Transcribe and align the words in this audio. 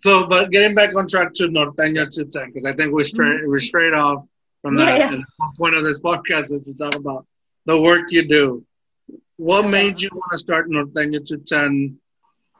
so, 0.00 0.26
but 0.26 0.50
getting 0.50 0.74
back 0.74 0.94
on 0.96 1.06
track 1.08 1.34
to 1.34 1.44
Norteño 1.44 2.10
210, 2.12 2.52
because 2.52 2.64
I 2.66 2.74
think 2.74 2.92
we're 2.92 3.04
straight, 3.04 3.46
we're 3.46 3.58
straight 3.60 3.94
off 3.94 4.24
from 4.62 4.76
that. 4.76 4.98
Yeah, 4.98 5.10
yeah. 5.10 5.16
The 5.16 5.24
point 5.56 5.74
of 5.76 5.84
this 5.84 6.00
podcast 6.00 6.50
is 6.52 6.62
to 6.62 6.74
talk 6.76 6.94
about 6.94 7.26
the 7.66 7.80
work 7.80 8.02
you 8.10 8.26
do. 8.28 8.64
What 9.36 9.66
made 9.68 10.00
you 10.00 10.08
want 10.12 10.32
to 10.32 10.38
start 10.38 10.68
Norteño 10.68 11.24
210? 11.26 11.98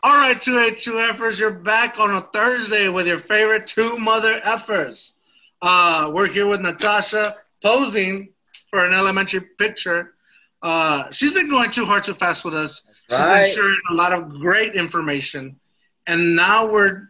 All 0.02 0.16
right, 0.16 0.36
2H2Fers, 0.40 1.40
you're 1.40 1.50
back 1.50 1.98
on 1.98 2.10
a 2.12 2.20
Thursday 2.32 2.88
with 2.88 3.06
your 3.08 3.18
favorite 3.20 3.66
two 3.66 3.98
mother 3.98 4.40
effers. 4.40 5.10
Uh, 5.60 6.10
we're 6.14 6.28
here 6.28 6.46
with 6.46 6.60
Natasha 6.60 7.34
posing 7.64 8.28
for 8.70 8.86
an 8.86 8.92
elementary 8.94 9.40
picture. 9.58 10.14
Uh, 10.62 11.10
she's 11.10 11.32
been 11.32 11.48
going 11.50 11.72
too 11.72 11.84
hard, 11.84 12.04
too 12.04 12.14
fast 12.14 12.44
with 12.44 12.54
us. 12.54 12.82
She's 13.10 13.18
Right. 13.18 13.46
been 13.46 13.54
sharing 13.56 13.78
a 13.90 13.94
lot 13.94 14.12
of 14.12 14.28
great 14.38 14.74
information. 14.76 15.56
And 16.06 16.36
now 16.36 16.70
we're 16.70 17.08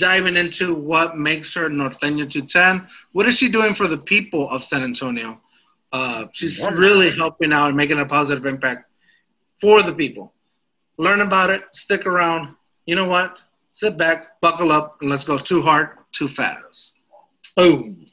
diving 0.00 0.36
into 0.36 0.74
what 0.74 1.16
makes 1.16 1.54
her 1.54 1.68
Norteño 1.68 2.28
210. 2.28 2.88
What 3.12 3.28
is 3.28 3.36
she 3.36 3.48
doing 3.48 3.74
for 3.74 3.86
the 3.86 3.98
people 3.98 4.48
of 4.50 4.64
San 4.64 4.82
Antonio? 4.82 5.40
Uh, 5.92 6.26
she's 6.32 6.60
Wonderful. 6.60 6.82
really 6.82 7.10
helping 7.16 7.52
out 7.52 7.68
and 7.68 7.76
making 7.76 8.00
a 8.00 8.06
positive 8.06 8.46
impact 8.46 8.90
for 9.60 9.82
the 9.82 9.92
people. 9.92 10.32
Learn 10.98 11.20
about 11.20 11.50
it, 11.50 11.62
stick 11.72 12.06
around. 12.06 12.56
You 12.86 12.96
know 12.96 13.06
what? 13.06 13.40
Sit 13.72 13.96
back, 13.96 14.40
buckle 14.40 14.72
up, 14.72 14.96
and 15.00 15.10
let's 15.10 15.24
go 15.24 15.38
too 15.38 15.62
hard, 15.62 15.90
too 16.12 16.28
fast. 16.28 16.94
Boom. 17.56 18.06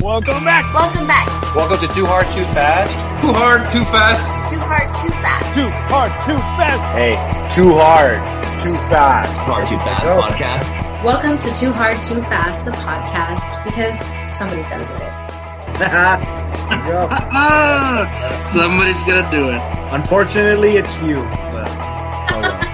Welcome 0.00 0.44
back. 0.44 0.72
Welcome 0.74 1.06
back. 1.06 1.26
Welcome 1.54 1.78
to 1.86 1.92
Too 1.94 2.06
Hard, 2.06 2.26
Too 2.26 2.44
Fast. 2.54 2.92
Too 3.22 3.32
hard, 3.32 3.68
too 3.70 3.84
fast. 3.84 4.28
Too 4.52 4.60
hard, 4.60 4.88
too 5.02 5.08
fast. 5.16 5.54
Too 5.54 5.68
hard, 5.70 6.12
too 6.26 6.38
fast. 6.38 6.96
Hey, 6.96 7.14
too 7.54 7.72
hard, 7.72 8.62
too 8.62 8.74
fast. 8.90 9.32
Too 9.32 9.52
Hard, 9.52 9.66
too 9.66 9.78
fast 9.78 10.04
podcast. 10.06 10.87
Welcome 11.04 11.38
to 11.38 11.52
Too 11.54 11.70
Hard, 11.70 12.00
Too 12.00 12.20
Fast, 12.22 12.64
the 12.64 12.72
podcast, 12.72 13.62
because 13.62 13.96
somebody's 14.36 14.68
got 14.68 14.78
to 14.78 14.84
do 14.84 14.94
it. 15.04 15.12
Go. 16.88 17.08
Somebody's 18.58 19.00
gonna 19.04 19.30
do 19.30 19.48
it. 19.50 19.60
Unfortunately, 19.94 20.76
it's 20.76 21.00
you. 21.02 21.22
But, 21.22 21.68
oh 22.32 22.40
well. 22.40 22.58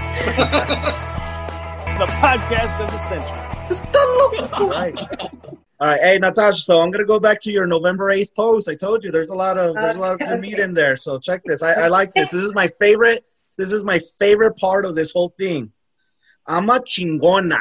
The 1.99 2.07
podcast 2.13 2.73
of 2.83 2.89
the 2.89 2.97
century. 3.07 3.41
All 4.53 4.69
right. 4.69 4.99
All 5.79 5.87
right. 5.87 6.01
Hey, 6.01 6.17
Natasha. 6.17 6.61
So 6.61 6.81
I'm 6.81 6.89
gonna 6.89 7.05
go 7.05 7.19
back 7.19 7.39
to 7.41 7.51
your 7.51 7.67
November 7.67 8.05
8th 8.05 8.33
post. 8.33 8.67
I 8.67 8.73
told 8.73 9.03
you 9.03 9.11
there's 9.11 9.29
a 9.29 9.35
lot 9.35 9.59
of 9.59 9.75
there's 9.75 9.97
a 9.97 9.99
lot 9.99 10.13
of 10.13 10.19
good 10.27 10.39
meat 10.41 10.57
in 10.57 10.73
there. 10.73 10.95
So 10.97 11.19
check 11.19 11.43
this. 11.45 11.61
I, 11.61 11.73
I 11.73 11.87
like 11.89 12.11
this. 12.15 12.29
This 12.29 12.41
is 12.43 12.55
my 12.55 12.69
favorite. 12.79 13.23
This 13.55 13.71
is 13.71 13.83
my 13.83 13.99
favorite 14.17 14.57
part 14.57 14.83
of 14.83 14.95
this 14.95 15.11
whole 15.11 15.29
thing. 15.37 15.71
I'm 16.47 16.69
a 16.69 16.79
chingona, 16.79 17.59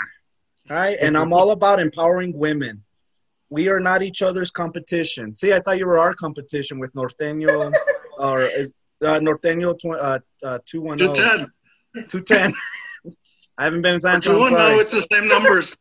right? 0.68 0.96
And 1.00 1.16
I'm 1.16 1.32
all 1.32 1.50
about 1.50 1.80
empowering 1.80 2.36
women. 2.36 2.82
We 3.50 3.68
are 3.68 3.80
not 3.80 4.02
each 4.02 4.22
other's 4.22 4.50
competition. 4.50 5.34
See, 5.34 5.52
I 5.52 5.60
thought 5.60 5.78
you 5.78 5.86
were 5.86 5.98
our 5.98 6.14
competition 6.14 6.78
with 6.78 6.92
Norteño 6.94 7.72
or 8.18 8.42
is 8.42 8.72
uh, 9.02 9.20
Norteño 9.20 9.78
tw- 9.78 10.00
uh, 10.00 10.18
uh, 10.42 10.58
210. 10.66 11.50
210. 12.08 12.08
210. 12.08 12.54
I 13.58 13.64
haven't 13.64 13.82
been 13.82 13.94
in 13.94 14.00
San 14.00 14.16
Antonio. 14.16 14.48
210, 14.48 14.80
it's 14.80 14.90
the 14.92 15.14
same 15.14 15.28
numbers. 15.28 15.76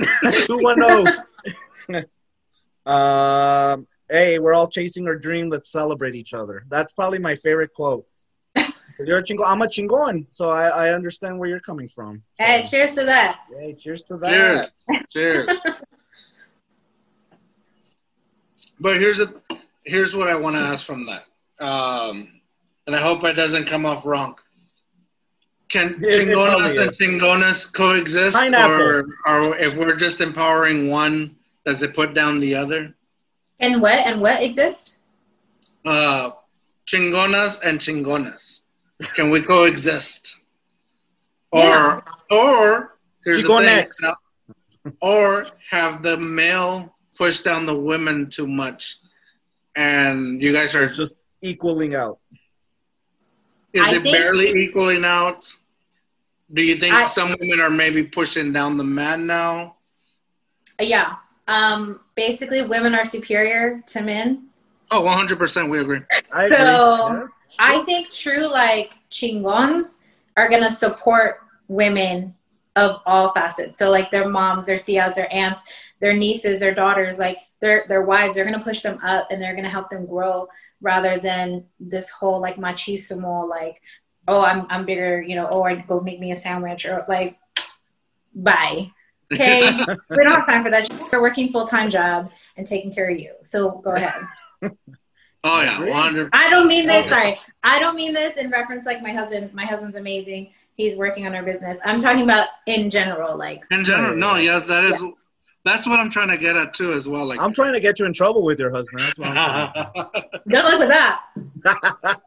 210. 0.46 2.06
um, 2.86 3.86
hey, 4.08 4.38
we're 4.38 4.54
all 4.54 4.68
chasing 4.68 5.06
our 5.06 5.16
dream. 5.16 5.50
Let's 5.50 5.70
celebrate 5.70 6.14
each 6.14 6.32
other. 6.32 6.64
That's 6.68 6.92
probably 6.94 7.18
my 7.18 7.34
favorite 7.34 7.74
quote. 7.74 8.06
'Cause 9.02 9.08
You're 9.08 9.18
a 9.18 9.22
chingo. 9.22 9.44
I'm 9.46 9.62
a 9.62 9.66
chingon, 9.66 10.26
so 10.30 10.50
I, 10.50 10.68
I 10.68 10.94
understand 10.94 11.36
where 11.38 11.48
you're 11.48 11.60
coming 11.60 11.88
from. 11.88 12.22
So, 12.34 12.44
Hey, 12.44 12.64
cheers 12.68 12.94
to 12.94 13.04
that. 13.04 13.40
hey, 13.58 13.74
cheers 13.74 14.02
to 14.04 14.16
that. 14.18 14.70
Cheers. 15.10 15.46
Cheers. 15.46 15.80
But 18.78 18.98
here's 18.98 19.18
a, 19.20 19.32
here's 19.84 20.14
what 20.14 20.28
I 20.28 20.34
want 20.36 20.56
to 20.56 20.60
ask 20.60 20.84
from 20.84 21.06
that, 21.06 21.24
um, 21.64 22.28
and 22.86 22.94
I 22.96 23.00
hope 23.00 23.22
it 23.24 23.34
doesn't 23.34 23.66
come 23.66 23.86
off 23.86 24.04
wrong. 24.04 24.36
Can 25.68 25.98
it 26.02 26.20
chingonas 26.28 26.74
probably 26.74 26.78
and 26.78 26.90
chingonas 26.90 27.72
coexist, 27.72 28.36
Pineapple. 28.36 28.82
or, 28.82 29.06
or 29.26 29.56
if 29.56 29.76
we're 29.76 29.94
just 29.96 30.20
empowering 30.20 30.90
one, 30.90 31.36
does 31.64 31.82
it 31.82 31.94
put 31.94 32.14
down 32.14 32.40
the 32.40 32.54
other? 32.54 32.94
And 33.60 33.80
what 33.80 34.04
and 34.06 34.20
what 34.20 34.42
exist? 34.42 34.96
Uh, 35.84 36.30
chingonas 36.86 37.60
and 37.62 37.78
chingonas, 37.78 38.51
can 39.02 39.30
we 39.30 39.42
coexist? 39.42 40.36
Or 41.50 41.60
Yeah. 41.60 42.00
or 42.30 42.98
here's 43.24 43.42
the 43.42 43.48
Chigonex. 43.48 43.96
thing, 44.00 44.94
or 45.00 45.46
have 45.70 46.02
the 46.02 46.16
male 46.16 46.96
push 47.16 47.40
down 47.40 47.66
the 47.66 47.74
women 47.76 48.30
too 48.30 48.46
much, 48.46 48.96
and 49.76 50.40
you 50.42 50.52
guys 50.52 50.74
are 50.74 50.84
It's 50.84 50.96
just 50.96 51.16
equaling 51.42 51.94
out. 51.94 52.18
is 53.72 53.82
I 53.82 53.94
it 53.96 54.02
think- 54.02 54.16
barely 54.16 54.50
equaling 54.64 55.04
out? 55.04 55.46
Do 56.52 56.62
you 56.62 56.76
think 56.76 56.94
I- 56.94 57.08
some 57.08 57.36
women 57.40 57.60
are 57.60 57.70
maybe 57.70 58.02
pushing 58.04 58.52
down 58.52 58.76
the 58.76 58.84
man 58.84 59.26
now? 59.26 59.76
Yeah. 60.80 61.16
Um, 61.48 62.00
basically, 62.14 62.62
women 62.62 62.94
are 62.94 63.04
superior 63.04 63.82
to 63.88 64.02
men. 64.02 64.48
Oh, 64.92 65.02
100% 65.02 65.70
we 65.70 65.80
agree. 65.80 66.00
I 66.32 66.48
So, 66.48 67.06
agree. 67.06 67.20
Yeah. 67.20 67.26
I 67.58 67.84
think 67.84 68.10
true 68.10 68.46
like 68.46 68.92
chingons 69.10 69.98
are 70.36 70.48
gonna 70.48 70.70
support 70.70 71.38
women 71.68 72.34
of 72.76 73.00
all 73.06 73.32
facets. 73.32 73.78
So 73.78 73.90
like 73.90 74.10
their 74.10 74.28
moms, 74.28 74.66
their 74.66 74.78
tias, 74.78 75.14
their 75.14 75.32
aunts, 75.32 75.62
their 76.00 76.12
nieces, 76.14 76.60
their 76.60 76.74
daughters, 76.74 77.18
like 77.18 77.38
their 77.60 77.84
their 77.88 78.02
wives, 78.02 78.34
they're 78.34 78.44
gonna 78.44 78.62
push 78.62 78.82
them 78.82 78.98
up 79.04 79.28
and 79.30 79.40
they're 79.40 79.56
gonna 79.56 79.68
help 79.68 79.90
them 79.90 80.06
grow 80.06 80.48
rather 80.80 81.18
than 81.18 81.64
this 81.80 82.10
whole 82.10 82.40
like 82.40 82.56
machismo 82.56 83.48
like, 83.48 83.80
oh 84.28 84.44
I'm 84.44 84.66
I'm 84.70 84.84
bigger, 84.84 85.22
you 85.22 85.36
know, 85.36 85.46
or 85.46 85.74
go 85.76 86.00
make 86.00 86.20
me 86.20 86.32
a 86.32 86.36
sandwich 86.36 86.86
or 86.86 87.02
like 87.08 87.38
bye. 88.34 88.90
Okay. 89.32 89.62
we 90.10 90.16
don't 90.16 90.28
have 90.28 90.46
time 90.46 90.62
for 90.62 90.70
that. 90.70 90.88
We're 91.10 91.22
working 91.22 91.50
full 91.52 91.66
time 91.66 91.90
jobs 91.90 92.32
and 92.56 92.66
taking 92.66 92.92
care 92.92 93.10
of 93.10 93.18
you. 93.18 93.32
So 93.42 93.72
go 93.78 93.92
ahead. 93.92 94.14
Oh 95.44 95.60
yeah, 95.60 95.78
Agree. 95.78 95.90
100. 95.90 96.30
I 96.32 96.50
don't 96.50 96.68
mean 96.68 96.86
this. 96.86 97.00
Okay. 97.00 97.08
Sorry, 97.08 97.38
I 97.64 97.80
don't 97.80 97.96
mean 97.96 98.12
this 98.12 98.36
in 98.36 98.48
reference 98.50 98.86
like 98.86 99.02
my 99.02 99.12
husband. 99.12 99.52
My 99.52 99.64
husband's 99.64 99.96
amazing. 99.96 100.52
He's 100.76 100.96
working 100.96 101.26
on 101.26 101.34
our 101.34 101.42
business. 101.42 101.78
I'm 101.84 102.00
talking 102.00 102.22
about 102.22 102.48
in 102.66 102.90
general. 102.90 103.36
Like, 103.36 103.62
In 103.70 103.84
general, 103.84 104.14
no, 104.14 104.36
yes, 104.36 104.66
that 104.68 104.84
is. 104.84 105.00
Yeah. 105.00 105.10
That's 105.64 105.86
what 105.86 106.00
I'm 106.00 106.10
trying 106.10 106.28
to 106.28 106.38
get 106.38 106.56
at 106.56 106.74
too, 106.74 106.92
as 106.92 107.08
well. 107.08 107.26
Like, 107.26 107.40
I'm 107.40 107.52
trying 107.52 107.72
to 107.72 107.80
get 107.80 107.98
you 107.98 108.06
in 108.06 108.12
trouble 108.12 108.44
with 108.44 108.58
your 108.58 108.70
husband. 108.70 109.00
That's 109.00 109.18
what 109.18 109.28
I'm 109.28 109.72
good 110.48 110.64
luck 110.64 110.78
with 110.78 110.88
that. 110.88 112.20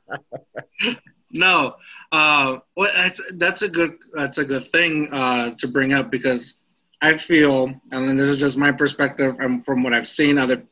no, 1.31 1.75
uh, 2.11 2.59
well, 2.75 2.91
that's 2.93 3.21
that's 3.33 3.61
a 3.61 3.69
good 3.69 3.97
that's 4.13 4.37
a 4.37 4.45
good 4.45 4.67
thing 4.67 5.09
uh, 5.11 5.51
to 5.55 5.67
bring 5.67 5.93
up 5.93 6.11
because 6.11 6.55
I 7.01 7.17
feel, 7.17 7.67
and 7.91 8.07
then 8.07 8.17
this 8.17 8.27
is 8.27 8.39
just 8.39 8.57
my 8.57 8.71
perspective 8.71 9.35
and 9.39 9.65
from 9.65 9.83
what 9.83 9.93
I've 9.93 10.07
seen 10.07 10.37
other 10.37 10.63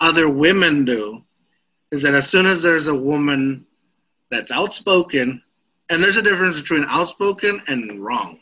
other 0.00 0.28
women 0.28 0.84
do, 0.84 1.22
is 1.90 2.02
that 2.02 2.14
as 2.14 2.28
soon 2.28 2.46
as 2.46 2.62
there's 2.62 2.86
a 2.86 2.94
woman 2.94 3.66
that's 4.30 4.50
outspoken, 4.50 5.42
and 5.88 6.02
there's 6.02 6.16
a 6.16 6.22
difference 6.22 6.60
between 6.60 6.84
outspoken 6.88 7.62
and 7.66 8.02
wrong. 8.04 8.38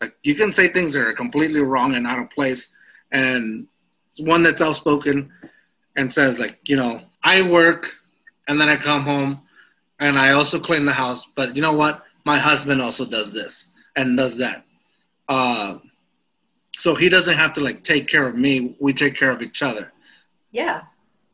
Like 0.00 0.14
you 0.22 0.34
can 0.34 0.52
say 0.52 0.68
things 0.68 0.92
that 0.94 1.02
are 1.02 1.12
completely 1.12 1.60
wrong 1.60 1.94
and 1.94 2.06
out 2.06 2.18
of 2.18 2.30
place, 2.30 2.68
and 3.12 3.66
it's 4.08 4.20
one 4.20 4.42
that's 4.42 4.62
outspoken 4.62 5.30
and 5.96 6.12
says 6.12 6.38
like, 6.38 6.58
you 6.64 6.76
know, 6.76 7.02
I 7.22 7.42
work 7.42 7.88
and 8.46 8.60
then 8.60 8.68
I 8.68 8.76
come 8.76 9.02
home 9.02 9.40
and 10.00 10.18
I 10.18 10.32
also 10.32 10.58
clean 10.58 10.86
the 10.86 10.92
house, 10.92 11.26
but 11.34 11.54
you 11.56 11.62
know 11.62 11.72
what? 11.72 12.04
My 12.24 12.38
husband 12.38 12.80
also 12.80 13.04
does 13.04 13.32
this 13.32 13.66
and 13.96 14.16
does 14.16 14.38
that. 14.38 14.64
Uh, 15.28 15.78
so 16.78 16.94
he 16.94 17.08
doesn't 17.08 17.36
have 17.36 17.52
to 17.54 17.60
like 17.60 17.82
take 17.82 18.06
care 18.06 18.26
of 18.26 18.36
me. 18.36 18.76
We 18.80 18.92
take 18.92 19.16
care 19.16 19.30
of 19.30 19.42
each 19.42 19.62
other, 19.62 19.92
Yeah. 20.50 20.82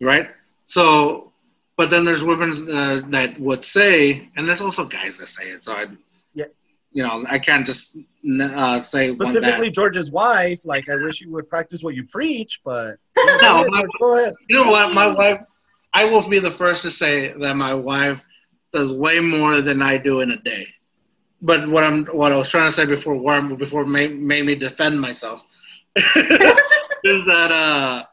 right? 0.01 0.31
So, 0.67 1.33
but 1.77 1.91
then 1.91 2.05
there's 2.05 2.23
women 2.25 2.51
uh, 2.71 3.03
that 3.11 3.39
would 3.41 3.63
say, 3.65 4.31
and 4.37 4.49
there's 4.49 4.61
also 4.61 4.85
guys 4.85 5.19
that 5.19 5.29
say 5.29 5.45
it. 5.45 5.65
So 5.65 5.73
I, 5.73 5.87
Yeah. 6.35 6.47
you 6.93 7.03
know, 7.03 7.25
I 7.29 7.39
can't 7.39 7.67
just 7.67 7.97
uh, 8.41 8.81
say 8.83 9.13
Specifically, 9.15 9.69
that. 9.69 9.75
George's 9.75 10.11
wife. 10.11 10.65
Like, 10.65 10.89
I 10.89 10.97
wish 10.97 11.21
you 11.21 11.31
would 11.33 11.49
practice 11.49 11.83
what 11.83 11.95
you 11.95 12.05
preach, 12.07 12.61
but 12.65 12.97
No, 13.43 13.67
my- 13.69 13.87
go 14.01 14.17
ahead. 14.19 14.35
You 14.49 14.57
know 14.57 14.71
what? 14.71 14.95
My 14.95 15.09
wife, 15.09 15.41
I 15.93 16.05
will 16.07 16.29
be 16.29 16.39
the 16.39 16.53
first 16.53 16.83
to 16.83 16.91
say 16.91 17.33
that 17.39 17.57
my 17.57 17.75
wife 17.75 18.21
does 18.73 18.93
way 18.93 19.21
more 19.21 19.61
than 19.61 19.83
I 19.83 19.97
do 19.99 20.21
in 20.21 20.33
a 20.33 20.37
day. 20.39 20.67
But 21.43 21.69
what 21.69 21.85
I'm, 21.85 22.07
what 22.07 22.33
I 22.33 22.37
was 22.37 22.49
trying 22.49 22.69
to 22.69 22.75
say 22.75 22.85
before, 22.87 23.17
Warren, 23.17 23.55
before 23.57 23.85
made, 23.85 24.19
made 24.19 24.45
me 24.47 24.55
defend 24.55 25.01
myself, 25.01 25.43
is 25.97 27.25
that 27.27 27.51
uh, 27.53 28.05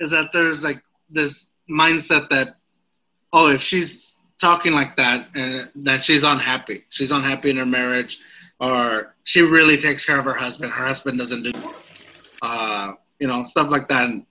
is 0.00 0.10
that 0.10 0.30
there's 0.32 0.62
like 0.62 0.82
this 1.10 1.48
mindset 1.70 2.28
that, 2.30 2.56
oh, 3.32 3.50
if 3.50 3.62
she's 3.62 4.14
talking 4.40 4.72
like 4.72 4.96
that, 4.96 5.28
and 5.34 5.68
that 5.74 6.04
she's 6.04 6.22
unhappy, 6.22 6.84
she's 6.88 7.10
unhappy 7.10 7.50
in 7.50 7.56
her 7.56 7.66
marriage, 7.66 8.18
or 8.60 9.14
she 9.24 9.42
really 9.42 9.76
takes 9.76 10.04
care 10.04 10.18
of 10.18 10.24
her 10.24 10.34
husband. 10.34 10.72
Her 10.72 10.86
husband 10.86 11.18
doesn't 11.18 11.42
do, 11.42 11.52
uh, 12.42 12.92
you 13.18 13.26
know, 13.26 13.44
stuff 13.44 13.70
like 13.70 13.88
that. 13.88 14.04
And 14.04 14.26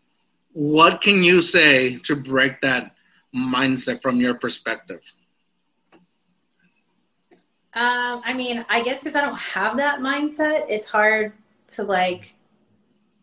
what 0.53 1.01
can 1.01 1.23
you 1.23 1.41
say 1.41 1.97
to 1.99 2.15
break 2.15 2.61
that 2.61 2.95
mindset 3.35 4.01
from 4.01 4.19
your 4.19 4.35
perspective? 4.35 5.01
Um, 7.73 8.23
I 8.25 8.33
mean, 8.33 8.65
I 8.69 8.81
guess 8.81 9.03
because 9.03 9.15
I 9.15 9.21
don't 9.21 9.37
have 9.37 9.77
that 9.77 9.99
mindset, 9.99 10.65
it's 10.67 10.87
hard 10.87 11.33
to 11.75 11.83
like 11.83 12.33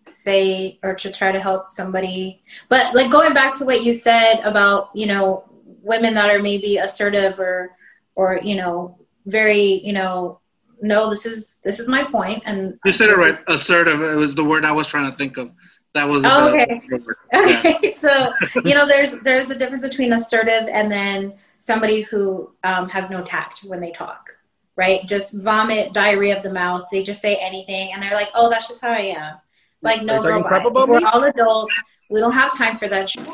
say 0.06 0.78
or 0.82 0.94
to 0.94 1.10
try 1.10 1.32
to 1.32 1.40
help 1.40 1.72
somebody. 1.72 2.42
But 2.68 2.94
like 2.94 3.10
going 3.10 3.34
back 3.34 3.56
to 3.58 3.64
what 3.64 3.84
you 3.84 3.94
said 3.94 4.40
about, 4.40 4.90
you 4.94 5.06
know, 5.06 5.44
women 5.82 6.14
that 6.14 6.30
are 6.30 6.40
maybe 6.42 6.78
assertive 6.78 7.38
or 7.38 7.72
or, 8.16 8.38
you 8.42 8.56
know, 8.56 8.96
very, 9.26 9.80
you 9.84 9.92
know, 9.92 10.40
no, 10.80 11.08
this 11.10 11.26
is 11.26 11.58
this 11.64 11.80
is 11.80 11.88
my 11.88 12.04
point 12.04 12.42
and 12.46 12.78
You 12.84 12.92
said 12.92 13.08
it 13.10 13.16
this 13.16 13.24
is- 13.26 13.32
right. 13.32 13.44
Assertive. 13.48 14.00
It 14.02 14.16
was 14.16 14.34
the 14.34 14.44
word 14.44 14.64
I 14.64 14.72
was 14.72 14.86
trying 14.88 15.10
to 15.10 15.16
think 15.16 15.36
of. 15.36 15.50
That 15.94 16.08
was 16.08 16.22
Oh, 16.26 16.48
okay. 16.52 16.82
Yeah. 17.32 17.58
Okay, 17.58 17.96
so 18.00 18.32
you 18.64 18.74
know, 18.74 18.86
there's 18.86 19.20
there's 19.22 19.50
a 19.50 19.54
difference 19.54 19.84
between 19.84 20.12
assertive 20.12 20.68
and 20.68 20.90
then 20.90 21.34
somebody 21.60 22.02
who 22.02 22.52
um, 22.64 22.88
has 22.88 23.10
no 23.10 23.22
tact 23.22 23.60
when 23.60 23.80
they 23.80 23.92
talk, 23.92 24.28
right? 24.76 25.06
Just 25.06 25.34
vomit, 25.34 25.92
diarrhea 25.92 26.36
of 26.36 26.42
the 26.42 26.52
mouth. 26.52 26.86
They 26.90 27.02
just 27.04 27.22
say 27.22 27.36
anything, 27.36 27.92
and 27.92 28.02
they're 28.02 28.12
like, 28.12 28.28
"Oh, 28.34 28.50
that's 28.50 28.66
just 28.68 28.82
how 28.82 28.90
I 28.92 29.14
am." 29.16 29.36
Like, 29.84 30.00
Are 30.00 30.04
no, 30.04 30.22
girl, 30.22 30.42
crap 30.42 30.62
bye. 30.64 30.70
about 30.70 30.88
we're 30.88 30.98
me? 30.98 31.04
all 31.12 31.22
adults. 31.22 31.76
We 32.10 32.18
don't 32.20 32.32
have 32.32 32.56
time 32.56 32.76
for 32.78 32.88
that. 32.88 33.10
Shit. 33.10 33.28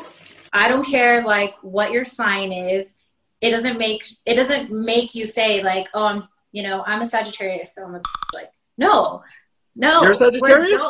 I 0.53 0.67
don't 0.67 0.85
care 0.85 1.23
like 1.25 1.55
what 1.61 1.91
your 1.91 2.03
sign 2.05 2.51
is. 2.51 2.97
It 3.39 3.51
doesn't 3.51 3.77
make 3.79 4.03
it 4.25 4.35
doesn't 4.35 4.69
make 4.71 5.15
you 5.15 5.25
say 5.25 5.63
like, 5.63 5.87
"Oh, 5.93 6.05
I'm 6.05 6.27
you 6.51 6.63
know 6.63 6.83
I'm 6.85 7.01
a 7.01 7.09
Sagittarius, 7.09 7.73
so 7.73 7.85
I'm 7.85 7.95
a 7.95 8.01
like." 8.35 8.51
No, 8.77 9.23
no. 9.75 10.01
You're 10.01 10.11
a 10.11 10.15
Sagittarius? 10.15 10.81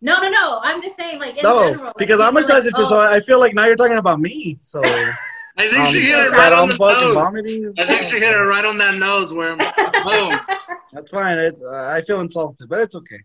No, 0.00 0.20
no, 0.20 0.30
no. 0.30 0.60
I'm 0.62 0.82
just 0.82 0.96
saying, 0.96 1.18
like, 1.18 1.36
in 1.38 1.42
No, 1.42 1.70
general. 1.72 1.92
because 1.96 2.20
I'm 2.20 2.36
a 2.36 2.40
people 2.40 2.52
are 2.52 2.54
like, 2.54 2.64
Sagittarius, 2.64 2.92
oh, 2.92 2.96
so 2.96 3.00
I 3.00 3.20
feel 3.20 3.40
like 3.40 3.54
now 3.54 3.64
you're 3.66 3.76
talking 3.76 3.96
about 3.96 4.20
me. 4.20 4.58
So 4.60 4.82
I 5.58 5.62
think 5.70 5.78
um, 5.78 5.86
she 5.86 6.00
hit 6.02 6.18
it 6.18 6.30
right 6.32 6.52
on 6.52 6.70
I'm 6.70 6.76
the 6.76 6.76
nose. 6.78 7.14
vomiting. 7.14 7.74
I 7.78 7.84
think 7.84 8.02
she 8.04 8.18
hit 8.18 8.32
it 8.32 8.36
right 8.36 8.64
on 8.64 8.76
that 8.78 8.96
nose. 8.96 9.32
Where 9.32 9.56
boom. 9.56 10.38
That's 10.92 11.10
fine. 11.10 11.38
It's, 11.38 11.62
uh, 11.62 11.90
I 11.94 12.02
feel 12.02 12.20
insulted, 12.20 12.68
but 12.68 12.80
it's 12.80 12.94
okay. 12.94 13.20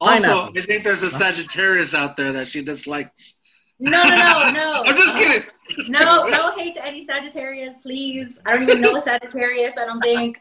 Also, 0.00 0.52
I 0.54 0.64
think 0.66 0.84
there's 0.84 1.02
a 1.02 1.10
Sagittarius 1.10 1.94
out 1.94 2.16
there 2.16 2.32
that 2.32 2.46
she 2.46 2.62
dislikes. 2.62 3.34
No, 3.80 4.02
no, 4.04 4.10
no, 4.16 4.50
no. 4.50 4.82
I'm 4.86 4.96
just 4.96 5.16
kidding. 5.16 5.42
Just 5.70 5.90
No, 5.90 6.24
kidding. 6.24 6.38
no 6.38 6.56
hate 6.56 6.74
to 6.74 6.86
any 6.86 7.04
Sagittarius, 7.06 7.74
please. 7.82 8.38
I 8.46 8.52
don't 8.54 8.62
even 8.62 8.80
know 8.80 8.96
a 8.96 9.02
Sagittarius. 9.02 9.76
I 9.76 9.84
don't 9.84 10.00
think. 10.00 10.40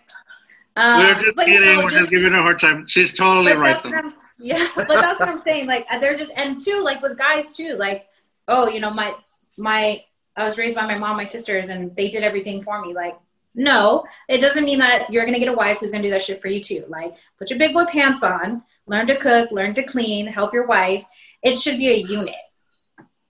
Um, 0.76 1.00
We're 1.02 1.20
just 1.22 1.36
but, 1.36 1.48
you 1.48 1.58
kidding. 1.58 1.76
know, 1.78 1.84
We're 1.84 1.90
just 1.90 2.10
giving 2.10 2.34
her 2.34 2.40
a 2.40 2.42
hard 2.44 2.60
time. 2.60 2.86
She's 2.88 3.12
totally 3.12 3.54
right. 3.54 3.82
Though. 3.84 4.12
yeah, 4.40 4.68
but 4.76 4.88
that's 4.88 5.20
what 5.20 5.30
I'm 5.30 5.42
saying. 5.42 5.66
Like 5.68 5.88
they're 6.00 6.18
just 6.18 6.32
and 6.36 6.64
two, 6.64 6.84
like 6.84 7.02
with 7.02 7.18
guys 7.18 7.56
too. 7.56 7.76
Like, 7.78 8.08
oh, 8.48 8.70
you 8.70 8.80
know, 8.80 8.92
my 8.92 9.16
my 9.58 10.04
I 10.36 10.46
was 10.46 10.58
raised 10.60 10.76
by 10.76 10.86
my 10.86 10.98
mom, 10.98 11.18
my 11.18 11.26
sisters, 11.26 11.70
and 11.70 11.96
they 11.96 12.10
did 12.10 12.24
everything 12.24 12.62
for 12.62 12.80
me. 12.80 12.94
Like, 12.94 13.18
no, 13.56 14.06
it 14.30 14.38
doesn't 14.38 14.66
mean 14.66 14.78
that 14.80 15.12
you're 15.12 15.26
gonna 15.26 15.40
get 15.40 15.48
a 15.48 15.54
wife 15.54 15.80
who's 15.80 15.92
gonna 15.92 16.04
do 16.04 16.12
that 16.12 16.22
shit 16.22 16.42
for 16.42 16.48
you 16.48 16.62
too. 16.62 16.86
Like, 16.88 17.16
put 17.40 17.50
your 17.50 17.58
big 17.58 17.74
boy 17.74 17.86
pants 17.86 18.22
on, 18.22 18.62
learn 18.88 19.08
to 19.08 19.16
cook, 19.16 19.52
learn 19.52 19.74
to 19.76 19.84
clean, 19.84 20.28
help 20.28 20.54
your 20.54 20.66
wife. 20.66 21.04
It 21.44 21.58
should 21.60 21.78
be 21.78 21.90
a 21.90 21.96
unit. 21.96 22.36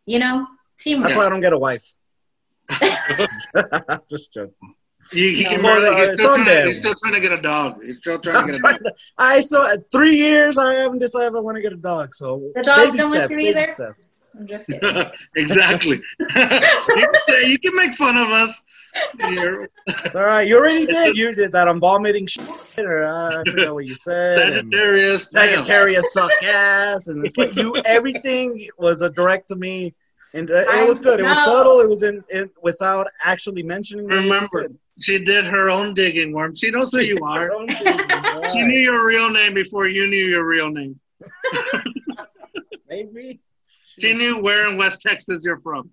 You 0.05 0.19
know, 0.19 0.47
teamwork. 0.79 1.09
That's 1.09 1.17
why 1.17 1.25
I 1.25 1.29
don't 1.29 1.41
get 1.41 1.53
a 1.53 1.57
wife. 1.59 1.93
Just 4.09 4.33
joking. 4.33 4.53
He, 5.11 5.35
he 5.35 5.43
No. 5.43 5.49
can 5.51 5.63
Well, 5.63 5.81
barely, 5.81 5.95
uh, 6.05 6.09
he's, 6.09 6.19
still 6.19 6.35
trying, 6.35 6.67
he's 6.67 6.79
still 6.79 6.95
trying 6.95 7.13
to 7.13 7.19
get 7.21 7.31
a 7.31 7.41
dog. 7.41 7.83
He's 7.83 7.97
still 7.97 8.19
trying 8.19 8.35
to 8.35 8.39
I'm 8.41 8.47
get 8.47 8.55
a 8.57 8.61
dog. 8.61 8.79
to, 8.83 8.93
I 9.17 9.39
still 9.39 9.61
at 9.63 9.89
three 9.91 10.17
years 10.17 10.57
I 10.57 10.73
haven't 10.75 10.99
decided 10.99 11.27
if 11.29 11.35
I 11.35 11.39
want 11.39 11.55
to 11.55 11.61
get 11.61 11.71
a 11.71 11.77
dog. 11.77 12.13
So 12.13 12.51
The 12.55 12.61
dogs 12.63 12.87
baby 12.87 12.97
don't 12.97 13.11
want 13.11 13.31
you 13.31 13.37
either? 13.39 13.71
steps. 13.73 14.09
I'm 14.37 14.47
just 14.47 14.67
kidding. 14.67 15.05
exactly. 15.37 16.01
you, 16.19 16.27
can 16.35 17.49
you 17.49 17.59
can 17.59 17.75
make 17.75 17.95
fun 17.95 18.17
of 18.17 18.27
us. 18.29 18.61
You're 19.29 19.69
It's 19.87 20.15
all 20.15 20.23
right. 20.23 20.47
You 20.47 20.57
already 20.57 20.85
did. 20.85 21.17
You 21.17 21.33
did 21.33 21.51
that. 21.51 21.67
I'm 21.67 21.79
vomiting 21.79 22.25
shit, 22.27 22.47
or 22.79 23.03
uh, 23.03 23.41
I 23.41 23.43
forgot 23.49 23.73
what 23.73 23.85
you 23.85 23.95
said. 23.95 24.53
Sagittarius. 24.53 25.25
damn. 25.25 25.63
Sagittarius 25.63 26.13
suck 26.13 26.31
ass, 26.43 27.07
and 27.07 27.25
it's 27.25 27.37
like 27.37 27.55
you. 27.55 27.75
Everything 27.85 28.67
was 28.77 29.01
a 29.01 29.09
direct 29.09 29.47
to 29.49 29.55
me, 29.55 29.93
and 30.33 30.49
uh, 30.51 30.65
it 30.67 30.87
was 30.87 30.99
good. 30.99 31.19
It 31.19 31.23
was 31.23 31.37
subtle. 31.43 31.79
It 31.81 31.89
was 31.89 32.03
in, 32.03 32.23
in 32.29 32.49
without 32.61 33.07
actually 33.23 33.63
mentioning. 33.63 34.05
it. 34.09 34.13
It 34.13 34.17
Remember. 34.17 34.67
She 34.99 35.23
did 35.23 35.45
her 35.45 35.69
own 35.69 35.93
digging, 35.93 36.33
Worm. 36.33 36.55
She 36.55 36.71
knows 36.71 36.91
who 36.91 37.01
you 37.01 37.19
are. 37.23 37.51
All 37.51 37.65
right. 37.65 38.51
She 38.51 38.61
knew 38.61 38.79
your 38.79 39.05
real 39.05 39.29
name 39.29 39.53
before 39.53 39.87
you 39.87 40.07
knew 40.07 40.25
your 40.25 40.45
real 40.45 40.69
name. 40.71 40.99
Maybe. 42.89 43.39
She 43.99 44.13
knew 44.13 44.39
where 44.41 44.67
in 44.69 44.77
West 44.77 45.01
Texas 45.01 45.43
you're 45.43 45.59
from. 45.59 45.89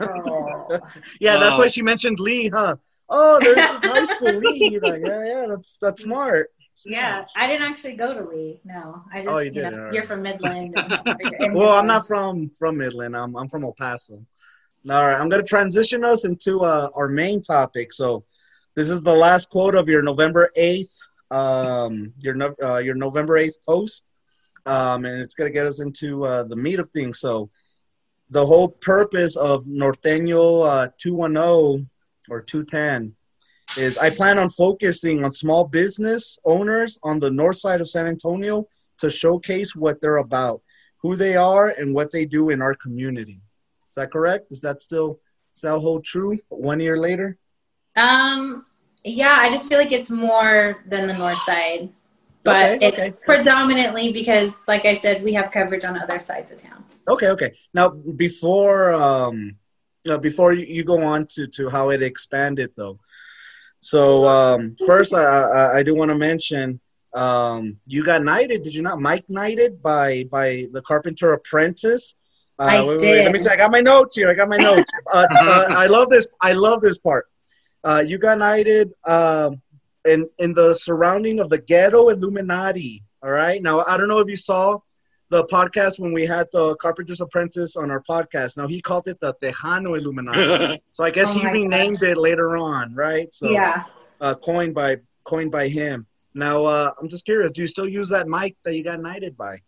Oh. 0.00 0.80
Yeah, 1.20 1.36
that's 1.38 1.58
why 1.58 1.68
she 1.68 1.82
mentioned 1.82 2.20
Lee, 2.20 2.48
huh? 2.48 2.76
Oh, 3.08 3.38
there's 3.40 3.56
this 3.80 3.84
high 3.90 4.04
school 4.04 4.32
Lee. 4.38 4.78
Like, 4.78 5.02
yeah, 5.04 5.24
yeah, 5.26 5.46
that's 5.48 5.78
that's 5.78 6.02
smart. 6.02 6.50
Yeah, 6.84 7.24
I 7.36 7.46
didn't 7.48 7.66
actually 7.68 7.94
go 7.94 8.14
to 8.14 8.28
Lee. 8.28 8.60
No, 8.64 9.02
I 9.12 9.22
just 9.22 9.28
Oh, 9.34 9.38
you 9.38 9.46
you, 9.46 9.50
did, 9.52 9.70
know 9.70 9.78
alright. 9.78 9.94
you're 9.94 10.04
from 10.04 10.22
Midland. 10.22 10.74
and- 10.76 10.92
or 10.92 11.16
you're 11.20 11.34
in 11.48 11.54
Well, 11.54 11.70
I'm 11.72 11.86
not 11.86 12.06
from 12.06 12.50
from 12.58 12.76
Midland. 12.76 13.16
I'm 13.16 13.34
I'm 13.36 13.48
from 13.48 13.64
El 13.64 13.72
Paso. 13.74 14.14
All 14.88 15.06
right, 15.06 15.18
I'm 15.20 15.28
gonna 15.28 15.42
transition 15.42 16.04
us 16.04 16.24
into 16.24 16.60
uh, 16.60 16.88
our 16.94 17.08
main 17.08 17.42
topic. 17.42 17.92
So, 17.92 18.24
this 18.76 18.90
is 18.90 19.02
the 19.02 19.14
last 19.14 19.50
quote 19.50 19.74
of 19.74 19.88
your 19.88 20.02
November 20.02 20.50
eighth, 20.54 20.96
um, 21.30 22.12
your 22.20 22.36
uh, 22.62 22.78
your 22.78 22.94
November 22.94 23.36
eighth 23.38 23.56
post, 23.66 24.04
um, 24.66 25.04
and 25.04 25.20
it's 25.20 25.34
gonna 25.34 25.50
get 25.50 25.66
us 25.66 25.80
into 25.80 26.24
uh, 26.24 26.44
the 26.44 26.56
meat 26.56 26.78
of 26.78 26.88
things. 26.90 27.18
So, 27.18 27.50
the 28.30 28.44
whole 28.44 28.68
purpose 28.68 29.36
of 29.36 29.64
Norteño 29.64 30.66
uh, 30.66 30.88
210 30.98 31.88
or 32.28 32.42
210 32.42 33.14
is 33.76 33.98
I 33.98 34.10
plan 34.10 34.38
on 34.38 34.48
focusing 34.50 35.24
on 35.24 35.32
small 35.32 35.64
business 35.64 36.38
owners 36.44 36.98
on 37.02 37.18
the 37.18 37.30
north 37.30 37.58
side 37.58 37.80
of 37.80 37.88
San 37.88 38.06
Antonio 38.06 38.66
to 38.98 39.10
showcase 39.10 39.76
what 39.76 40.00
they're 40.00 40.16
about, 40.16 40.62
who 40.98 41.16
they 41.16 41.36
are, 41.36 41.68
and 41.68 41.94
what 41.94 42.10
they 42.10 42.24
do 42.24 42.50
in 42.50 42.62
our 42.62 42.74
community. 42.74 43.40
Is 43.86 43.94
that 43.94 44.10
correct? 44.10 44.50
Is 44.50 44.60
that 44.62 44.80
still 44.80 45.20
does 45.54 45.62
that 45.62 45.78
hold 45.80 46.04
true? 46.04 46.38
One 46.48 46.80
year 46.80 46.96
later. 46.96 47.36
Um, 47.96 48.64
yeah, 49.04 49.36
I 49.38 49.50
just 49.50 49.68
feel 49.68 49.78
like 49.78 49.92
it's 49.92 50.10
more 50.10 50.82
than 50.86 51.06
the 51.08 51.14
north 51.14 51.38
side, 51.38 51.90
but 52.44 52.72
Okay, 52.72 52.86
it's 52.86 52.98
okay. 52.98 53.16
predominantly 53.24 54.12
because, 54.12 54.62
like 54.68 54.84
I 54.84 54.96
said, 54.96 55.22
we 55.22 55.32
have 55.34 55.50
coverage 55.50 55.84
on 55.84 55.98
other 55.98 56.18
sides 56.18 56.52
of 56.52 56.62
town. 56.62 56.84
Okay, 57.08 57.28
okay. 57.28 57.52
Now 57.72 57.88
before 57.88 58.92
um, 58.92 59.56
uh, 60.08 60.18
before 60.18 60.52
you, 60.52 60.84
go 60.84 61.02
on 61.02 61.26
to 61.34 61.46
to 61.46 61.68
how 61.68 61.90
it 61.90 62.02
expanded 62.02 62.70
though. 62.76 62.98
So 63.78 64.26
um, 64.26 64.76
first, 64.86 65.14
I 65.14 65.24
I, 65.24 65.78
I 65.78 65.82
do 65.82 65.94
want 65.94 66.10
to 66.10 66.14
mention 66.16 66.80
um, 67.14 67.78
you 67.86 68.04
got 68.04 68.22
knighted. 68.22 68.62
Did 68.62 68.74
you 68.74 68.82
not? 68.82 69.00
Mike 69.00 69.24
knighted 69.28 69.82
by 69.82 70.24
by 70.30 70.68
the 70.72 70.82
Carpenter 70.82 71.32
Apprentice. 71.32 72.14
Uh, 72.58 72.62
I 72.62 72.80
Let 72.80 72.92
me 72.92 72.98
did. 72.98 73.44
see. 73.44 73.50
I 73.50 73.56
got 73.56 73.70
my 73.70 73.80
notes 73.80 74.16
here. 74.16 74.30
I 74.30 74.34
got 74.34 74.48
my 74.48 74.58
notes. 74.58 74.90
uh, 75.12 75.26
uh, 75.30 75.66
I 75.70 75.86
love 75.86 76.10
this. 76.10 76.26
I 76.42 76.52
love 76.52 76.80
this 76.80 76.98
part. 76.98 77.26
Uh, 77.84 78.04
you 78.06 78.18
got 78.18 78.38
knighted 78.38 78.92
um, 79.06 79.62
in 80.04 80.28
in 80.38 80.52
the 80.52 80.74
surrounding 80.74 81.40
of 81.40 81.48
the 81.48 81.58
ghetto 81.58 82.08
Illuminati. 82.10 83.02
All 83.22 83.30
right. 83.30 83.62
Now 83.62 83.84
I 83.84 83.96
don't 83.96 84.08
know 84.08 84.18
if 84.18 84.28
you 84.28 84.36
saw 84.36 84.78
the 85.30 85.44
podcast 85.44 85.98
when 85.98 86.12
we 86.12 86.24
had 86.24 86.48
the 86.52 86.74
Carpenter's 86.76 87.20
Apprentice 87.20 87.76
on 87.76 87.90
our 87.90 88.02
podcast. 88.08 88.56
Now 88.56 88.66
he 88.66 88.80
called 88.80 89.08
it 89.08 89.18
the 89.20 89.34
Tejano 89.34 89.98
Illuminati. 89.98 90.82
So 90.92 91.04
I 91.04 91.10
guess 91.10 91.28
Oh 91.30 91.38
he 91.38 91.44
my 91.44 91.52
renamed 91.52 92.02
it 92.02 92.16
later 92.16 92.56
on, 92.56 92.94
right? 92.94 93.32
So 93.32 93.50
yeah. 93.50 93.84
uh, 94.20 94.34
coined 94.34 94.74
by 94.74 94.96
coined 95.24 95.52
by 95.52 95.68
him. 95.68 96.06
Now 96.34 96.64
uh, 96.64 96.92
I'm 97.00 97.08
just 97.08 97.24
curious. 97.24 97.52
Do 97.52 97.60
you 97.62 97.68
still 97.68 97.88
use 97.88 98.08
that 98.08 98.26
mic 98.28 98.56
that 98.64 98.74
you 98.74 98.82
got 98.82 99.00
knighted 99.00 99.36
by? 99.36 99.60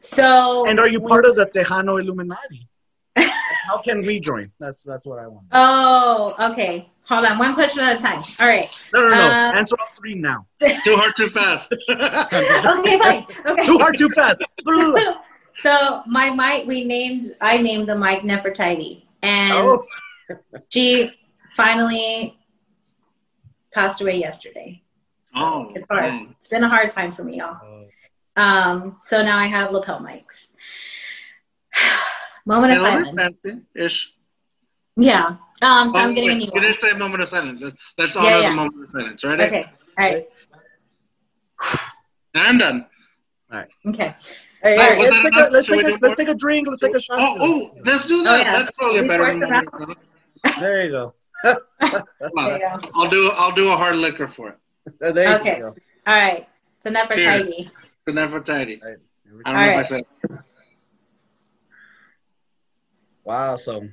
So 0.00 0.66
And 0.68 0.78
are 0.78 0.88
you 0.88 1.00
part 1.00 1.24
of 1.24 1.36
the 1.36 1.46
Tejano 1.46 2.00
Illuminati? 2.00 2.68
How 3.16 3.78
can 3.78 4.02
we 4.02 4.20
join? 4.20 4.52
That's 4.60 4.82
that's 4.82 5.06
what 5.06 5.18
I 5.18 5.26
want. 5.26 5.46
Oh, 5.52 6.34
okay. 6.50 6.88
Hold 7.08 7.24
on, 7.24 7.38
one 7.38 7.54
question 7.54 7.84
at 7.84 7.96
a 7.96 8.00
time. 8.00 8.20
All 8.40 8.48
right. 8.48 8.88
No, 8.92 9.00
no, 9.00 9.10
no. 9.10 9.28
Uh, 9.28 9.52
Answer 9.54 9.76
all 9.78 9.86
three 9.96 10.14
now. 10.16 10.46
too 10.60 10.96
hard, 10.96 11.14
too 11.16 11.28
fast. 11.30 11.72
Okay, 11.88 12.98
fine. 12.98 13.26
Okay. 13.46 13.64
Too 13.66 13.78
hard, 13.78 13.96
too 13.96 14.08
fast. 14.10 14.40
so 15.62 16.02
my 16.06 16.30
mic, 16.30 16.66
we 16.66 16.84
named, 16.84 17.36
I 17.40 17.58
named 17.58 17.88
the 17.88 17.94
mic 17.96 18.22
Nefertiti, 18.22 19.04
and 19.22 19.56
oh, 19.68 19.84
she 20.68 21.12
finally 21.54 22.36
passed 23.72 24.00
away 24.00 24.16
yesterday. 24.18 24.82
So 25.32 25.40
Oh, 25.42 25.72
it's 25.76 25.86
hard. 25.88 26.02
dang. 26.04 26.34
It's 26.40 26.48
been 26.48 26.64
a 26.64 26.68
hard 26.68 26.90
time 26.90 27.12
for 27.14 27.22
me, 27.22 27.38
y'all. 27.38 27.60
Um, 28.36 28.96
so 29.00 29.22
now 29.22 29.38
I 29.38 29.46
have 29.46 29.70
lapel 29.70 30.00
mics. 30.00 30.54
Moment 32.46 32.72
of 32.72 32.78
Hey, 32.78 32.84
those 32.84 32.92
are 32.94 33.04
silence. 33.14 33.38
fancy-ish. 33.44 34.12
Yeah. 34.96 35.36
Um, 35.62 35.90
so 35.90 35.98
Oh, 35.98 36.02
I'm 36.02 36.14
getting 36.14 36.30
a 36.30 36.32
wait, 36.32 36.38
new 36.38 36.44
you 36.46 36.50
one. 36.52 36.62
didn't 36.62 36.76
say 36.78 36.92
moment 36.94 37.22
of 37.22 37.28
silence. 37.28 37.60
Let's, 37.62 37.76
let's 37.98 38.16
honor 38.16 38.28
yeah. 38.40 38.50
the 38.50 38.56
moment 38.56 38.84
of 38.84 38.90
silence, 38.90 39.24
right? 39.24 39.40
Okay. 39.40 39.66
All 39.98 40.04
right. 40.04 40.28
I'm 42.34 42.58
done. 42.58 42.86
All 43.50 43.58
right. 43.58 43.68
Okay. 43.86 44.14
Hey, 44.62 44.78
All 44.78 44.90
right, 44.90 44.98
hey, 44.98 45.10
let's 45.10 45.22
take 45.22 45.34
a 45.36 45.48
let's 45.50 45.68
take 45.68 45.86
a 45.86 45.98
let's 46.00 46.16
take 46.16 46.28
a 46.28 46.34
drink. 46.34 46.66
Let's 46.66 46.80
take 46.80 46.94
a 46.94 47.00
shot. 47.00 47.18
Oh, 47.20 47.36
oh, 47.38 47.70
let's 47.84 48.06
do 48.06 48.22
that. 48.24 48.32
Oh, 48.32 48.42
yeah. 48.42 48.52
That's 48.52 48.70
probably 48.72 48.98
a 49.00 49.04
better 49.04 49.24
pour 49.24 49.32
some 49.40 49.50
moment. 49.50 49.98
There 50.58 50.82
you 50.84 50.90
go. 50.90 51.14
There 51.44 51.58
you 51.80 52.58
go. 52.58 52.90
I'll 52.94 53.08
do 53.08 53.30
I'll 53.34 53.54
do 53.54 53.68
a 53.70 53.76
hard 53.76 53.96
liquor 53.96 54.28
for 54.28 54.50
it. 54.50 54.58
There 55.14 55.30
you 55.30 55.36
Okay. 55.36 55.58
go. 55.60 55.74
All 56.06 56.14
right. 56.14 56.48
It's 56.78 56.86
enough 56.86 57.08
for 57.08 57.14
Cheers. 57.14 57.42
tidy. 57.42 57.70
The 58.06 58.12
Nefertiti. 58.12 58.82
Right. 58.82 58.96
I 59.26 59.28
don't 59.28 59.46
All 59.46 59.54
know 59.54 59.60
right. 59.60 59.70
if 59.72 59.78
I 59.78 59.82
said. 59.82 60.04
Wow. 63.24 63.56
So 63.56 63.88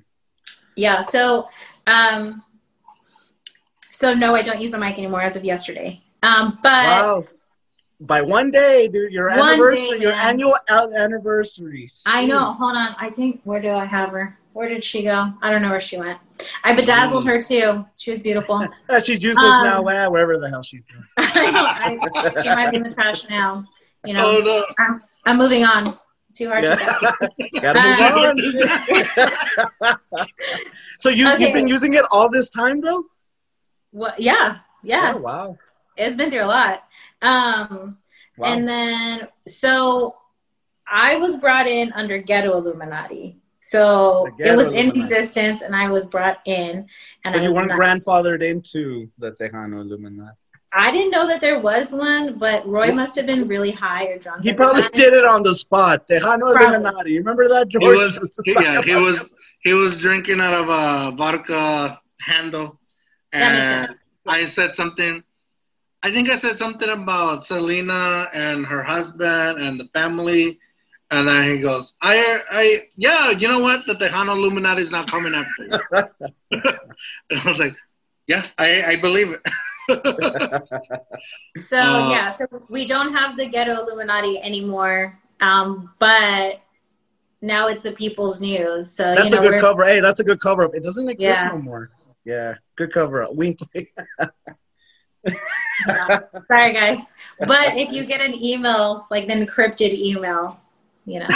Yeah. 0.76 1.02
So, 1.02 1.48
um, 1.88 2.44
so 3.92 4.14
no, 4.14 4.36
I 4.36 4.42
don't 4.42 4.60
use 4.62 4.72
the 4.72 4.78
mic 4.78 4.98
anymore 4.98 5.22
as 5.22 5.36
of 5.36 5.44
yesterday. 5.44 6.02
Um, 6.24 6.60
but 6.64 6.86
wow. 6.86 7.24
By 8.00 8.22
one 8.22 8.52
day, 8.52 8.90
dude, 8.90 9.14
your 9.14 9.30
anniversary, 9.30 9.98
day, 9.98 10.04
your 10.04 10.12
annual 10.12 10.58
an- 10.68 10.94
anniversary. 10.94 11.90
I 12.06 12.26
know. 12.26 12.52
Hold 12.54 12.76
on. 12.76 12.96
I 13.00 13.10
think 13.10 13.40
where 13.46 13.62
do 13.62 13.70
I 13.72 13.86
have 13.86 14.10
her? 14.10 14.38
Where 14.52 14.68
did 14.68 14.84
she 14.84 15.04
go? 15.04 15.32
I 15.42 15.50
don't 15.52 15.62
know 15.62 15.70
where 15.70 15.80
she 15.80 15.98
went. 15.98 16.20
I 16.66 16.76
bedazzled 16.76 17.26
her 17.26 17.42
too. 17.42 17.86
She 17.98 18.12
was 18.12 18.22
beautiful. 18.22 18.68
She's 19.04 19.24
useless 19.24 19.56
Um, 19.56 19.64
now. 19.64 19.82
Well, 19.82 20.12
wherever 20.12 20.38
the 20.38 20.50
hell 20.50 20.62
she's. 20.64 20.84
I 21.18 21.52
know. 21.52 21.66
I, 21.66 22.42
she 22.42 22.50
might 22.50 22.72
be 22.72 22.78
in 22.78 22.84
the 22.84 22.94
trash 22.94 23.28
now. 23.30 23.66
You 24.06 24.14
know, 24.16 24.38
Oh 24.38 24.42
no! 24.44 24.66
I'm, 24.80 25.02
I'm 25.26 25.38
moving 25.38 25.64
on. 25.64 25.98
Too 26.36 26.48
hard 26.50 26.64
Yeah. 26.64 26.76
to 26.76 27.50
get. 27.60 27.76
Um, 27.76 28.38
so 31.00 31.10
you 31.10 31.30
Okay. 31.32 31.44
you've 31.46 31.54
been 31.54 31.68
using 31.68 31.94
it 31.94 32.06
all 32.12 32.30
this 32.30 32.50
time 32.50 32.82
though? 32.82 33.04
What? 33.92 34.20
Yeah, 34.20 34.58
yeah. 34.84 35.14
Oh, 35.16 35.20
wow. 35.20 35.58
It's 35.96 36.16
been 36.16 36.32
through 36.32 36.46
a 36.46 36.46
lot. 36.46 36.84
Um, 37.22 37.98
Wow. 38.36 38.48
And 38.52 38.68
then, 38.68 39.28
so 39.48 40.16
I 40.88 41.18
was 41.18 41.36
brought 41.40 41.68
in 41.68 41.94
under 41.94 42.18
Ghetto 42.18 42.58
Illuminati. 42.58 43.38
So 43.62 44.26
it 44.40 44.58
was 44.58 44.74
in 44.74 44.88
existence, 45.00 45.62
and 45.62 45.76
I 45.76 45.88
was 45.92 46.08
brought 46.08 46.40
in. 46.46 46.88
And 47.26 47.34
so 47.36 47.40
I 47.40 47.44
you 47.44 47.54
weren't 47.54 47.68
not- 47.70 47.80
grandfathered 47.80 48.42
into 48.42 49.08
the 49.20 49.34
Tejano 49.34 49.82
Illuminati. 49.82 50.36
I 50.76 50.92
didn't 50.92 51.12
know 51.12 51.28
that 51.28 51.40
there 51.40 51.60
was 51.60 51.92
one, 51.92 52.40
but 52.40 52.68
Roy 52.68 52.92
must 52.92 53.16
have 53.16 53.28
been 53.28 53.48
really 53.48 53.72
high 53.72 54.06
or 54.06 54.18
drunk. 54.18 54.44
He 54.44 54.54
probably 54.54 54.82
time. 54.82 54.92
did 54.94 55.14
it 55.14 55.26
on 55.26 55.44
the 55.44 55.54
spot. 55.54 56.08
Tejano 56.08 56.40
Probably. 56.52 56.64
Illuminati. 56.66 57.12
You 57.12 57.20
remember 57.20 57.48
that, 57.48 57.68
He 57.70 57.78
George? 57.80 58.18
was 58.20 58.40
yeah 58.46 58.82
he 58.82 58.96
was 58.96 59.20
he 59.62 59.74
was 59.74 59.98
drinking 60.00 60.40
out 60.42 60.54
of 60.54 60.70
a 60.70 61.16
vodka 61.16 62.00
handle, 62.22 62.80
That 63.32 63.52
makes 63.54 63.62
and 63.64 63.88
sense. 63.88 64.00
I 64.28 64.46
said 64.46 64.76
something. 64.76 65.24
I 66.02 66.12
think 66.12 66.30
I 66.30 66.38
said 66.38 66.58
something 66.58 66.90
about 66.90 67.46
Selena 67.46 68.30
and 68.34 68.66
her 68.66 68.84
husband 68.84 69.60
and 69.62 69.80
the 69.80 69.88
family, 69.94 70.60
and 71.12 71.28
then 71.28 71.44
he 71.50 71.60
goes, 71.60 71.94
"I, 72.02 72.42
I, 72.52 72.80
yeah, 72.98 73.30
you 73.32 73.48
know 73.48 73.60
what? 73.60 73.86
The 73.86 73.94
Tejano 73.96 74.36
Illuminati 74.36 74.82
is 74.82 74.92
not 74.92 75.10
coming 75.10 75.34
after 75.36 75.64
you." 75.64 75.80
and 77.30 77.40
I 77.40 77.48
was 77.48 77.60
like, 77.60 77.76
"Yeah, 78.28 78.46
I, 78.58 78.84
I 78.84 78.96
believe 78.98 79.32
it." 79.32 79.42
So 79.90 80.02
Uh, 81.72 82.10
yeah, 82.12 82.32
so 82.32 82.46
we 82.70 82.86
don't 82.86 83.14
have 83.14 83.38
the 83.38 83.48
Ghetto 83.48 83.82
Illuminati 83.84 84.40
anymore, 84.42 85.18
um, 85.42 85.92
but 86.00 86.62
now 87.42 87.68
it's 87.68 87.84
the 87.84 87.92
People's 87.92 88.40
News. 88.42 88.90
So 88.92 89.14
That's 89.16 89.26
you 89.34 89.42
know, 89.42 89.46
a 89.48 89.50
good 89.52 89.60
cover. 89.60 89.84
Hey, 89.86 90.00
that's 90.00 90.20
a 90.20 90.24
good 90.24 90.40
cover 90.40 90.64
up. 90.64 90.74
It 90.76 90.84
doesn't 90.84 91.10
exist 91.10 91.44
Yeah. 91.44 91.52
no 91.52 91.58
more. 91.58 91.88
Yeah, 92.26 92.56
good 92.78 92.92
cover 92.94 93.24
up. 93.24 93.36
Wink. 93.36 93.60
Sorry, 96.48 96.74
guys. 96.74 97.00
But 97.40 97.78
if 97.78 97.92
you 97.92 98.06
get 98.06 98.22
an 98.22 98.34
email, 98.42 99.08
like 99.12 99.28
an 99.30 99.46
encrypted 99.46 99.94
email, 99.94 100.60
you 101.06 101.20
know, 101.20 101.28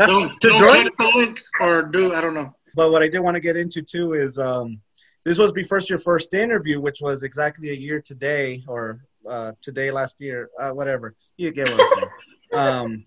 don't 0.00 0.40
To 0.40 0.48
don't 0.48 0.58
join? 0.60 0.80
click 0.82 0.96
the 0.98 1.12
link 1.16 1.40
or 1.60 1.82
do 1.82 2.14
I 2.14 2.20
don't 2.20 2.34
know. 2.34 2.54
But 2.76 2.90
what 2.90 3.02
I 3.02 3.08
did 3.08 3.20
want 3.20 3.34
to 3.34 3.40
get 3.40 3.56
into 3.56 3.82
too 3.82 4.12
is 4.14 4.38
um, 4.38 4.80
this 5.24 5.38
was 5.38 5.52
be 5.52 5.62
first 5.62 5.88
your 5.90 5.98
first 5.98 6.34
interview, 6.34 6.80
which 6.80 7.00
was 7.00 7.22
exactly 7.22 7.70
a 7.70 7.74
year 7.74 8.00
today 8.00 8.62
or 8.68 9.00
uh, 9.28 9.52
today 9.62 9.90
last 9.90 10.20
year, 10.20 10.50
uh, 10.60 10.70
whatever. 10.70 11.14
You 11.36 11.50
get 11.50 11.70
what 11.70 11.80
I'm 11.80 11.98
saying. 11.98 12.10
um, 12.52 13.04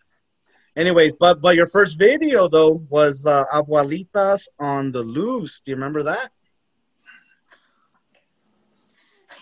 anyways, 0.75 1.13
but 1.13 1.41
but 1.41 1.55
your 1.55 1.67
first 1.67 1.97
video 1.97 2.47
though 2.47 2.85
was 2.89 3.21
the 3.21 3.45
abuelitas 3.53 4.47
on 4.59 4.91
the 4.91 5.03
loose. 5.03 5.61
Do 5.61 5.71
you 5.71 5.75
remember 5.75 6.03
that? 6.03 6.31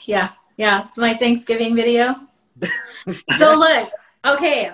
yeah, 0.05 0.31
yeah, 0.57 0.87
my 0.97 1.13
Thanksgiving 1.15 1.75
video. 1.75 2.15
so 3.09 3.55
look, 3.55 3.89
okay. 4.25 4.71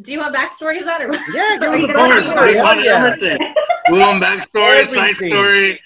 Do 0.00 0.12
you 0.12 0.18
want 0.18 0.34
backstory 0.34 0.80
of 0.80 0.84
that 0.86 1.00
or 1.00 1.08
what? 1.08 1.20
Yeah, 1.32 1.56
give 1.58 1.72
us 1.72 1.80
a 1.80 1.84
Of 1.84 1.90
Of 1.90 1.96
course, 1.96 2.20
backstory. 2.20 2.52
we 2.52 2.60
want 2.60 2.84
yeah. 2.84 3.06
everything. 3.06 3.54
We 3.90 3.98
want 3.98 4.22
backstory, 4.22 4.86
side 4.86 5.16
story, 5.16 5.80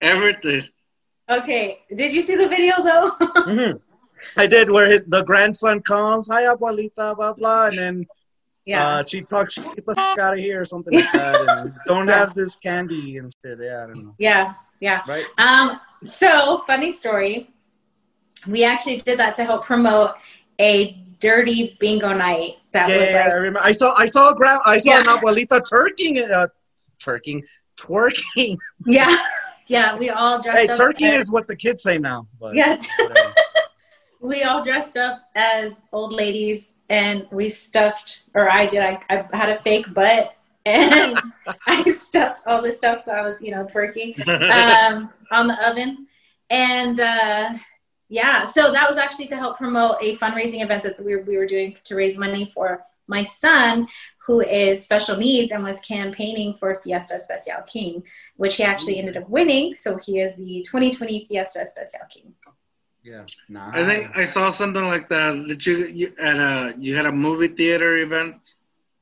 everything. 0.00 0.68
Okay, 1.38 1.80
did 1.94 2.12
you 2.12 2.22
see 2.22 2.36
the 2.36 2.48
video 2.48 2.82
though? 2.82 3.10
Mhm. 3.52 3.80
I 4.36 4.46
did 4.46 4.70
where 4.70 4.88
his, 4.88 5.02
the 5.08 5.24
grandson 5.24 5.80
comes, 5.82 6.28
hi 6.28 6.42
abuelita, 6.44 7.16
blah 7.16 7.32
blah, 7.32 7.66
and 7.66 7.78
then 7.78 8.06
yeah. 8.64 8.86
uh, 8.86 9.02
she 9.02 9.22
talks, 9.22 9.58
get 9.58 9.84
the 9.84 9.94
fuck 9.96 10.18
out 10.18 10.34
of 10.34 10.38
here 10.38 10.60
or 10.60 10.64
something 10.64 10.94
like 10.94 11.10
that, 11.12 11.40
and 11.40 11.74
don't 11.86 12.06
Yeah. 12.06 12.18
have 12.18 12.34
this 12.34 12.54
candy 12.56 13.16
and 13.18 13.34
shit. 13.44 13.58
Yeah, 13.60 13.82
I 13.82 13.86
don't 13.88 14.04
know. 14.04 14.14
yeah, 14.18 14.54
yeah. 14.80 15.00
Right? 15.08 15.24
Um, 15.38 15.80
so 16.04 16.58
funny 16.68 16.92
story. 16.92 17.50
We 18.46 18.62
actually 18.64 18.98
did 18.98 19.18
that 19.18 19.34
to 19.36 19.44
help 19.44 19.64
promote 19.64 20.12
a 20.60 21.02
dirty 21.18 21.76
bingo 21.80 22.12
night 22.12 22.58
that 22.72 22.88
yeah, 22.88 22.96
was 22.98 23.08
I 23.08 23.24
like 23.26 23.34
remember. 23.34 23.60
I 23.62 23.72
saw, 23.72 23.94
I 23.96 24.06
saw, 24.06 24.30
a 24.30 24.34
gra- 24.36 24.60
I 24.66 24.78
saw 24.78 24.98
an 24.98 25.04
Yeah. 25.06 25.16
abuelita 25.18 25.62
turking, 25.68 26.18
uh, 26.18 26.46
turking, 27.00 27.42
twerking. 27.76 28.56
yeah, 28.86 29.16
yeah. 29.66 29.96
We 29.96 30.10
all 30.10 30.40
dressed 30.40 30.58
Hey, 30.58 30.68
up. 30.68 30.76
turking 30.76 31.08
as- 31.08 31.22
is 31.22 31.30
what 31.30 31.46
the 31.48 31.56
kids 31.56 31.82
say 31.82 31.98
now. 31.98 32.26
But 32.40 32.54
yeah. 32.54 32.80
we 34.20 34.42
all 34.44 34.62
dressed 34.64 34.96
up 34.96 35.22
as 35.34 35.72
old 35.92 36.12
ladies 36.12 36.68
and 36.88 37.26
we 37.32 37.48
stuffed 37.48 38.24
or 38.34 38.50
i 38.50 38.66
did 38.66 38.80
i, 38.82 39.00
I 39.10 39.26
had 39.36 39.48
a 39.48 39.60
fake 39.62 39.92
butt 39.94 40.34
and 40.66 41.18
i 41.66 41.82
stuffed 41.90 42.42
all 42.46 42.62
this 42.62 42.76
stuff 42.76 43.04
so 43.04 43.10
i 43.12 43.22
was 43.22 43.36
you 43.40 43.50
know 43.50 43.64
twerking 43.64 44.16
um, 44.28 45.12
on 45.32 45.48
the 45.48 45.68
oven 45.68 46.06
and 46.50 47.00
uh, 47.00 47.54
yeah 48.08 48.44
so 48.44 48.70
that 48.70 48.88
was 48.88 48.96
actually 48.98 49.26
to 49.28 49.36
help 49.36 49.58
promote 49.58 49.96
a 50.00 50.16
fundraising 50.18 50.62
event 50.62 50.84
that 50.84 51.02
we 51.04 51.16
were, 51.16 51.22
we 51.22 51.36
were 51.36 51.46
doing 51.46 51.76
to 51.82 51.96
raise 51.96 52.16
money 52.16 52.44
for 52.54 52.84
my 53.06 53.24
son 53.24 53.86
who 54.26 54.40
is 54.40 54.84
special 54.84 55.16
needs 55.16 55.52
and 55.52 55.64
was 55.64 55.80
campaigning 55.80 56.54
for 56.54 56.80
fiesta 56.82 57.14
especial 57.14 57.62
king 57.66 58.02
which 58.36 58.56
he 58.56 58.62
actually 58.62 58.98
ended 58.98 59.16
up 59.16 59.28
winning 59.28 59.74
so 59.74 59.96
he 59.96 60.20
is 60.20 60.36
the 60.36 60.62
2020 60.62 61.26
fiesta 61.28 61.60
especial 61.60 62.06
king 62.10 62.34
yeah, 63.02 63.24
nah. 63.48 63.70
I 63.72 63.84
think 63.84 64.16
I 64.16 64.24
saw 64.24 64.50
something 64.50 64.84
like 64.84 65.08
that. 65.08 65.34
Did 65.48 65.66
you, 65.66 65.86
you 65.86 66.12
at 66.20 66.36
a 66.36 66.74
you 66.78 66.94
had 66.94 67.06
a 67.06 67.12
movie 67.12 67.48
theater 67.48 67.96
event? 67.96 68.54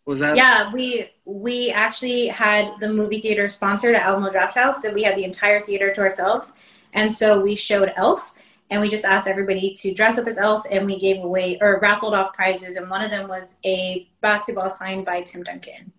Was 0.06 0.20
that? 0.20 0.36
Yeah, 0.36 0.72
we 0.72 1.10
we 1.26 1.70
actually 1.70 2.28
had 2.28 2.72
the 2.80 2.88
movie 2.88 3.20
theater 3.20 3.46
sponsored 3.48 3.94
at 3.94 4.02
Alamo 4.02 4.30
Drafthouse, 4.30 4.76
so 4.76 4.92
we 4.92 5.02
had 5.02 5.16
the 5.16 5.24
entire 5.24 5.62
theater 5.62 5.92
to 5.92 6.00
ourselves, 6.00 6.54
and 6.94 7.14
so 7.14 7.40
we 7.40 7.54
showed 7.54 7.92
Elf, 7.96 8.34
and 8.70 8.80
we 8.80 8.88
just 8.88 9.04
asked 9.04 9.26
everybody 9.26 9.74
to 9.80 9.92
dress 9.92 10.16
up 10.18 10.26
as 10.26 10.38
Elf, 10.38 10.64
and 10.70 10.86
we 10.86 10.98
gave 10.98 11.22
away 11.24 11.58
or 11.60 11.78
raffled 11.80 12.14
off 12.14 12.32
prizes, 12.34 12.76
and 12.76 12.88
one 12.88 13.02
of 13.02 13.10
them 13.10 13.28
was 13.28 13.56
a 13.64 14.08
basketball 14.20 14.70
signed 14.70 15.04
by 15.04 15.22
Tim 15.22 15.42
Duncan. 15.42 15.92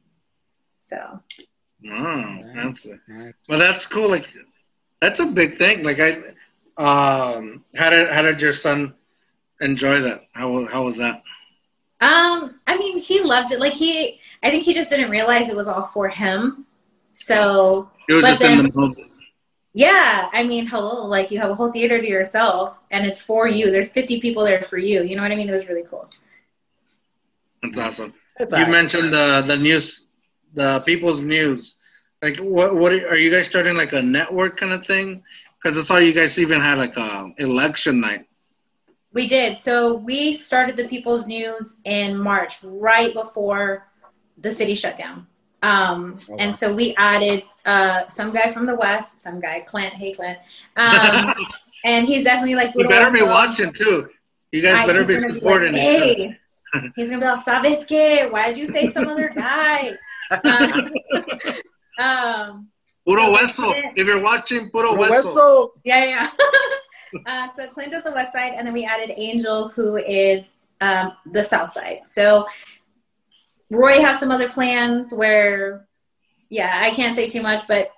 So 0.81 1.19
Oh, 1.89 2.39
that's 2.55 2.85
it. 2.85 2.99
Right. 3.07 3.33
Well, 3.49 3.57
that's 3.59 3.85
cool. 3.87 4.07
Like, 4.09 4.31
that's 4.99 5.19
a 5.19 5.25
big 5.25 5.57
thing. 5.57 5.83
Like, 5.83 5.99
I, 5.99 6.11
um, 6.77 7.63
how 7.75 7.89
did 7.89 8.09
how 8.09 8.21
did 8.21 8.39
your 8.41 8.53
son 8.53 8.93
enjoy 9.61 9.99
that? 10.01 10.25
How 10.33 10.63
how 10.65 10.83
was 10.85 10.97
that? 10.97 11.23
Um, 12.01 12.59
I 12.67 12.77
mean, 12.77 12.99
he 12.99 13.21
loved 13.21 13.51
it. 13.51 13.59
Like 13.59 13.73
he, 13.73 14.19
I 14.43 14.49
think 14.49 14.63
he 14.63 14.73
just 14.73 14.89
didn't 14.89 15.11
realize 15.11 15.49
it 15.49 15.55
was 15.55 15.67
all 15.67 15.87
for 15.93 16.07
him. 16.09 16.65
So 17.13 17.89
He 18.07 18.13
was 18.15 18.23
But 18.23 18.29
just 18.39 18.41
in 18.41 18.57
then- 18.57 18.65
the 18.67 18.71
moment. 18.79 19.10
Yeah, 19.73 20.29
I 20.33 20.43
mean, 20.43 20.67
hello, 20.67 21.05
like 21.05 21.31
you 21.31 21.39
have 21.39 21.49
a 21.49 21.55
whole 21.55 21.71
theater 21.71 21.99
to 22.01 22.07
yourself, 22.07 22.77
and 22.91 23.05
it's 23.05 23.21
for 23.21 23.47
you. 23.47 23.71
There's 23.71 23.89
50 23.89 24.19
people 24.21 24.43
there 24.43 24.63
for 24.63 24.77
you. 24.77 25.03
You 25.03 25.15
know 25.15 25.21
what 25.23 25.31
I 25.31 25.35
mean? 25.35 25.49
It 25.49 25.53
was 25.53 25.67
really 25.67 25.83
cool. 25.89 26.09
That's 27.63 27.77
awesome. 27.77 28.13
It's 28.39 28.53
You 28.55 28.65
all 28.65 28.65
right. 28.65 28.71
mentioned 28.71 29.13
the 29.13 29.43
the 29.47 29.57
news, 29.57 30.05
the 30.53 30.79
People's 30.81 31.21
News. 31.21 31.75
Like, 32.21 32.37
what 32.37 32.75
what 32.75 32.93
are 32.93 33.17
you 33.17 33.31
guys 33.31 33.47
starting 33.47 33.75
like 33.75 33.93
a 33.93 34.01
network 34.01 34.57
kind 34.57 34.73
of 34.73 34.85
thing? 34.85 35.23
Because 35.61 35.77
I 35.77 35.83
saw 35.83 35.97
you 35.97 36.13
guys 36.13 36.37
even 36.39 36.59
had 36.61 36.77
like 36.77 36.97
a 36.97 37.33
election 37.37 37.99
night. 38.01 38.27
We 39.13 39.27
did. 39.27 39.59
So 39.59 39.95
we 39.95 40.33
started 40.33 40.77
the 40.77 40.87
People's 40.87 41.27
News 41.27 41.77
in 41.83 42.17
March, 42.17 42.63
right 42.63 43.13
before 43.13 43.87
the 44.37 44.51
city 44.51 44.73
shut 44.75 44.97
down. 44.97 45.27
Um, 45.63 46.19
Oh, 46.27 46.31
wow. 46.31 46.37
And 46.39 46.57
so 46.57 46.73
we 46.73 46.95
added 46.95 47.43
uh, 47.65 48.07
some 48.09 48.33
guy 48.33 48.51
from 48.51 48.65
the 48.65 48.75
West, 48.75 49.21
some 49.21 49.39
guy, 49.39 49.59
Clint. 49.61 49.93
Hey, 49.93 50.11
Clint. 50.11 50.39
Um, 50.75 51.33
and 51.85 52.07
he's 52.07 52.23
definitely 52.23 52.55
like, 52.55 52.73
You 52.75 52.87
better 52.87 53.11
be 53.11 53.21
Russell. 53.21 53.27
watching 53.27 53.73
too. 53.73 54.09
You 54.51 54.61
guys 54.61 54.75
I- 54.75 54.85
better 54.87 55.05
be 55.05 55.13
gonna 55.15 55.27
be 55.27 55.33
supporting 55.35 55.73
like, 55.73 55.81
hey, 55.81 56.39
he's 56.95 57.09
gonna 57.09 57.21
be 57.21 57.25
like, 57.27 57.39
"Sabes 57.45 57.87
qué? 57.87 58.29
Why 58.31 58.49
did 58.49 58.57
you 58.57 58.67
say 58.67 58.91
some 58.91 59.07
other 59.07 59.29
guy?" 59.29 59.93
Uh, 60.29 60.89
um, 61.99 62.67
Puro 63.05 63.23
So 63.25 63.35
hueso. 63.35 63.91
If 63.95 64.05
you're 64.07 64.21
watching, 64.21 64.69
puro 64.69 64.95
Puro 64.95 65.09
hueso. 65.09 65.23
hueso. 65.35 65.69
yeah, 65.83 66.03
yeah. 66.05 66.29
uh, 67.25 67.47
so 67.55 67.67
Clint 67.67 67.91
does 67.91 68.03
the 68.03 68.11
west 68.11 68.31
side, 68.33 68.53
and 68.55 68.65
then 68.67 68.73
we 68.73 68.85
added 68.85 69.11
Angel, 69.17 69.69
who 69.69 69.97
is 69.97 70.53
um, 70.81 71.13
the 71.31 71.43
south 71.43 71.71
side. 71.71 72.01
So 72.07 72.45
Roy 73.71 74.01
has 74.01 74.19
some 74.19 74.31
other 74.31 74.49
plans 74.49 75.11
where, 75.13 75.87
yeah, 76.49 76.79
I 76.81 76.91
can't 76.91 77.15
say 77.15 77.27
too 77.27 77.41
much, 77.41 77.67
but 77.67 77.91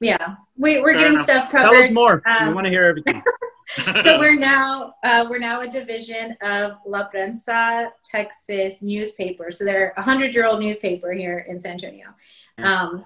yeah, 0.00 0.36
we, 0.56 0.80
we're 0.80 0.92
Fair 0.94 1.00
getting 1.02 1.12
enough. 1.14 1.26
stuff 1.26 1.50
Tell 1.50 1.70
us 1.70 1.80
covered. 1.80 1.94
more. 1.94 2.22
we 2.26 2.32
Um, 2.48 2.54
want 2.54 2.66
to 2.66 2.70
hear 2.70 2.84
everything. 2.84 3.22
so 4.02 4.18
we're 4.18 4.34
now 4.36 4.94
uh, 5.04 5.24
we're 5.30 5.38
now 5.38 5.60
a 5.60 5.68
division 5.68 6.36
of 6.42 6.78
La 6.84 7.08
Prensa 7.08 7.90
Texas 8.04 8.82
newspaper. 8.82 9.52
So 9.52 9.64
they're 9.64 9.94
a 9.96 10.02
hundred 10.02 10.34
year 10.34 10.44
old 10.44 10.58
newspaper 10.58 11.12
here 11.12 11.38
in 11.48 11.60
San 11.60 11.74
Antonio. 11.74 12.08
Um, 12.58 13.04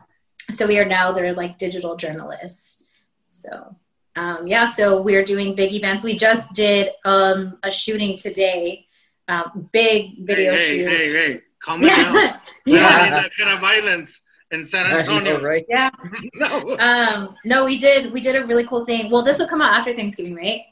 so 0.50 0.66
we 0.66 0.78
are 0.78 0.86
now 0.86 1.12
they're 1.12 1.34
like 1.34 1.58
digital 1.58 1.96
journalists. 1.96 2.84
So 3.28 3.76
um, 4.16 4.46
yeah, 4.46 4.66
so 4.66 5.02
we're 5.02 5.24
doing 5.24 5.54
big 5.54 5.74
events. 5.74 6.02
We 6.02 6.16
just 6.16 6.54
did 6.54 6.92
um, 7.04 7.58
a 7.62 7.70
shooting 7.70 8.16
today, 8.16 8.86
um, 9.28 9.68
big 9.70 10.24
video 10.24 10.54
hey, 10.54 10.58
hey, 10.58 10.78
shoot. 10.84 10.88
hey, 10.88 11.12
hey, 11.32 11.40
calm 11.64 11.82
it 11.84 11.88
down. 11.88 12.14
yeah, 12.14 12.40
We 12.66 12.72
don't 12.72 12.82
yeah, 12.82 13.04
need 13.04 13.12
that 13.12 13.30
kind 13.38 13.50
of 13.50 13.60
violence 13.60 14.20
in 14.50 14.66
San 14.66 14.86
I 14.86 14.90
know, 14.90 14.98
Antonio. 14.98 15.42
right? 15.42 15.64
yeah. 15.68 15.90
no. 16.34 16.76
Um, 16.78 17.34
no, 17.44 17.64
we 17.64 17.78
did 17.78 18.12
we 18.12 18.20
did 18.20 18.36
a 18.36 18.46
really 18.46 18.64
cool 18.64 18.84
thing. 18.84 19.10
Well, 19.10 19.22
this 19.22 19.38
will 19.38 19.48
come 19.48 19.62
out 19.62 19.74
after 19.74 19.94
Thanksgiving, 19.94 20.34
right? 20.34 20.62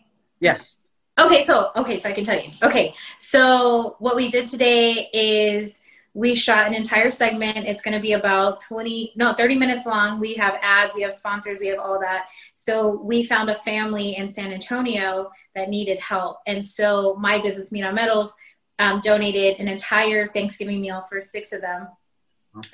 Yes. 0.41 0.79
Okay, 1.19 1.45
so 1.45 1.71
okay, 1.77 2.01
so 2.01 2.09
I 2.09 2.13
can 2.13 2.25
tell 2.25 2.41
you. 2.41 2.49
Okay, 2.63 2.95
so 3.19 3.97
what 3.99 4.17
we 4.17 4.29
did 4.29 4.47
today 4.47 5.09
is 5.13 5.83
we 6.15 6.35
shot 6.35 6.67
an 6.67 6.75
entire 6.75 7.11
segment. 7.11 7.59
It's 7.59 7.83
going 7.83 7.95
to 7.95 8.01
be 8.01 8.13
about 8.13 8.61
20 8.63 9.13
no, 9.17 9.33
30 9.33 9.57
minutes 9.57 9.87
long. 9.87 10.21
We 10.21 10.35
have 10.35 10.59
ads, 10.61 10.95
we 10.95 11.03
have 11.03 11.13
sponsors, 11.15 11.59
we 11.59 11.69
have 11.69 11.79
all 11.79 11.99
that. 12.01 12.29
So 12.55 13.01
we 13.03 13.25
found 13.25 13.51
a 13.51 13.55
family 13.57 14.17
in 14.17 14.33
San 14.33 14.53
Antonio 14.53 15.31
that 15.55 15.69
needed 15.69 15.99
help. 16.01 16.39
And 16.47 16.67
so 16.67 17.17
my 17.17 17.39
business 17.41 17.73
Meat 17.73 17.85
on 17.85 17.95
Metals 17.95 18.35
um, 18.83 19.01
donated 19.01 19.61
an 19.61 19.69
entire 19.69 20.27
Thanksgiving 20.29 20.81
meal 20.81 21.05
for 21.09 21.21
6 21.21 21.53
of 21.53 21.61
them. 21.61 21.89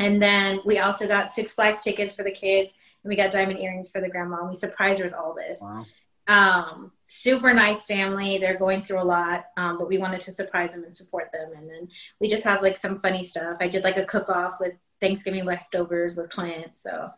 And 0.01 0.21
then 0.21 0.61
we 0.65 0.79
also 0.79 1.07
got 1.07 1.33
Six 1.33 1.55
Flags 1.55 1.81
tickets 1.81 2.15
for 2.15 2.25
the 2.25 2.31
kids 2.33 2.75
and 3.05 3.09
we 3.11 3.15
got 3.17 3.31
diamond 3.31 3.61
earrings 3.61 3.91
for 3.91 4.01
the 4.01 4.09
grandma. 4.09 4.41
And 4.41 4.49
we 4.49 4.55
surprised 4.57 4.99
her 4.99 5.05
with 5.05 5.15
all 5.15 5.35
this 5.35 5.61
Wow. 5.63 5.87
um, 6.27 6.93
super 7.05 7.53
nice 7.55 7.85
family. 7.87 8.39
They're 8.39 8.59
going 8.59 8.83
through 8.83 9.03
a 9.03 9.05
lot, 9.05 9.45
um, 9.57 9.79
but 9.79 9.89
we 9.89 9.99
wanted 9.99 10.21
to 10.23 10.33
surprise 10.33 10.75
them 10.75 10.83
and 10.85 10.97
support 10.97 11.31
them. 11.33 11.53
And 11.57 11.69
then 11.71 11.89
we 12.21 12.29
just 12.29 12.43
have 12.45 12.63
like 12.63 12.77
some 12.79 13.01
funny 13.01 13.23
stuff. 13.25 13.59
I 13.61 13.69
did 13.69 13.85
like 13.85 13.99
a 13.99 14.05
cook 14.05 14.29
off 14.31 14.55
with 14.59 14.73
Thanksgiving 15.01 15.45
leftovers 15.45 16.17
with 16.17 16.31
clients. 16.31 16.83
So 16.83 17.11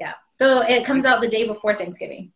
yeah, 0.00 0.14
so 0.30 0.62
it 0.62 0.84
comes 0.86 1.04
out 1.04 1.20
the 1.20 1.28
day 1.28 1.46
before 1.46 1.74
Thanksgiving. 1.74 2.32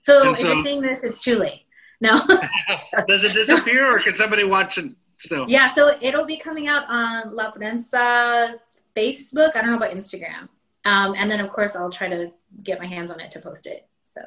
So 0.00 0.28
And 0.28 0.36
if 0.38 0.40
you're 0.40 0.62
seeing 0.64 0.80
this, 0.80 1.04
it's 1.04 1.22
too 1.22 1.36
late. 1.36 1.66
No, 2.00 2.16
Does 3.08 3.24
it 3.24 3.34
disappear 3.34 3.94
or 3.94 4.00
can 4.00 4.16
somebody 4.16 4.42
watch 4.44 4.78
it 4.78 4.90
still? 5.20 5.48
yeah. 5.48 5.72
So 5.74 5.96
it'll 6.00 6.26
be 6.26 6.36
coming 6.36 6.68
out 6.68 6.88
on 6.88 7.34
La 7.34 7.52
Prensa's 7.52 8.80
Facebook. 8.96 9.54
I 9.54 9.60
don't 9.60 9.70
know 9.70 9.76
about 9.76 9.94
Instagram. 9.94 10.48
Um, 10.84 11.14
and 11.16 11.30
then 11.30 11.40
of 11.40 11.50
course 11.50 11.76
I'll 11.76 11.90
try 11.90 12.08
to 12.08 12.32
get 12.62 12.80
my 12.80 12.86
hands 12.86 13.10
on 13.10 13.20
it 13.20 13.30
to 13.32 13.40
post 13.40 13.66
it. 13.66 13.86
So 14.06 14.22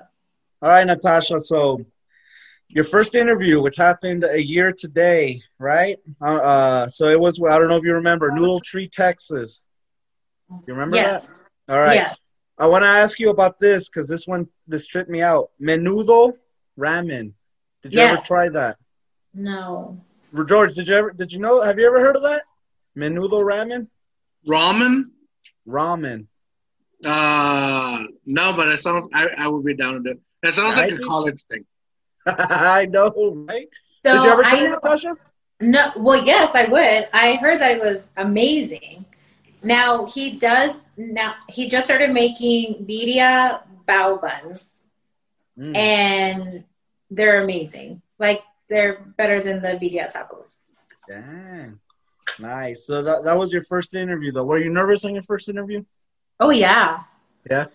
All 0.62 0.70
right, 0.70 0.86
Natasha. 0.86 1.40
So 1.40 1.86
your 2.70 2.84
first 2.84 3.16
interview, 3.16 3.62
which 3.62 3.76
happened 3.76 4.24
a 4.24 4.42
year 4.42 4.72
today, 4.72 5.42
right? 5.60 5.98
Uh, 6.22 6.36
uh, 6.36 6.88
so 6.88 7.10
it 7.10 7.20
was. 7.20 7.40
I 7.42 7.58
don't 7.58 7.70
know 7.70 7.78
if 7.78 7.84
you 7.84 7.94
remember, 7.94 8.32
Noodle 8.32 8.60
Tree, 8.60 8.88
Texas. 8.88 9.64
You 10.50 10.74
remember 10.74 10.96
yes, 10.96 11.26
that? 11.68 11.74
All 11.74 11.82
right. 11.82 11.96
yes. 11.96 12.18
I 12.58 12.68
want 12.68 12.84
to 12.84 12.88
ask 12.88 13.20
you 13.20 13.30
about 13.30 13.60
this 13.60 13.90
because 13.90 14.08
this 14.08 14.28
one 14.28 14.48
this 14.68 14.86
tripped 14.86 15.10
me 15.10 15.22
out. 15.22 15.52
Menudo 15.62 16.34
ramen. 16.78 17.34
Did 17.82 17.96
you 17.96 18.02
ever 18.02 18.22
try 18.22 18.50
that? 18.50 18.78
No. 19.34 20.00
George, 20.48 20.74
did 20.74 20.88
you 20.88 20.96
ever? 20.96 21.12
Did 21.12 21.32
you 21.32 21.40
know? 21.40 21.62
Have 21.62 21.78
you 21.78 21.86
ever 21.86 22.00
heard 22.00 22.16
of 22.16 22.24
that? 22.24 22.44
Menudo 22.98 23.42
ramen. 23.44 23.88
Ramen? 24.48 25.06
Ramen. 25.68 26.26
Uh, 27.06 28.04
no, 28.26 28.54
but 28.54 28.68
it 28.70 28.80
sounds. 28.80 29.10
I, 29.14 29.28
I 29.38 29.48
would 29.48 29.64
be 29.64 29.76
down 29.76 29.96
to 29.96 30.00
do 30.00 30.10
it. 30.12 30.20
It 30.42 30.54
sounds 30.56 30.78
I 30.78 30.82
like 30.84 30.94
a 30.94 30.98
think- 30.98 31.08
college 31.08 31.44
thing. 31.46 31.66
I 32.26 32.86
know, 32.88 33.12
right? 33.48 33.68
So 34.06 34.14
did 34.14 34.24
you 34.24 34.30
ever 34.32 34.44
I 34.46 34.50
try 34.50 34.60
it, 34.60 34.64
know- 34.64 34.70
Natasha? 34.76 35.16
No, 35.62 35.92
well, 35.98 36.26
yes, 36.26 36.56
I 36.56 36.66
would. 36.66 37.08
I 37.14 37.36
heard 37.36 37.62
that 37.62 37.78
it 37.78 37.80
was 37.80 38.08
amazing. 38.18 39.06
Now 39.62 40.06
he 40.08 40.36
does. 40.38 40.92
Now 40.98 41.36
he 41.48 41.70
just 41.70 41.86
started 41.86 42.12
making 42.12 42.86
birria 42.86 43.62
bao 43.88 44.20
buns, 44.20 44.62
Mm. 45.58 45.76
and 45.78 46.64
they're 47.12 47.44
amazing. 47.44 48.02
Like 48.18 48.42
they're 48.74 49.06
better 49.18 49.40
than 49.42 49.62
the 49.62 49.70
birria 49.82 50.12
tacos. 50.12 50.50
Dang. 51.08 51.80
Nice. 52.40 52.88
So 52.88 53.04
that, 53.04 53.24
that 53.24 53.38
was 53.38 53.54
your 53.54 53.62
first 53.62 53.94
interview, 53.94 54.32
though. 54.32 54.46
Were 54.46 54.58
you 54.58 54.72
nervous 54.72 55.06
on 55.06 55.14
your 55.14 55.22
first 55.22 55.48
interview? 55.50 55.84
Oh 56.40 56.50
yeah, 56.50 57.02
Yeah. 57.50 57.66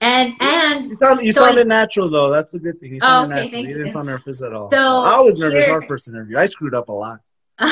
and 0.00 0.34
and 0.40 0.84
You, 0.86 0.96
sound, 1.02 1.20
you 1.26 1.32
So 1.32 1.42
I- 1.44 1.48
sounded 1.48 1.66
natural, 1.66 2.08
though. 2.08 2.30
That's 2.30 2.52
the 2.52 2.60
good 2.60 2.78
thing. 2.78 2.92
You 2.92 3.00
Oh, 3.02 3.06
sounded 3.06 3.34
okay, 3.34 3.34
natural. 3.44 3.50
thank 3.50 3.68
You 3.68 3.74
didn't 3.78 3.92
sound 3.92 4.06
nervous 4.06 4.42
at 4.42 4.52
all. 4.52 4.70
So, 4.70 4.78
I 5.00 5.18
was 5.20 5.38
nervous 5.40 5.64
here- 5.66 5.74
our 5.74 5.82
first 5.82 6.06
interview. 6.06 6.38
I 6.38 6.46
screwed 6.46 6.74
up 6.74 6.88
a 6.88 6.92
lot. 6.92 7.18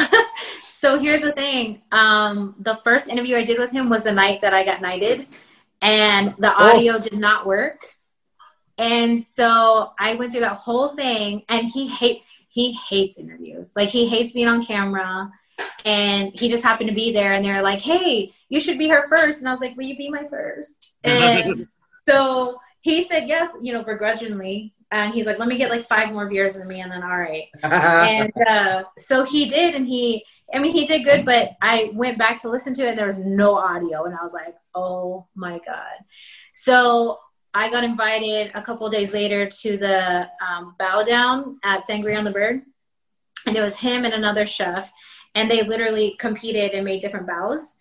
so 0.81 0.99
here's 0.99 1.23
the 1.23 1.33
thing. 1.33 1.83
Um, 1.93 2.57
the 2.59 2.77
first 2.83 3.07
interview 3.09 3.37
I 3.37 3.45
did 3.45 3.59
with 3.61 3.71
him 3.71 3.89
was 3.89 4.03
the 4.05 4.13
night 4.13 4.41
that 4.41 4.53
I 4.53 4.65
got 4.65 4.83
knighted, 4.83 5.29
and 5.81 6.35
the 6.39 6.53
Oh. 6.53 6.71
audio 6.77 6.99
did 6.99 7.15
not 7.19 7.47
work. 7.47 7.87
And 8.77 9.23
so 9.23 9.93
I 10.01 10.17
went 10.17 10.33
through 10.33 10.41
that 10.41 10.57
whole 10.57 10.97
thing, 10.97 11.45
and 11.49 11.69
he 11.69 11.87
hate 11.87 12.23
he 12.55 12.73
hates 12.73 13.19
interviews. 13.19 13.73
Like 13.75 13.89
he 13.89 14.07
hates 14.07 14.33
being 14.33 14.49
on 14.49 14.65
camera. 14.65 15.31
And 15.85 16.33
he 16.35 16.49
just 16.49 16.65
happened 16.65 16.89
to 16.89 16.95
be 16.95 17.13
there, 17.13 17.35
and 17.35 17.45
they're 17.45 17.63
like, 17.63 17.81
"Hey, 17.81 18.33
you 18.49 18.59
should 18.59 18.77
be 18.77 18.89
her 18.89 19.09
first. 19.09 19.39
And 19.39 19.49
I 19.49 19.53
was 19.53 19.61
like, 19.61 19.77
"Will 19.77 19.85
you 19.85 19.97
be 19.97 20.09
my 20.09 20.27
first? 20.29 20.95
And 21.05 21.69
so 22.09 22.59
he 22.81 23.05
said 23.05 23.29
yes, 23.29 23.55
you 23.61 23.73
know, 23.73 23.85
begrudgingly. 23.85 24.75
And 24.91 25.15
he's 25.15 25.27
like, 25.27 25.39
"Let 25.39 25.49
me 25.49 25.57
get 25.57 25.71
like 25.71 25.89
five 25.89 26.13
more 26.13 26.29
viewers 26.29 26.55
than 26.55 26.67
me, 26.67 26.81
and 26.81 26.91
then 26.91 27.05
all 27.05 27.19
right." 27.19 27.47
and 27.63 28.33
uh, 28.49 28.85
so 28.99 29.25
he 29.25 29.47
did 29.47 29.75
and 29.75 29.87
he 29.87 30.25
i 30.53 30.59
mean 30.59 30.73
he 30.73 30.87
did 30.87 31.05
good 31.05 31.25
but 31.25 31.53
i 31.63 31.91
went 31.95 32.19
back 32.19 32.41
to 32.43 32.51
listen 32.51 32.75
to 32.75 32.85
it 32.85 32.91
and 32.91 32.99
there 32.99 33.07
was 33.07 33.17
no 33.17 33.55
audio 33.55 34.05
and 34.05 34.15
i 34.15 34.23
was 34.23 34.35
like 34.35 34.55
oh 34.75 35.27
my 35.35 35.59
god 35.67 35.97
so 36.53 37.19
i 37.55 37.71
got 37.71 37.85
invited 37.85 38.51
a 38.55 38.63
couple 38.63 38.89
days 38.91 39.13
later 39.13 39.49
to 39.49 39.77
the 39.77 40.29
um, 40.47 40.75
bow 40.79 41.03
down 41.03 41.59
at 41.65 41.87
Sangria 41.87 42.19
on 42.19 42.25
the 42.25 42.31
Burg 42.31 42.63
and 43.47 43.57
it 43.57 43.61
was 43.61 43.79
him 43.79 44.05
and 44.05 44.15
another 44.15 44.47
chef 44.47 44.93
and 45.35 45.51
they 45.51 45.63
literally 45.63 46.17
competed 46.19 46.73
and 46.73 46.85
made 46.85 47.01
different 47.01 47.27
bows 47.27 47.77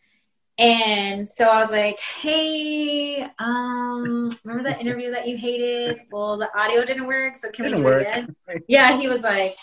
and 0.59 1.27
so 1.27 1.47
I 1.49 1.63
was 1.63 1.71
like, 1.71 1.99
"Hey, 1.99 3.23
um, 3.39 4.29
remember 4.43 4.69
that 4.69 4.79
interview 4.79 5.09
that 5.11 5.27
you 5.27 5.35
hated? 5.35 6.01
Well, 6.11 6.37
the 6.37 6.47
audio 6.55 6.85
didn't 6.85 7.07
work, 7.07 7.35
so 7.37 7.49
can 7.49 7.65
Didn't 7.65 7.79
we 7.79 7.83
do 7.83 7.89
work. 7.89 8.07
it 8.07 8.09
again?" 8.09 8.35
Yeah, 8.67 8.99
he 8.99 9.09
was 9.09 9.21
like, 9.21 9.55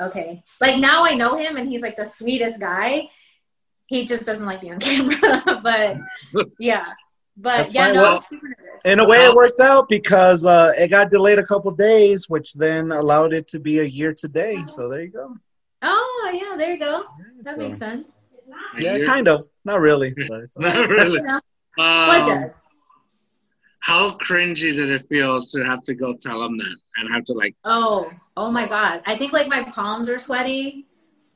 "Okay." 0.00 0.44
Like 0.60 0.78
now 0.78 1.04
I 1.04 1.14
know 1.14 1.36
him, 1.36 1.56
and 1.56 1.68
he's 1.68 1.82
like 1.82 1.96
the 1.96 2.06
sweetest 2.06 2.60
guy. 2.60 3.10
He 3.86 4.04
just 4.04 4.24
doesn't 4.24 4.46
like 4.46 4.62
me 4.62 4.70
on 4.70 4.78
camera, 4.78 5.60
but 5.64 5.96
yeah, 6.60 6.92
but 7.40 7.56
That's 7.58 7.74
yeah, 7.74 7.84
fine. 7.86 7.94
no, 7.94 8.02
Well, 8.02 8.14
I'm 8.16 8.20
super 8.22 8.48
nervous. 8.48 8.64
In 8.84 9.00
a 9.00 9.08
way, 9.08 9.24
it 9.24 9.34
worked 9.34 9.60
out 9.60 9.88
because 9.88 10.44
uh, 10.46 10.72
it 10.76 10.88
got 10.88 11.10
delayed 11.10 11.38
a 11.38 11.46
couple 11.46 11.70
days, 11.72 12.28
which 12.28 12.54
then 12.54 12.92
allowed 12.92 13.32
it 13.32 13.48
to 13.48 13.58
be 13.58 13.78
a 13.80 13.84
year 13.84 14.12
today. 14.14 14.62
So 14.66 14.88
there 14.88 15.02
you 15.02 15.08
go. 15.10 15.36
Oh 15.82 16.30
yeah, 16.34 16.56
there 16.56 16.72
you 16.72 16.78
go. 16.78 17.04
That 17.42 17.54
So- 17.54 17.58
makes 17.60 17.78
sense. 17.78 18.06
Yeah, 18.78 19.04
kind 19.04 19.28
of. 19.28 19.44
Not 19.64 19.80
really. 19.80 20.14
But 20.28 20.40
it's. 20.40 20.56
Not 20.58 20.88
really. 20.88 21.20
You 21.20 21.84
Um, 21.84 22.26
does? 22.26 22.50
how 23.80 24.16
cringy 24.18 24.74
did 24.74 24.90
it 24.90 25.08
feel 25.08 25.44
to 25.46 25.64
have 25.64 25.82
to 25.84 25.94
go 25.94 26.14
tell 26.14 26.40
them 26.40 26.56
that 26.58 26.76
and 26.96 27.14
have 27.14 27.24
to 27.26 27.32
like? 27.32 27.54
Oh, 27.64 28.10
oh 28.36 28.50
my 28.50 28.66
god! 28.66 29.02
I 29.06 29.16
think 29.16 29.32
like 29.32 29.48
my 29.48 29.62
palms 29.64 30.08
are 30.08 30.18
sweaty. 30.18 30.86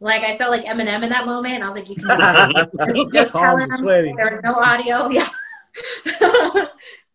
Like 0.00 0.22
I 0.22 0.36
felt 0.36 0.50
like 0.50 0.64
Eminem 0.64 1.02
in 1.04 1.08
that 1.10 1.26
moment. 1.26 1.62
I 1.62 1.68
was 1.68 1.76
like, 1.78 1.88
"You 1.88 1.96
can 1.96 2.08
do 2.08 2.94
this." 2.94 3.12
just 3.12 3.32
tell 3.34 3.56
Palms 3.56 3.64
him 3.64 3.70
are 3.72 3.76
sweaty. 3.76 4.12
there 4.16 4.30
was 4.32 4.40
no 4.42 4.54
audio. 4.54 5.08
Yeah. 5.18 5.28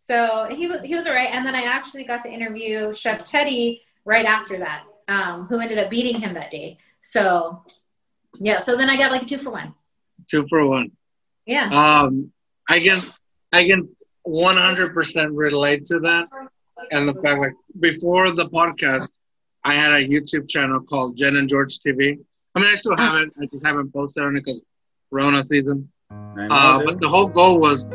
so 0.07 0.47
he 0.49 0.67
was 0.67 0.81
he 0.83 0.95
was 0.95 1.07
alright, 1.07 1.29
and 1.31 1.45
then 1.45 1.55
I 1.55 1.63
actually 1.63 2.03
got 2.03 2.23
to 2.23 2.31
interview 2.31 2.93
Chef 2.93 3.23
Teddy 3.23 3.81
right 4.05 4.25
after 4.25 4.57
that, 4.59 4.83
um, 5.07 5.47
who 5.47 5.59
ended 5.59 5.77
up 5.77 5.89
beating 5.89 6.19
him 6.21 6.33
that 6.33 6.51
day. 6.51 6.77
So 7.01 7.63
yeah, 8.39 8.59
so 8.59 8.75
then 8.75 8.89
I 8.89 8.97
got 8.97 9.11
like 9.11 9.23
a 9.23 9.25
two 9.25 9.37
for 9.37 9.51
one. 9.51 9.73
Two 10.29 10.45
for 10.49 10.65
one. 10.65 10.91
Yeah. 11.45 11.69
Um, 11.69 12.31
I 12.69 12.79
can 12.79 13.01
I 13.51 13.65
can 13.65 13.89
100% 14.27 15.29
relate 15.31 15.85
to 15.85 15.99
that, 15.99 16.27
and 16.91 17.07
the 17.07 17.13
fact 17.21 17.39
like 17.39 17.53
before 17.79 18.31
the 18.31 18.49
podcast, 18.49 19.09
I 19.63 19.73
had 19.73 19.91
a 19.91 20.07
YouTube 20.07 20.49
channel 20.49 20.81
called 20.81 21.17
Jen 21.17 21.35
and 21.35 21.49
George 21.49 21.79
TV. 21.79 22.19
I 22.55 22.59
mean, 22.59 22.69
I 22.69 22.75
still 22.75 22.95
haven't, 22.95 23.33
I 23.41 23.45
just 23.47 23.65
haven't 23.65 23.93
posted 23.93 24.23
on 24.23 24.35
it 24.35 24.43
because 24.43 24.61
Rona 25.11 25.43
season. 25.43 25.91
Uh, 26.09 26.81
but 26.85 26.99
the 26.99 27.07
whole 27.07 27.27
goal 27.27 27.59
was, 27.59 27.85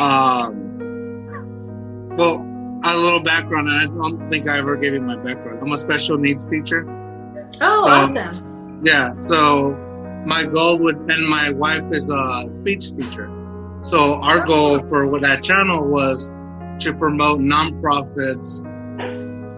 um, 0.00 2.16
well, 2.16 2.42
a 2.84 2.96
little 2.96 3.20
background, 3.20 3.68
and 3.68 3.78
I 3.78 3.86
don't 3.86 4.28
think 4.30 4.48
I 4.48 4.58
ever 4.58 4.76
gave 4.76 4.92
you 4.94 5.00
my 5.00 5.16
background. 5.16 5.58
I'm 5.62 5.72
a 5.72 5.78
special 5.78 6.18
needs 6.18 6.46
teacher. 6.46 6.84
Oh, 7.60 7.88
Um, 7.88 8.16
awesome. 8.16 8.82
Yeah, 8.84 9.18
so 9.20 9.70
my 10.26 10.44
goal 10.44 10.78
would, 10.80 10.96
and 10.96 11.28
my 11.28 11.50
wife 11.52 11.84
is 11.92 12.08
a 12.10 12.48
speech 12.52 12.90
teacher. 12.96 13.30
So 13.84 14.14
our 14.16 14.44
goal 14.46 14.80
for 14.88 15.18
that 15.20 15.42
channel 15.42 15.86
was 15.86 16.26
to 16.84 16.92
promote 16.92 17.40
nonprofits 17.40 18.62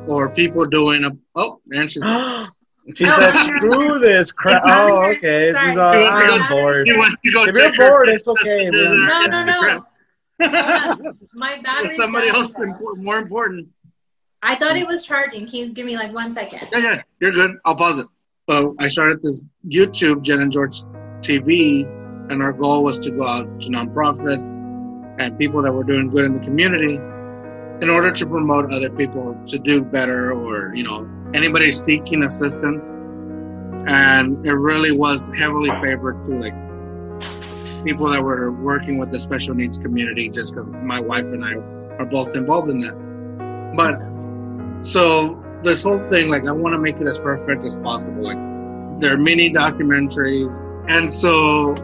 or 0.08 0.28
people 0.30 0.66
doing 0.66 1.04
a, 1.04 1.10
oh, 1.34 1.60
and 1.70 1.90
she's, 1.90 2.02
she 2.94 3.04
said, 3.04 3.32
"Screw 3.36 3.98
this 4.08 4.30
crap." 4.30 4.62
Oh, 4.64 5.02
okay. 5.10 5.52
Sorry. 5.52 5.68
She's 5.70 5.78
all, 5.78 5.94
You 5.94 6.00
want 6.04 6.20
me 6.20 6.26
to- 6.26 6.32
I'm 6.34 6.48
bored. 6.50 6.86
she 6.88 6.96
went 6.96 7.14
to 7.24 7.30
go 7.32 7.44
If 7.44 7.54
you're 7.56 7.76
bored, 7.76 8.08
it's 8.08 8.28
okay. 8.28 8.70
No, 8.72 9.26
No, 9.26 9.44
no, 9.44 9.84
My 10.38 11.60
battery's 11.62 11.96
Somebody 11.96 12.28
else 12.28 12.54
more 12.96 13.18
important. 13.18 13.68
I 14.42 14.54
thought 14.54 14.76
it 14.76 14.86
was 14.86 15.04
charging. 15.04 15.46
Can 15.46 15.56
you 15.56 15.72
give 15.72 15.84
me 15.84 15.96
like 15.96 16.12
one 16.12 16.32
second? 16.32 16.68
Yeah, 16.72 16.78
yeah, 16.78 17.02
you're 17.20 17.32
good. 17.32 17.56
I'll 17.64 17.74
pause 17.76 17.98
it. 18.00 18.06
So 18.48 18.76
I 18.78 18.88
started 18.88 19.20
this 19.22 19.42
YouTube, 19.66 20.22
Jen 20.22 20.40
and 20.40 20.52
George 20.52 20.82
TV, 21.20 21.84
and 22.30 22.42
our 22.42 22.52
goal 22.52 22.84
was 22.84 22.98
to 23.00 23.10
go 23.10 23.24
out 23.24 23.60
to 23.60 23.68
nonprofits 23.68 24.56
and 25.18 25.36
people 25.38 25.62
that 25.62 25.72
were 25.72 25.84
doing 25.84 26.08
good 26.08 26.24
in 26.24 26.34
the 26.34 26.40
community 26.40 26.94
in 27.80 27.90
order 27.90 28.10
to 28.10 28.26
promote 28.26 28.72
other 28.72 28.90
people 28.90 29.38
to 29.48 29.58
do 29.58 29.82
better 29.82 30.32
or, 30.32 30.74
you 30.74 30.84
know, 30.84 31.08
anybody 31.34 31.72
seeking 31.72 32.22
assistance. 32.22 32.86
And 33.86 34.46
it 34.46 34.52
really 34.52 34.92
was 34.92 35.28
heavily 35.36 35.70
favored 35.82 36.24
to 36.26 36.38
like 36.38 36.54
people 37.84 38.08
that 38.10 38.22
were 38.22 38.50
working 38.52 38.98
with 38.98 39.10
the 39.10 39.18
special 39.18 39.54
needs 39.54 39.78
community 39.78 40.28
just 40.28 40.54
because 40.54 40.68
my 40.82 41.00
wife 41.00 41.24
and 41.24 41.44
I 41.44 41.54
are 41.98 42.06
both 42.06 42.34
involved 42.36 42.70
in 42.70 42.78
that. 42.80 42.94
But 43.76 43.96
so 44.84 45.42
this 45.62 45.82
whole 45.82 45.98
thing, 46.10 46.28
like, 46.28 46.46
I 46.46 46.52
want 46.52 46.74
to 46.74 46.78
make 46.78 47.00
it 47.00 47.06
as 47.06 47.18
perfect 47.18 47.64
as 47.64 47.76
possible. 47.76 48.22
Like, 48.22 48.38
there 49.00 49.12
are 49.14 49.18
mini 49.18 49.52
documentaries, 49.52 50.54
and 50.88 51.12
so 51.12 51.74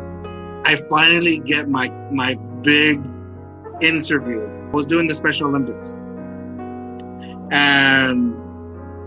I 0.64 0.76
finally 0.88 1.38
get 1.38 1.68
my 1.68 1.88
my 2.10 2.34
big 2.62 3.00
interview. 3.80 4.42
I 4.42 4.70
was 4.72 4.86
doing 4.86 5.08
the 5.08 5.14
Special 5.14 5.48
Olympics, 5.48 5.96
and 7.50 8.34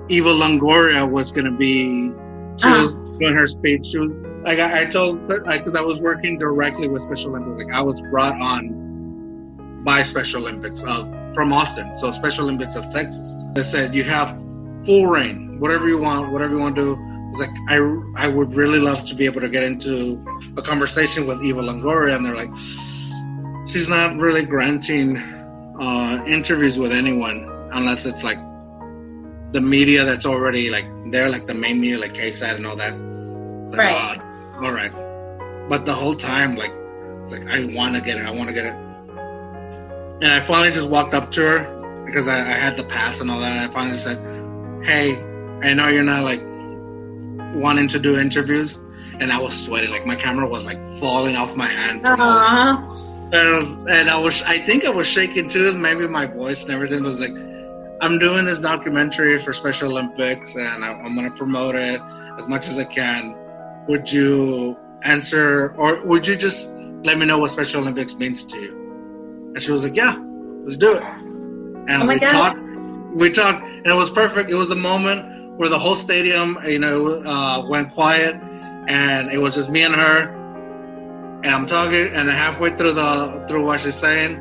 Eva 0.10 0.30
Longoria 0.30 1.10
was 1.10 1.32
going 1.32 1.46
to 1.46 1.58
be. 1.58 2.12
She 2.58 2.68
Uh-huh. 2.68 2.84
was 2.84 2.96
doing 3.20 3.36
her 3.36 3.46
speech. 3.48 3.86
She 3.88 3.98
was 4.00 4.12
like 4.44 4.60
I, 4.60 4.82
I 4.82 4.86
told 4.86 5.28
because 5.28 5.76
I 5.76 5.82
was 5.82 6.00
working 6.00 6.38
directly 6.38 6.88
with 6.88 7.02
Special 7.02 7.32
Olympics. 7.36 7.66
Like 7.66 7.74
I 7.74 7.82
was 7.82 8.02
brought 8.02 8.40
on 8.40 9.82
by 9.84 10.04
Special 10.04 10.42
Olympics 10.42 10.82
uh, 10.86 11.04
from 11.34 11.54
Austin, 11.54 11.98
so 11.98 12.12
Special 12.12 12.46
Olympics 12.46 12.76
of 12.76 12.90
Texas. 12.90 13.36
They 13.54 13.64
said 13.64 13.96
you 13.96 14.04
have 14.04 14.38
full 14.86 15.08
reign, 15.08 15.60
whatever 15.60 15.88
you 15.88 15.98
want, 15.98 16.32
whatever 16.32 16.54
you 16.54 16.60
want 16.60 16.76
to 16.76 16.82
do. 16.82 16.98
It's 17.30 17.40
like 17.40 17.50
I, 17.68 17.78
I 18.16 18.28
would 18.28 18.56
really 18.56 18.80
love 18.80 19.04
to 19.06 19.16
be 19.16 19.26
able 19.26 19.42
to 19.42 19.50
get 19.50 19.64
into 19.64 20.24
a 20.56 20.62
conversation 20.62 21.28
with 21.28 21.44
Eva 21.44 21.62
Longoria, 21.62 22.16
and 22.16 22.26
they're 22.26 22.36
like, 22.36 22.50
she's 23.70 23.90
not 23.90 24.16
really 24.18 24.46
granting 24.46 25.18
uh, 25.18 26.24
interviews 26.26 26.80
with 26.80 26.92
anyone 26.92 27.44
unless 27.74 28.06
it's 28.06 28.24
like 28.24 28.38
the 29.52 29.62
media 29.62 30.06
that's 30.06 30.26
already 30.26 30.70
like 30.70 30.86
there, 31.12 31.28
like 31.30 31.48
the 31.48 31.54
main 31.54 31.80
media, 31.82 31.98
like 31.98 32.14
KSAT 32.14 32.56
and 32.56 32.66
all 32.66 32.76
that. 32.78 32.94
Like, 33.72 33.80
Right. 33.80 34.18
uh, 34.18 34.24
all 34.62 34.72
right. 34.72 34.92
But 35.70 35.86
the 35.86 35.94
whole 35.94 36.16
time, 36.16 36.56
like, 36.56 36.72
it's 37.22 37.32
like 37.32 37.46
I 37.48 37.66
want 37.76 37.96
to 37.96 38.02
get 38.02 38.18
it. 38.18 38.26
I 38.26 38.32
want 38.32 38.48
to 38.48 38.54
get 38.54 38.66
it. 38.66 38.74
And 40.22 40.32
I 40.32 40.46
finally 40.46 40.72
just 40.72 40.88
walked 40.88 41.14
up 41.14 41.32
to 41.32 41.42
her 41.42 42.04
because 42.06 42.28
I, 42.28 42.40
I 42.40 42.54
had 42.54 42.78
the 42.78 42.84
pass 42.86 43.20
and 43.20 43.30
all 43.30 43.40
that. 43.40 43.52
And 43.52 43.70
I 43.70 43.74
finally 43.74 43.98
said, 44.00 44.18
"Hey, 44.86 45.16
I 45.68 45.74
know 45.74 45.90
you're 45.90 46.04
not 46.04 46.24
like 46.24 46.42
wanting 47.62 47.88
to 47.90 48.00
do 48.00 48.18
interviews." 48.18 48.78
And 49.20 49.32
I 49.32 49.40
was 49.40 49.54
sweating, 49.60 49.90
like 49.90 50.06
my 50.06 50.16
camera 50.16 50.48
was 50.48 50.64
like 50.64 50.78
falling 51.00 51.36
off 51.36 51.56
my 51.56 51.68
hand. 51.68 52.04
Aww. 52.04 53.34
And, 53.34 53.36
I 53.36 53.58
was- 53.60 53.78
and 53.90 54.10
I 54.12 54.18
was, 54.20 54.42
I 54.44 54.64
think 54.66 54.86
I 54.86 54.90
was 54.92 55.08
shaking 55.08 55.50
too. 55.50 55.74
Maybe 55.74 56.08
my 56.08 56.28
voice 56.28 56.62
and 56.64 56.72
everything 56.72 57.02
was 57.04 57.20
like, 57.20 57.32
I'm 58.00 58.20
doing 58.20 58.46
this 58.46 58.60
documentary 58.60 59.44
for 59.44 59.54
Special 59.54 59.90
Olympics 59.90 60.54
and 60.54 60.86
I, 60.86 60.92
I'm 60.94 61.16
going 61.16 61.30
to 61.32 61.36
promote 61.36 61.74
it 61.74 62.00
as 62.38 62.48
much 62.48 62.68
as 62.68 62.78
I 62.78 62.84
can. 62.86 63.36
Would 63.88 64.12
you 64.12 64.78
answer 65.04 65.74
or 65.78 66.04
would 66.06 66.28
you 66.28 66.36
just 66.36 66.68
let 67.04 67.18
me 67.18 67.26
know 67.26 67.38
what 67.38 67.52
Special 67.52 67.82
Olympics 67.82 68.16
means 68.16 68.44
to 68.46 68.58
you? 68.58 68.72
And 69.54 69.62
she 69.62 69.72
was 69.72 69.84
like, 69.84 69.96
yeah, 69.96 70.22
let's 70.64 70.78
do 70.78 70.94
it. 70.94 71.04
And 71.04 72.04
Oh 72.04 72.08
we 72.08 72.20
God. 72.20 72.28
talked, 72.28 72.60
we 73.16 73.30
talked 73.32 73.64
and 73.64 73.88
it 73.88 73.96
was 73.96 74.10
perfect. 74.12 74.50
It 74.50 74.56
was 74.56 74.70
a 74.72 74.76
moment 74.76 75.58
where 75.58 75.70
the 75.70 75.80
whole 75.80 75.96
stadium, 75.96 76.58
you 76.66 76.80
know, 76.80 77.24
uh, 77.24 77.68
went 77.68 77.94
quiet 77.94 78.36
and 78.88 79.32
it 79.32 79.38
was 79.38 79.56
just 79.56 79.70
me 79.70 79.84
and 79.84 79.96
her 79.96 80.38
and 81.44 81.54
I'm 81.54 81.68
talking, 81.68 82.08
and 82.14 82.30
halfway 82.30 82.76
through 82.76 82.94
the 82.94 83.46
through 83.48 83.64
what 83.64 83.80
she's 83.82 83.96
saying, 83.96 84.40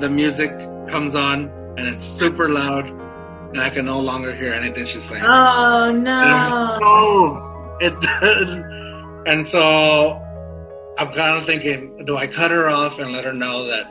the 0.00 0.08
music 0.10 0.50
comes 0.90 1.14
on, 1.14 1.48
and 1.78 1.86
it's 1.86 2.04
super 2.04 2.48
loud, 2.48 2.88
and 2.88 3.60
I 3.60 3.70
can 3.70 3.86
no 3.86 4.00
longer 4.00 4.34
hear 4.34 4.52
anything 4.52 4.84
she's 4.84 5.04
saying. 5.04 5.22
Oh 5.24 5.92
no. 5.92 7.49
It, 7.80 9.26
and 9.26 9.46
so 9.46 10.20
I'm 10.98 11.12
kind 11.12 11.38
of 11.38 11.46
thinking, 11.46 12.04
do 12.06 12.16
I 12.16 12.26
cut 12.26 12.50
her 12.50 12.68
off 12.68 12.98
and 12.98 13.12
let 13.12 13.24
her 13.24 13.32
know 13.32 13.66
that 13.66 13.86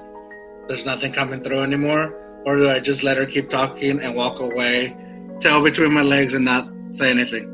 there's 0.68 0.86
nothing 0.86 1.12
coming 1.12 1.44
through 1.44 1.64
anymore, 1.64 2.14
or 2.46 2.58
do 2.58 2.70
I 2.70 2.80
just 2.80 3.04
let 3.04 3.18
her 3.18 3.26
keep 3.26 3.50
talking 3.50 4.00
and 4.00 4.16
walk 4.16 4.40
away, 4.40 4.96
tail 5.40 5.62
between 5.64 5.92
my 5.92 6.04
legs, 6.04 6.34
and 6.34 6.46
not 6.46 6.70
say 6.92 7.10
anything? 7.10 7.46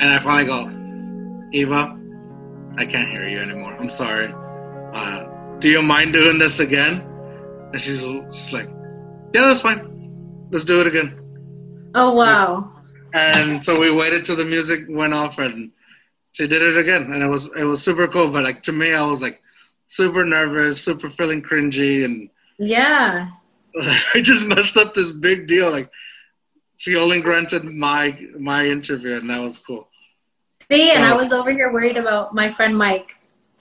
And 0.00 0.10
I 0.10 0.18
finally 0.18 0.46
go, 0.46 1.48
Eva, 1.52 1.98
I 2.76 2.86
can't 2.86 3.08
hear 3.08 3.28
you 3.28 3.38
anymore. 3.38 3.74
I'm 3.78 3.90
sorry. 3.90 4.32
Uh, 4.92 5.24
do 5.60 5.68
you 5.68 5.80
mind 5.80 6.12
doing 6.12 6.38
this 6.38 6.60
again? 6.60 7.00
And 7.72 7.80
she's 7.80 8.02
like, 8.52 8.68
Yeah, 9.32 9.42
that's 9.42 9.62
fine. 9.62 10.48
Let's 10.50 10.64
do 10.64 10.80
it 10.80 10.86
again. 10.86 11.18
Oh 11.94 12.12
wow. 12.12 12.72
And 13.14 13.62
so 13.62 13.78
we 13.78 13.90
waited 13.90 14.24
till 14.24 14.36
the 14.36 14.44
music 14.44 14.84
went 14.88 15.14
off, 15.14 15.38
and 15.38 15.70
she 16.32 16.46
did 16.46 16.62
it 16.62 16.76
again, 16.76 17.12
and 17.12 17.22
it 17.22 17.28
was 17.28 17.46
it 17.56 17.64
was 17.64 17.82
super 17.82 18.08
cool. 18.08 18.30
But 18.30 18.44
like 18.44 18.62
to 18.64 18.72
me, 18.72 18.92
I 18.94 19.04
was 19.04 19.20
like 19.20 19.40
super 19.86 20.24
nervous, 20.24 20.82
super 20.82 21.10
feeling 21.10 21.42
cringy, 21.42 22.04
and 22.04 22.30
Yeah. 22.58 23.30
I 24.14 24.20
just 24.20 24.46
messed 24.46 24.76
up 24.76 24.94
this 24.94 25.10
big 25.10 25.46
deal. 25.46 25.70
Like 25.70 25.90
she 26.76 26.96
only 26.96 27.20
granted 27.20 27.64
my 27.64 28.18
my 28.38 28.66
interview, 28.66 29.16
and 29.16 29.30
that 29.30 29.40
was 29.40 29.58
cool. 29.58 29.88
See, 30.70 30.90
and 30.92 31.04
I 31.04 31.14
was 31.14 31.32
over 31.32 31.50
here 31.50 31.72
worried 31.72 31.96
about 31.96 32.34
my 32.34 32.50
friend 32.50 32.76
Mike. 32.76 33.14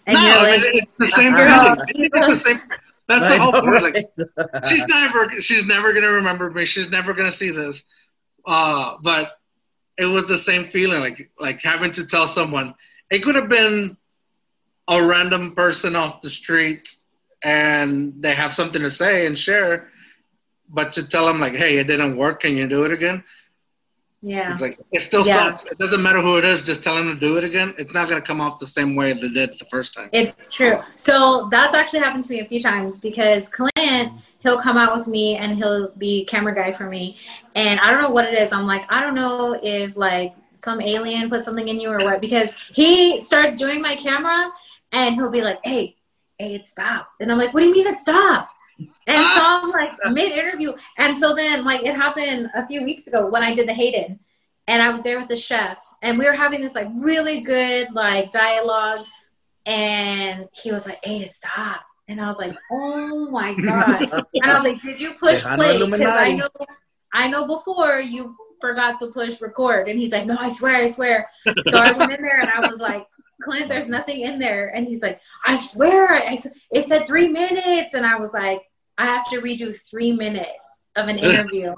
And 0.08 0.16
no, 0.16 0.26
you're 0.26 0.38
I 0.38 0.42
like, 0.42 0.62
it's 0.64 0.92
the 0.98 1.08
same 1.08 1.34
Girl, 1.34 1.76
feeling. 1.76 2.10
It's 2.14 2.44
the 2.44 2.50
same. 2.50 2.60
That's 3.08 3.34
the 3.34 3.40
whole 3.40 3.52
point. 3.52 3.84
Like 3.84 4.70
she's 4.70 4.86
never 4.88 5.42
she's 5.42 5.66
never 5.66 5.94
gonna 5.94 6.12
remember 6.12 6.50
me. 6.50 6.66
She's 6.66 6.90
never 6.90 7.14
gonna 7.14 7.32
see 7.32 7.52
this. 7.52 7.84
Uh, 8.46 8.98
but 9.04 9.34
it 9.98 10.06
was 10.06 10.28
the 10.28 10.38
same 10.38 10.70
feeling, 10.70 11.00
like 11.00 11.32
like 11.40 11.62
having 11.62 11.92
to 11.94 12.06
tell 12.06 12.28
someone. 12.28 12.74
It 13.10 13.20
could 13.24 13.36
have 13.36 13.50
been 13.50 13.98
a 14.88 15.04
random 15.04 15.54
person 15.56 15.96
off 15.96 16.22
the 16.22 16.30
street, 16.30 16.96
and 17.44 18.14
they 18.22 18.34
have 18.34 18.54
something 18.54 18.82
to 18.82 18.92
say 18.92 19.26
and 19.26 19.38
share. 19.38 19.90
But 20.70 20.94
to 20.94 21.04
tell 21.04 21.26
them 21.26 21.40
like, 21.40 21.56
"Hey, 21.56 21.78
it 21.78 21.88
didn't 21.88 22.16
work. 22.16 22.42
Can 22.42 22.56
you 22.56 22.68
do 22.68 22.84
it 22.84 22.92
again?" 22.92 23.24
yeah. 24.22 24.52
It's 24.52 24.62
like 24.62 24.80
it 24.92 25.02
still 25.02 25.26
Yeah. 25.26 25.58
sucks. 25.58 25.72
It 25.72 25.78
doesn't 25.78 26.02
matter 26.02 26.22
who 26.22 26.38
it 26.38 26.46
is. 26.46 26.64
Just 26.64 26.84
tell 26.84 26.96
them 26.96 27.08
to 27.08 27.20
do 27.20 27.38
it 27.38 27.44
again. 27.44 27.74
It's 27.78 27.94
not 27.94 28.08
gonna 28.08 28.22
come 28.22 28.40
off 28.40 28.60
the 28.60 28.68
same 28.68 28.96
way 28.96 29.14
they 29.14 29.30
did 29.30 29.58
the 29.60 29.66
first 29.70 29.94
time. 29.94 30.10
It's 30.14 30.48
true. 30.52 30.80
So 30.96 31.48
that's 31.52 31.74
actually 31.74 32.00
happened 32.00 32.24
to 32.26 32.34
me 32.34 32.40
a 32.40 32.46
few 32.46 32.60
times 32.60 33.00
because 33.00 33.50
Clint, 33.50 34.14
he'll 34.42 34.60
come 34.60 34.78
out 34.78 34.98
with 34.98 35.08
me 35.08 35.38
and 35.38 35.58
he'll 35.58 35.90
be 35.92 36.26
camera 36.26 36.54
guy 36.54 36.72
for 36.72 36.90
me. 36.90 37.18
And 37.56 37.80
I 37.80 37.92
don't 37.92 38.02
know 38.02 38.12
what 38.12 38.26
it 38.26 38.38
is. 38.38 38.52
I'm 38.52 38.68
like, 38.68 38.92
I 38.92 39.02
don't 39.02 39.16
know 39.16 39.60
if 39.62 39.96
like 39.96 40.34
some 40.54 40.82
alien 40.82 41.30
put 41.30 41.46
something 41.46 41.68
in 41.68 41.80
you 41.80 41.90
or 41.90 42.00
what 42.00 42.22
because 42.22 42.50
he 42.74 43.22
starts 43.22 43.56
doing 43.56 43.82
my 43.82 43.96
camera 43.96 44.52
and 44.92 45.16
he'll 45.16 45.32
be 45.32 45.42
like, 45.42 45.60
hey, 45.64 45.96
hey, 46.38 46.56
it 46.56 46.66
stopped. 46.66 47.10
And 47.20 47.32
I'm 47.32 47.38
like, 47.38 47.54
what 47.54 47.62
do 47.62 47.68
you 47.68 47.74
mean 47.74 47.88
it 47.88 48.00
stopped? 48.00 48.52
And 48.80 49.18
so 49.18 49.42
I'm 49.42 49.70
like 49.72 49.92
mid 50.12 50.32
interview. 50.32 50.74
And 50.98 51.18
so 51.18 51.36
then 51.36 51.64
like 51.64 51.84
it 51.84 51.96
happened 51.96 52.50
a 52.56 52.68
few 52.68 52.84
weeks 52.84 53.08
ago 53.08 53.28
when 53.28 53.44
I 53.44 53.54
did 53.54 53.68
the 53.68 53.74
Hayden 53.74 54.20
and 54.68 54.82
I 54.82 54.90
was 54.90 55.04
there 55.04 55.20
with 55.20 55.28
the 55.28 55.38
chef 55.38 55.78
and 56.02 56.18
we 56.18 56.26
were 56.26 56.34
having 56.34 56.62
this 56.62 56.76
like 56.76 56.88
really 56.96 57.42
good 57.42 57.90
like 57.94 58.32
dialogue 58.32 59.00
and 59.66 60.48
he 60.54 60.72
was 60.72 60.88
like, 60.88 61.00
"Hey, 61.04 61.28
stop!" 61.28 61.84
And 62.12 62.22
I 62.22 62.28
was 62.28 62.38
like, 62.38 62.54
"Oh 62.72 63.30
my 63.30 63.54
god!" 63.64 64.26
and 64.34 64.52
I 64.52 64.60
was 64.60 64.74
like, 64.74 64.82
"Did 64.82 65.00
you 65.00 65.14
push 65.14 65.42
play?" 65.44 65.84
Because 65.84 66.02
I 66.02 66.34
know, 66.34 66.50
I 67.14 67.28
know 67.28 67.48
before 67.48 68.00
you 68.00 68.36
forgot 68.62 69.00
to 69.00 69.08
push 69.08 69.42
record. 69.42 69.90
And 69.90 70.00
he's 70.00 70.12
like, 70.12 70.26
no, 70.26 70.38
I 70.40 70.50
swear, 70.52 70.76
I 70.76 70.90
swear. 70.90 71.30
So 71.44 71.78
I 71.78 71.92
went 71.98 72.14
in 72.14 72.22
there 72.22 72.40
and 72.40 72.50
I 72.50 72.70
was 72.70 72.80
like, 72.80 73.06
Clint, 73.42 73.68
there's 73.68 73.88
nothing 73.88 74.22
in 74.22 74.40
there. 74.40 74.70
And 74.70 74.88
he's 74.88 75.02
like, 75.02 75.20
I 75.44 75.58
swear, 75.58 76.14
I, 76.14 76.40
it 76.72 76.86
said 76.86 77.08
three 77.08 77.28
minutes. 77.28 77.96
And 77.96 78.06
I 78.06 78.18
was 78.18 78.32
like, 78.32 78.62
I 78.98 79.06
have 79.08 79.30
to 79.32 79.42
redo 79.42 79.76
three 79.76 80.14
minutes 80.14 80.88
of 80.96 81.08
an 81.08 81.18
interview. 81.20 81.74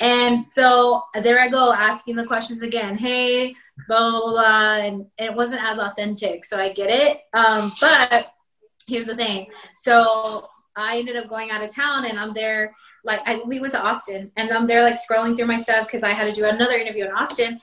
and 0.00 0.46
so 0.46 1.02
there 1.22 1.40
I 1.40 1.48
go 1.48 1.72
asking 1.72 2.16
the 2.16 2.26
questions 2.26 2.62
again. 2.62 2.98
Hey, 2.98 3.56
blah, 3.88 4.10
blah, 4.10 4.30
blah. 4.30 4.74
And, 4.76 5.06
and 5.18 5.30
it 5.30 5.34
wasn't 5.34 5.62
as 5.64 5.78
authentic. 5.78 6.44
So 6.44 6.58
I 6.58 6.72
get 6.72 6.90
it. 6.90 7.20
Um, 7.32 7.72
but 7.80 8.32
here's 8.90 9.06
the 9.06 9.16
thing. 9.16 9.46
So 9.74 10.48
I 10.76 10.98
ended 10.98 11.16
up 11.16 11.28
going 11.28 11.50
out 11.50 11.62
of 11.62 11.74
town 11.74 12.04
and 12.04 12.18
I'm 12.18 12.34
there. 12.34 12.74
Like 13.04 13.20
I, 13.26 13.40
we 13.46 13.60
went 13.60 13.72
to 13.72 13.82
Austin 13.82 14.30
and 14.36 14.50
I'm 14.50 14.66
there 14.66 14.82
like 14.84 14.96
scrolling 14.96 15.36
through 15.36 15.46
my 15.46 15.58
stuff 15.58 15.86
because 15.86 16.02
I 16.02 16.10
had 16.10 16.28
to 16.28 16.38
do 16.38 16.46
another 16.46 16.76
interview 16.76 17.06
in 17.06 17.12
Austin 17.12 17.60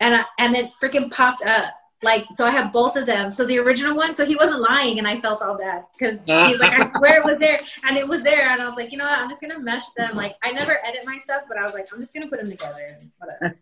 and 0.00 0.14
I, 0.16 0.24
and 0.38 0.56
it 0.56 0.70
freaking 0.80 1.10
popped 1.10 1.44
up 1.44 1.74
like 2.02 2.26
so 2.32 2.46
I 2.46 2.50
have 2.50 2.72
both 2.72 2.96
of 2.96 3.06
them. 3.06 3.30
So 3.32 3.44
the 3.44 3.58
original 3.58 3.96
one, 3.96 4.14
so 4.14 4.24
he 4.24 4.36
wasn't 4.36 4.62
lying, 4.62 4.98
and 4.98 5.08
I 5.08 5.20
felt 5.20 5.42
all 5.42 5.58
bad 5.58 5.84
because 5.98 6.18
he's 6.26 6.60
like, 6.60 6.78
I 6.78 6.90
swear 6.96 7.18
it 7.18 7.24
was 7.24 7.38
there, 7.38 7.58
and 7.86 7.96
it 7.96 8.06
was 8.06 8.22
there, 8.22 8.50
and 8.50 8.62
I 8.62 8.64
was 8.66 8.76
like, 8.76 8.92
you 8.92 8.98
know 8.98 9.04
what, 9.04 9.18
I'm 9.18 9.28
just 9.28 9.42
gonna 9.42 9.58
mesh 9.58 9.90
them. 9.96 10.14
Like 10.14 10.36
I 10.42 10.52
never 10.52 10.78
edit 10.84 11.02
my 11.04 11.18
stuff, 11.24 11.42
but 11.48 11.58
I 11.58 11.64
was 11.64 11.74
like, 11.74 11.88
I'm 11.92 12.00
just 12.00 12.14
gonna 12.14 12.28
put 12.28 12.40
them 12.40 12.50
together. 12.50 12.98
And 13.00 13.10
whatever. 13.18 13.58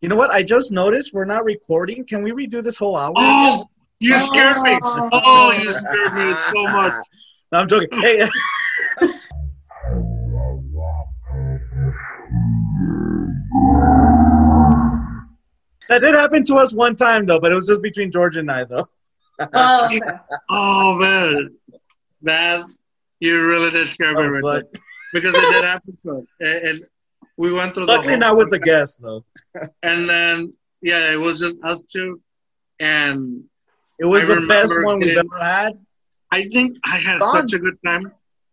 You 0.00 0.08
know 0.08 0.16
what? 0.16 0.30
I 0.30 0.42
just 0.42 0.72
noticed 0.72 1.12
we're 1.12 1.24
not 1.24 1.44
recording. 1.44 2.04
Can 2.04 2.22
we 2.22 2.30
redo 2.30 2.62
this 2.62 2.76
whole 2.76 2.96
hour? 2.96 3.14
Oh, 3.16 3.64
you 4.00 4.14
oh. 4.14 4.26
scared 4.26 4.60
me. 4.62 4.78
Oh. 4.82 5.08
Oh, 5.12 5.52
you 5.52 5.78
scared 5.78 6.14
me 6.14 6.34
so 6.52 6.62
much. 6.68 7.04
No, 7.52 7.60
I'm 7.60 7.68
joking. 7.68 7.88
Hey, 8.00 8.18
that 15.88 16.00
did 16.00 16.14
happen 16.14 16.44
to 16.46 16.56
us 16.56 16.74
one 16.74 16.96
time 16.96 17.24
though, 17.24 17.38
but 17.38 17.52
it 17.52 17.54
was 17.54 17.68
just 17.68 17.82
between 17.82 18.10
George 18.10 18.36
and 18.36 18.50
I 18.50 18.64
though. 18.64 18.88
Oh, 19.38 19.84
okay. 19.86 20.00
Oh 20.50 20.96
man, 20.96 21.54
that 22.22 22.68
you 23.20 23.46
really 23.46 23.70
did 23.70 23.92
scare 23.92 24.12
me 24.12 24.22
right 24.22 24.42
like- 24.42 24.64
because 25.12 25.36
it 25.36 25.52
did 25.52 25.62
happen 25.62 25.96
to 26.02 26.12
us, 26.14 26.24
and, 26.40 26.64
and 26.64 26.84
we 27.36 27.52
went 27.52 27.74
through. 27.74 27.86
the 27.86 27.92
Luckily, 27.92 28.16
not 28.16 28.36
with 28.36 28.50
the 28.50 28.58
guest 28.58 29.00
though. 29.00 29.24
And 29.84 30.10
then 30.10 30.52
yeah, 30.82 31.12
it 31.12 31.16
was 31.16 31.38
just 31.38 31.58
us 31.62 31.80
two, 31.92 32.20
and 32.80 33.44
It 33.98 34.04
was 34.04 34.22
I 34.24 34.26
the 34.34 34.46
best 34.46 34.74
one 34.82 35.00
we've 35.00 35.16
ever 35.16 35.38
had. 35.42 35.78
I 36.30 36.48
think 36.52 36.76
I 36.84 36.96
had 36.96 37.18
Gone. 37.20 37.32
such 37.32 37.52
a 37.54 37.58
good 37.58 37.78
time. 37.84 38.00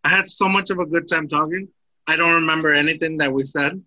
I 0.04 0.08
had 0.08 0.28
so 0.28 0.48
much 0.48 0.70
of 0.70 0.78
a 0.78 0.86
good 0.86 1.08
time 1.08 1.28
talking. 1.28 1.68
I 2.06 2.16
don't 2.16 2.34
remember 2.34 2.72
anything 2.72 3.16
that 3.18 3.32
we 3.32 3.44
said, 3.44 3.82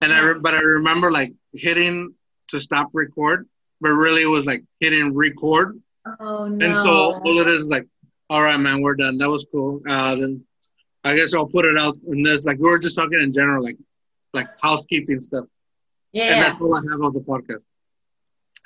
and 0.00 0.12
I 0.12 0.20
re- 0.20 0.40
but 0.40 0.54
I 0.54 0.58
remember 0.60 1.10
like 1.10 1.32
hitting 1.52 2.14
to 2.48 2.60
stop 2.60 2.90
record, 2.92 3.48
but 3.80 3.90
really 3.90 4.22
it 4.22 4.26
was 4.26 4.44
like 4.46 4.62
hitting 4.80 5.14
record, 5.14 5.80
Oh 6.20 6.46
no. 6.48 6.66
and 6.66 6.76
so 6.76 7.20
all 7.24 7.40
it 7.40 7.48
is 7.48 7.62
is 7.62 7.68
like, 7.68 7.86
all 8.30 8.42
right, 8.42 8.58
man, 8.58 8.82
we're 8.82 8.96
done. 8.96 9.16
That 9.18 9.30
was 9.30 9.46
cool. 9.50 9.80
Uh, 9.88 10.14
then 10.16 10.44
I 11.04 11.16
guess 11.16 11.32
I'll 11.34 11.46
put 11.46 11.64
it 11.64 11.78
out 11.78 11.96
in 12.06 12.22
this. 12.22 12.44
Like 12.44 12.58
we 12.58 12.68
were 12.68 12.78
just 12.78 12.96
talking 12.96 13.20
in 13.20 13.32
general, 13.32 13.62
like 13.64 13.76
like 14.34 14.46
housekeeping 14.60 15.20
stuff, 15.20 15.44
Yeah. 16.12 16.24
and 16.24 16.36
yeah. 16.36 16.42
that's 16.50 16.60
all 16.60 16.74
I 16.74 16.82
have 16.90 17.00
of 17.02 17.14
the 17.14 17.20
podcast. 17.20 17.64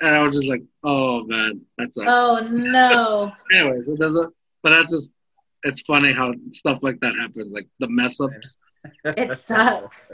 And 0.01 0.15
I 0.15 0.25
was 0.25 0.35
just 0.35 0.49
like, 0.49 0.63
oh 0.83 1.23
man, 1.25 1.61
that's 1.77 1.95
sucks. 1.95 2.07
Oh 2.07 2.39
no. 2.51 3.33
anyways, 3.53 3.87
it 3.87 3.99
doesn't. 3.99 4.33
But 4.63 4.71
that's 4.71 4.91
just. 4.91 5.13
It's 5.63 5.81
funny 5.81 6.13
how 6.13 6.33
stuff 6.51 6.79
like 6.81 7.01
that 7.01 7.15
happens, 7.19 7.51
like 7.51 7.67
the 7.79 7.89
mess 7.89 8.21
ups. 8.21 8.55
It 9.03 9.37
sucks. 9.39 10.13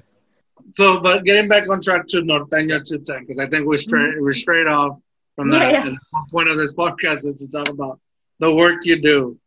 So, 0.74 1.00
but 1.00 1.24
getting 1.24 1.48
back 1.48 1.70
on 1.70 1.82
track 1.82 2.08
to 2.08 2.18
Norteño 2.22 2.84
210, 2.84 3.26
because 3.26 3.40
I 3.40 3.48
think 3.48 3.68
we're 3.68 3.78
straight 3.78 4.20
we're 4.20 4.32
mm-hmm. 4.32 4.40
straight 4.40 4.68
off 4.68 4.98
from 5.36 5.50
that. 5.52 5.72
yeah. 5.72 5.88
And 5.88 5.98
the 5.98 6.26
point 6.32 6.50
of 6.50 6.58
this 6.58 6.74
podcast 6.74 7.26
is 7.26 7.38
to 7.38 7.48
talk 7.50 7.70
about 7.70 8.00
the 8.40 8.54
work 8.54 8.80
you 8.84 9.02
do. 9.02 9.40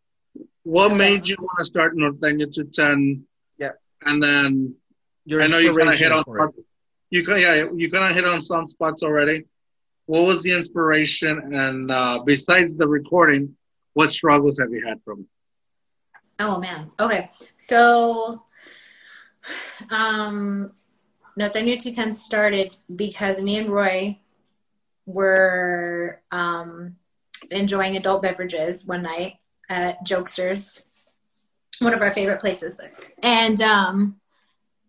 What 0.63 0.95
made 0.95 1.27
you 1.27 1.37
want 1.39 1.59
to 1.59 1.65
start 1.65 1.97
Norteño 1.97 2.53
210? 2.53 3.25
Yeah. 3.59 3.71
And 4.03 4.23
then 4.23 4.75
Your 5.25 5.43
I 5.43 5.47
know 5.47 5.59
you 5.59 5.77
kind 5.77 5.89
of 5.89 5.97
hit 5.97 6.13
on 6.13 6.25
it. 6.29 6.65
you 7.11 7.25
kind 7.25 7.41
yeah 7.41 7.69
you 7.75 7.91
kind 7.91 8.05
of 8.05 8.15
hit 8.15 8.25
on 8.25 8.43
some 8.43 8.69
spots 8.69 9.03
already. 9.03 9.47
What 10.09 10.25
was 10.25 10.43
the 10.43 10.53
inspiration? 10.53 11.55
And 11.55 11.91
uh, 11.91 12.23
besides 12.25 12.75
the 12.77 12.89
recording, 12.89 13.55
what 13.93 14.11
struggles 14.11 14.59
have 14.59 14.71
you 14.73 14.83
had 14.87 15.03
from? 15.05 15.27
Oh 16.39 16.59
man. 16.59 16.91
Okay. 16.99 17.31
So 17.59 18.43
um 19.91 20.73
Norteño 21.39 21.79
210 21.79 22.15
started 22.15 22.75
because 22.97 23.39
me 23.39 23.59
and 23.59 23.69
Roy 23.69 24.19
were 25.05 26.23
um 26.33 26.97
enjoying 27.51 27.99
adult 27.99 28.23
beverages 28.23 28.87
one 28.87 29.03
night 29.03 29.35
at 29.69 30.03
Jokesters, 30.07 30.87
one 31.81 31.93
of 31.93 32.01
our 32.01 32.13
favorite 32.13 32.41
places. 32.41 32.81
And 33.23 33.61
um 33.61 34.17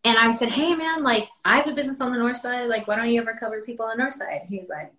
and 0.05 0.17
I 0.17 0.31
said, 0.31 0.49
Hey 0.49 0.75
man, 0.75 1.03
like 1.03 1.27
I 1.43 1.57
have 1.57 1.67
a 1.67 1.73
business 1.73 1.99
on 1.99 2.13
the 2.13 2.19
north 2.19 2.37
side, 2.37 2.69
like 2.69 2.87
why 2.87 2.95
don't 2.95 3.09
you 3.09 3.19
ever 3.19 3.35
cover 3.37 3.61
people 3.63 3.85
on 3.85 3.97
the 3.97 4.03
north 4.03 4.13
side? 4.13 4.39
He's 4.47 4.69
like, 4.69 4.93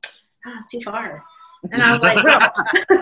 Ah, 0.47 0.59
it's 0.61 0.71
too 0.71 0.81
far. 0.81 1.25
And 1.71 1.83
I 1.83 1.93
was 1.93 2.01
like, 2.01 2.23
bro. 2.23 2.33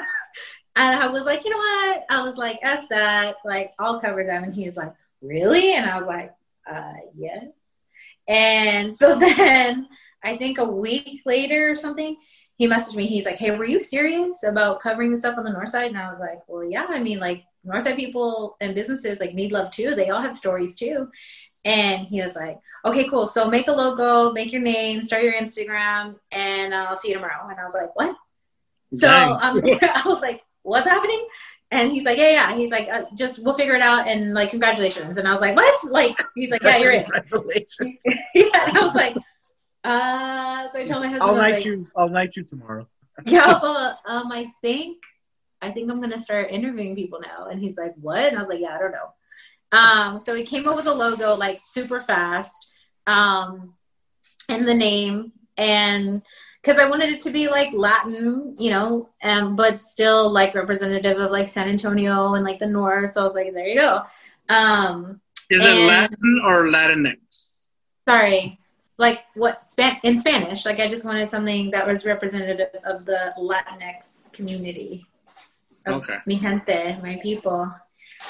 and 0.77 1.01
I 1.01 1.07
was 1.09 1.25
like, 1.25 1.45
you 1.45 1.51
know 1.51 1.59
what? 1.59 2.05
I 2.11 2.23
was 2.23 2.37
like, 2.37 2.59
F 2.63 2.89
that. 2.91 3.37
Like, 3.45 3.73
I'll 3.79 4.01
cover 4.01 4.25
them. 4.25 4.45
And 4.45 4.55
he's 4.55 4.77
like, 4.77 4.93
really? 5.23 5.75
And 5.75 5.89
I 5.89 5.99
was 5.99 6.07
like, 6.07 6.33
uh, 6.71 6.95
yes. 7.17 7.49
And 8.27 8.95
so 8.95 9.19
then 9.37 9.89
I 10.23 10.37
think 10.37 10.59
a 10.59 10.65
week 10.65 11.23
later 11.25 11.71
or 11.71 11.77
something, 11.77 12.17
he 12.57 12.69
messaged 12.69 12.97
me. 12.97 13.07
He's 13.07 13.25
like, 13.25 13.37
hey, 13.37 13.57
were 13.57 13.65
you 13.65 13.81
serious 13.81 14.43
about 14.43 14.81
covering 14.81 15.13
the 15.13 15.19
stuff 15.19 15.39
on 15.39 15.45
the 15.45 15.53
north 15.53 15.69
side? 15.69 15.91
And 15.91 15.99
I 15.99 16.11
was 16.11 16.19
like, 16.19 16.41
well, 16.49 16.69
yeah. 16.69 16.87
I 16.89 17.01
mean, 17.01 17.21
like, 17.21 17.45
north 17.65 17.85
side 17.85 17.97
people 17.97 18.57
and 18.61 18.75
businesses 18.75 19.21
like 19.21 19.35
need 19.35 19.53
love 19.53 19.71
too. 19.71 19.95
They 19.95 20.11
all 20.11 20.21
have 20.21 20.37
stories 20.37 20.75
too. 20.75 21.09
And 21.65 22.07
he 22.07 22.23
was 22.23 22.37
like, 22.37 22.59
okay, 22.85 23.09
cool. 23.09 23.27
So 23.27 23.49
make 23.49 23.69
a 23.69 23.73
logo, 23.73 24.33
make 24.33 24.53
your 24.53 24.63
name, 24.63 25.03
start 25.03 25.23
your 25.23 25.35
Instagram, 25.35 26.17
and 26.31 26.75
I'll 26.75 26.97
see 26.97 27.09
you 27.09 27.15
tomorrow. 27.15 27.49
And 27.49 27.59
I 27.59 27.65
was 27.65 27.75
like, 27.75 27.95
what? 27.97 28.17
So 28.95 29.09
um, 29.09 29.63
I 29.83 30.03
was 30.07 30.21
like, 30.21 30.43
what's 30.63 30.89
happening? 30.89 31.27
And 31.71 31.93
he's 31.93 32.05
like, 32.05 32.17
yeah, 32.17 32.31
yeah. 32.31 32.57
He's 32.57 32.71
like, 32.71 32.89
uh, 32.89 33.05
just 33.15 33.41
we'll 33.41 33.55
figure 33.55 33.75
it 33.75 33.83
out. 33.83 34.09
And 34.09 34.33
like, 34.33 34.51
congratulations. 34.51 35.19
And 35.19 35.29
I 35.29 35.33
was 35.33 35.41
like, 35.41 35.55
what? 35.55 35.93
Like, 35.93 36.19
he's 36.35 36.51
like, 36.51 36.63
yeah, 36.63 36.79
you're 36.79 36.93
in. 36.93 37.05
Congratulations. 37.05 38.03
yeah. 38.35 38.69
And 38.69 38.79
I 38.79 38.85
was 38.85 38.95
like, 38.95 39.17
uh, 39.85 40.73
so 40.73 40.81
I 40.81 40.85
told 40.85 41.03
my 41.03 41.09
husband, 41.09 41.23
I'll 41.23 41.29
I 41.29 41.33
was 41.33 41.39
night 41.39 41.55
like, 41.55 41.65
you. 41.65 41.87
I'll 41.97 42.09
night 42.09 42.37
you 42.37 42.45
tomorrow. 42.45 42.89
yeah, 43.27 43.59
all, 43.63 43.99
um, 44.07 44.33
I 44.33 44.51
think, 44.63 45.03
I 45.61 45.71
think 45.71 45.91
I'm 45.91 46.01
gonna 46.01 46.21
start 46.21 46.51
interviewing 46.51 46.95
people 46.95 47.21
now. 47.21 47.49
And 47.49 47.61
he's 47.61 47.77
like, 47.77 47.95
what? 48.01 48.21
And 48.21 48.39
I 48.39 48.41
was 48.41 48.49
like, 48.49 48.61
yeah, 48.61 48.75
I 48.75 48.79
don't 48.79 48.93
know. 48.93 49.13
Um, 49.73 50.19
so 50.19 50.35
he 50.35 50.45
came 50.45 50.67
up 50.69 50.77
with 50.77 50.87
a 50.87 50.95
logo 50.95 51.35
like 51.35 51.61
super 51.61 52.01
fast, 52.01 52.69
um, 53.07 53.75
and 54.49 54.67
the 54.67 54.75
name, 54.75 55.33
and 55.57 56.23
because 56.63 56.79
I 56.79 56.89
wanted 56.89 57.11
it 57.11 57.21
to 57.23 57.31
be 57.31 57.49
like 57.49 57.73
Latin, 57.73 58.57
you 58.59 58.71
know, 58.71 59.09
um, 59.23 59.57
but 59.57 59.81
still 59.81 60.31
like 60.31 60.55
representative 60.55 61.19
of 61.19 61.31
like 61.31 61.49
San 61.49 61.69
Antonio 61.69 62.35
and 62.35 62.45
like 62.45 62.59
the 62.59 62.67
North. 62.67 63.15
So 63.15 63.21
I 63.21 63.25
was 63.25 63.35
like, 63.35 63.53
there 63.53 63.67
you 63.67 63.79
go. 63.79 64.03
Um, 64.49 65.21
Is 65.51 65.63
it 65.65 65.87
Latin 65.87 66.41
or 66.45 66.65
Latinx? 66.65 67.17
sorry 68.09 68.59
like 68.97 69.21
what 69.35 69.67
span 69.67 69.99
in 70.03 70.19
spanish 70.19 70.65
like 70.65 70.81
i 70.81 70.89
just 70.89 71.05
wanted 71.05 71.31
something 71.31 71.71
that 71.71 71.87
was 71.87 72.07
representative 72.07 72.69
of 72.85 73.05
the 73.05 73.35
latinx 73.39 74.21
community 74.33 75.05
Okay. 75.87 76.17
mi 76.27 76.37
gente 76.39 76.97
my 77.03 77.19
people 77.23 77.71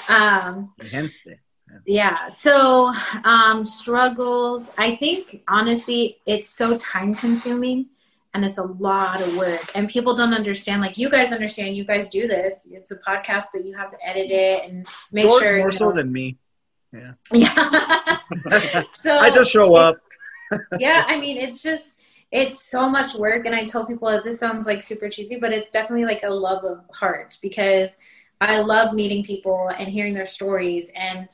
um 0.07 0.73
Gente. 0.83 1.39
yeah 1.85 2.27
so 2.29 2.93
um 3.23 3.65
struggles 3.65 4.69
i 4.77 4.95
think 4.95 5.41
honestly 5.47 6.17
it's 6.25 6.49
so 6.49 6.77
time 6.77 7.13
consuming 7.13 7.87
and 8.33 8.45
it's 8.45 8.57
a 8.57 8.63
lot 8.63 9.21
of 9.21 9.35
work 9.37 9.71
and 9.75 9.89
people 9.89 10.15
don't 10.15 10.33
understand 10.33 10.81
like 10.81 10.97
you 10.97 11.09
guys 11.09 11.31
understand 11.31 11.75
you 11.75 11.83
guys 11.83 12.09
do 12.09 12.27
this 12.27 12.67
it's 12.71 12.91
a 12.91 12.99
podcast 12.99 13.45
but 13.53 13.65
you 13.65 13.75
have 13.75 13.89
to 13.89 13.97
edit 14.05 14.31
it 14.31 14.69
and 14.69 14.85
make 15.11 15.25
George 15.25 15.41
sure 15.41 15.57
more 15.57 15.67
you 15.67 15.71
so 15.71 15.91
than 15.91 16.11
me. 16.11 16.37
yeah 16.93 17.13
so 19.03 19.17
I 19.17 19.29
just 19.29 19.51
show 19.51 19.75
up. 19.75 19.97
yeah, 20.79 21.05
I 21.07 21.19
mean, 21.19 21.37
it's 21.37 21.61
just 21.61 22.01
it's 22.31 22.69
so 22.69 22.89
much 22.89 23.15
work, 23.15 23.45
and 23.45 23.55
I 23.55 23.65
tell 23.65 23.85
people 23.85 24.09
that 24.09 24.23
this 24.23 24.39
sounds 24.39 24.67
like 24.67 24.83
super 24.83 25.09
cheesy, 25.09 25.37
but 25.37 25.51
it's 25.51 25.71
definitely 25.71 26.05
like 26.05 26.23
a 26.23 26.29
love 26.29 26.63
of 26.63 26.83
heart 26.93 27.37
because 27.41 27.97
I 28.41 28.59
love 28.59 28.93
meeting 28.93 29.23
people 29.23 29.69
and 29.77 29.87
hearing 29.87 30.13
their 30.13 30.27
stories 30.27 30.91
and 30.95 31.27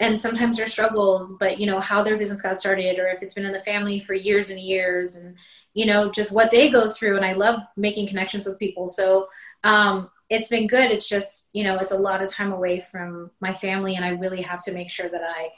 and 0.00 0.20
sometimes 0.20 0.58
their 0.58 0.66
struggles, 0.66 1.34
but 1.40 1.58
you 1.58 1.66
know 1.66 1.80
how 1.80 2.02
their 2.02 2.18
business 2.18 2.42
got 2.42 2.58
started, 2.58 2.98
or 2.98 3.08
if 3.08 3.22
it's 3.22 3.34
been 3.34 3.46
in 3.46 3.52
the 3.52 3.60
family 3.60 4.00
for 4.00 4.12
years 4.12 4.50
and 4.50 4.60
years, 4.60 5.16
and 5.16 5.34
you 5.72 5.86
know 5.86 6.10
just 6.10 6.30
what 6.30 6.50
they 6.50 6.68
go 6.68 6.90
through. 6.90 7.16
And 7.16 7.24
I 7.24 7.32
love 7.32 7.60
making 7.76 8.08
connections 8.08 8.46
with 8.46 8.58
people, 8.58 8.86
so 8.88 9.28
um, 9.64 10.10
it's 10.28 10.48
been 10.50 10.66
good. 10.66 10.90
It's 10.90 11.08
just 11.08 11.48
you 11.54 11.64
know 11.64 11.76
it's 11.76 11.92
a 11.92 11.98
lot 11.98 12.22
of 12.22 12.30
time 12.30 12.52
away 12.52 12.80
from 12.80 13.30
my 13.40 13.54
family, 13.54 13.96
and 13.96 14.04
I 14.04 14.10
really 14.10 14.42
have 14.42 14.62
to 14.64 14.72
make 14.72 14.90
sure 14.90 15.08
that 15.08 15.22
I 15.22 15.48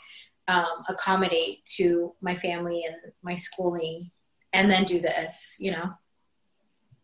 um, 0.46 0.84
accommodate 0.88 1.64
to 1.76 2.14
my 2.20 2.36
family 2.36 2.84
and 2.86 3.12
my 3.22 3.34
schooling 3.34 4.08
and 4.52 4.68
then 4.68 4.82
do 4.82 5.00
this 5.00 5.56
you 5.60 5.70
know 5.70 5.92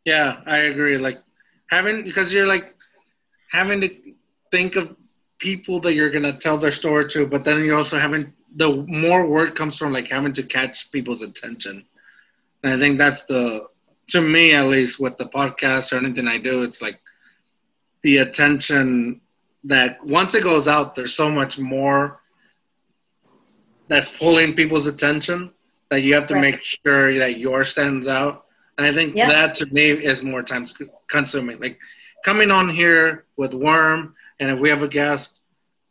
Yeah, 0.07 0.41
I 0.47 0.59
agree. 0.59 0.99
Like 0.99 1.21
having 1.69 2.05
because 2.05 2.33
you're 2.33 2.47
like 2.47 2.76
having 3.51 3.81
to 3.81 3.91
think 4.51 4.77
of 4.77 4.95
people 5.39 5.81
that 5.81 5.95
you're 5.95 6.11
gonna 6.11 6.37
tell 6.39 6.59
their 6.59 6.71
story 6.71 7.09
to, 7.11 7.27
but 7.27 7.45
then 7.45 7.65
you're 7.65 7.77
also 7.77 7.99
having 7.99 8.33
the 8.57 8.85
more 8.89 9.27
work 9.27 9.55
comes 9.55 9.77
from 9.77 9.93
like 9.93 10.09
having 10.09 10.33
to 10.35 10.43
catch 10.43 10.91
people's 10.91 11.23
attention. 11.23 11.85
And 12.63 12.73
I 12.73 12.79
think 12.79 12.99
that's 12.99 13.23
the 13.23 13.67
to 14.11 14.21
me 14.21 14.53
at 14.53 14.67
least 14.67 14.99
with 14.99 15.17
the 15.19 15.27
podcast 15.27 15.93
or 15.93 15.97
anything 15.97 16.27
I 16.29 16.39
do, 16.39 16.63
it's 16.63 16.81
like 16.83 16.99
the 18.03 18.19
attention 18.19 19.21
that 19.65 20.05
once 20.05 20.35
it 20.35 20.43
goes 20.43 20.67
out, 20.69 20.95
there's 20.95 21.15
so 21.15 21.31
much 21.31 21.59
more 21.59 22.21
that's 23.89 24.09
pulling 24.09 24.55
people's 24.55 24.87
attention 24.87 25.51
that 25.91 26.01
you 26.03 26.15
have 26.15 26.27
to 26.29 26.35
Right. 26.35 26.41
make 26.41 26.61
sure 26.63 27.19
that 27.19 27.39
yours 27.39 27.69
stands 27.69 28.07
out. 28.07 28.45
And 28.79 28.87
I 28.87 28.93
think 28.95 29.17
Yeah. 29.17 29.27
that 29.27 29.55
to 29.57 29.67
me 29.67 29.91
is 29.91 30.23
more 30.23 30.43
time 30.43 30.67
consuming. 31.09 31.61
Like 31.61 31.79
coming 32.27 32.51
on 32.53 32.69
here 32.69 33.27
with 33.39 33.55
Worm, 33.55 34.15
and 34.41 34.51
if 34.51 34.61
we 34.61 34.71
have 34.71 34.83
a 34.83 34.89
guest, 34.89 35.41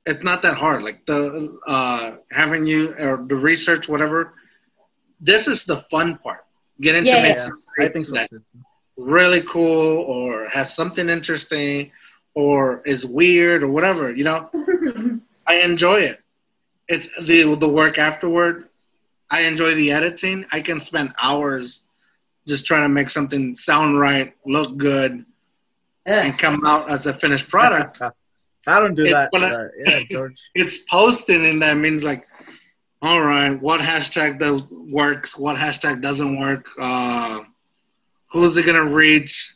it's 0.06 0.24
not 0.24 0.44
that 0.44 0.56
hard. 0.56 0.84
Like 0.84 1.06
the 1.08 1.58
uh, 1.68 2.18
having 2.32 2.68
you 2.68 2.94
or 3.00 3.26
the 3.28 3.36
research, 3.36 3.90
whatever. 3.90 4.34
This 5.22 5.48
is 5.48 5.66
the 5.66 5.78
fun 5.92 6.18
part. 6.18 6.46
Getting 6.82 7.06
Yeah, 7.06 7.18
to 7.18 7.18
make 7.18 7.38
yeah. 7.38 7.44
something 7.46 7.64
I 7.80 7.88
think 7.90 8.08
so 8.08 8.18
really 8.98 9.42
cool 9.44 10.00
or 10.04 10.48
has 10.50 10.74
something 10.76 11.10
interesting 11.10 11.92
or 12.36 12.82
is 12.86 13.06
weird 13.06 13.64
or 13.64 13.68
whatever. 13.70 14.12
You 14.12 14.26
know, 14.26 14.50
I 15.48 15.56
enjoy 15.62 16.02
it. 16.02 16.20
It's 16.88 17.10
the 17.22 17.56
the 17.56 17.70
work 17.70 17.98
afterward. 17.98 18.70
I 19.30 19.42
enjoy 19.44 19.76
the 19.76 19.92
editing. 19.92 20.46
I 20.52 20.62
can 20.62 20.80
spend 20.82 21.14
hours 21.22 21.82
just 22.48 22.66
trying 22.66 22.84
to 22.84 22.90
make 22.90 23.10
something 23.10 23.56
sound 23.56 24.00
right, 24.00 24.34
look 24.46 24.78
good, 24.78 25.26
And 26.06 26.38
come 26.38 26.66
out 26.66 26.92
as 26.92 27.06
a 27.08 27.14
finished 27.20 27.50
product. 27.50 28.00
I 28.68 28.80
don't 28.80 28.96
do 28.96 29.06
It- 29.06 29.12
that. 29.12 29.30
but 29.32 29.44
uh, 29.44 29.68
yeah, 29.86 30.00
George. 30.10 30.40
it's 30.56 30.78
posting, 30.90 31.46
and 31.46 31.62
that 31.62 31.76
means 31.78 32.04
like, 32.04 32.28
all 33.02 33.22
right, 33.22 33.60
what 33.62 33.80
hashtag 33.82 34.40
that 34.40 34.68
works, 34.92 35.38
what 35.38 35.56
hashtag 35.56 36.02
doesn't 36.02 36.40
work, 36.40 36.66
uh, 36.80 37.42
who's 38.32 38.58
it 38.58 38.66
gonna 38.66 38.86
reach? 38.86 39.52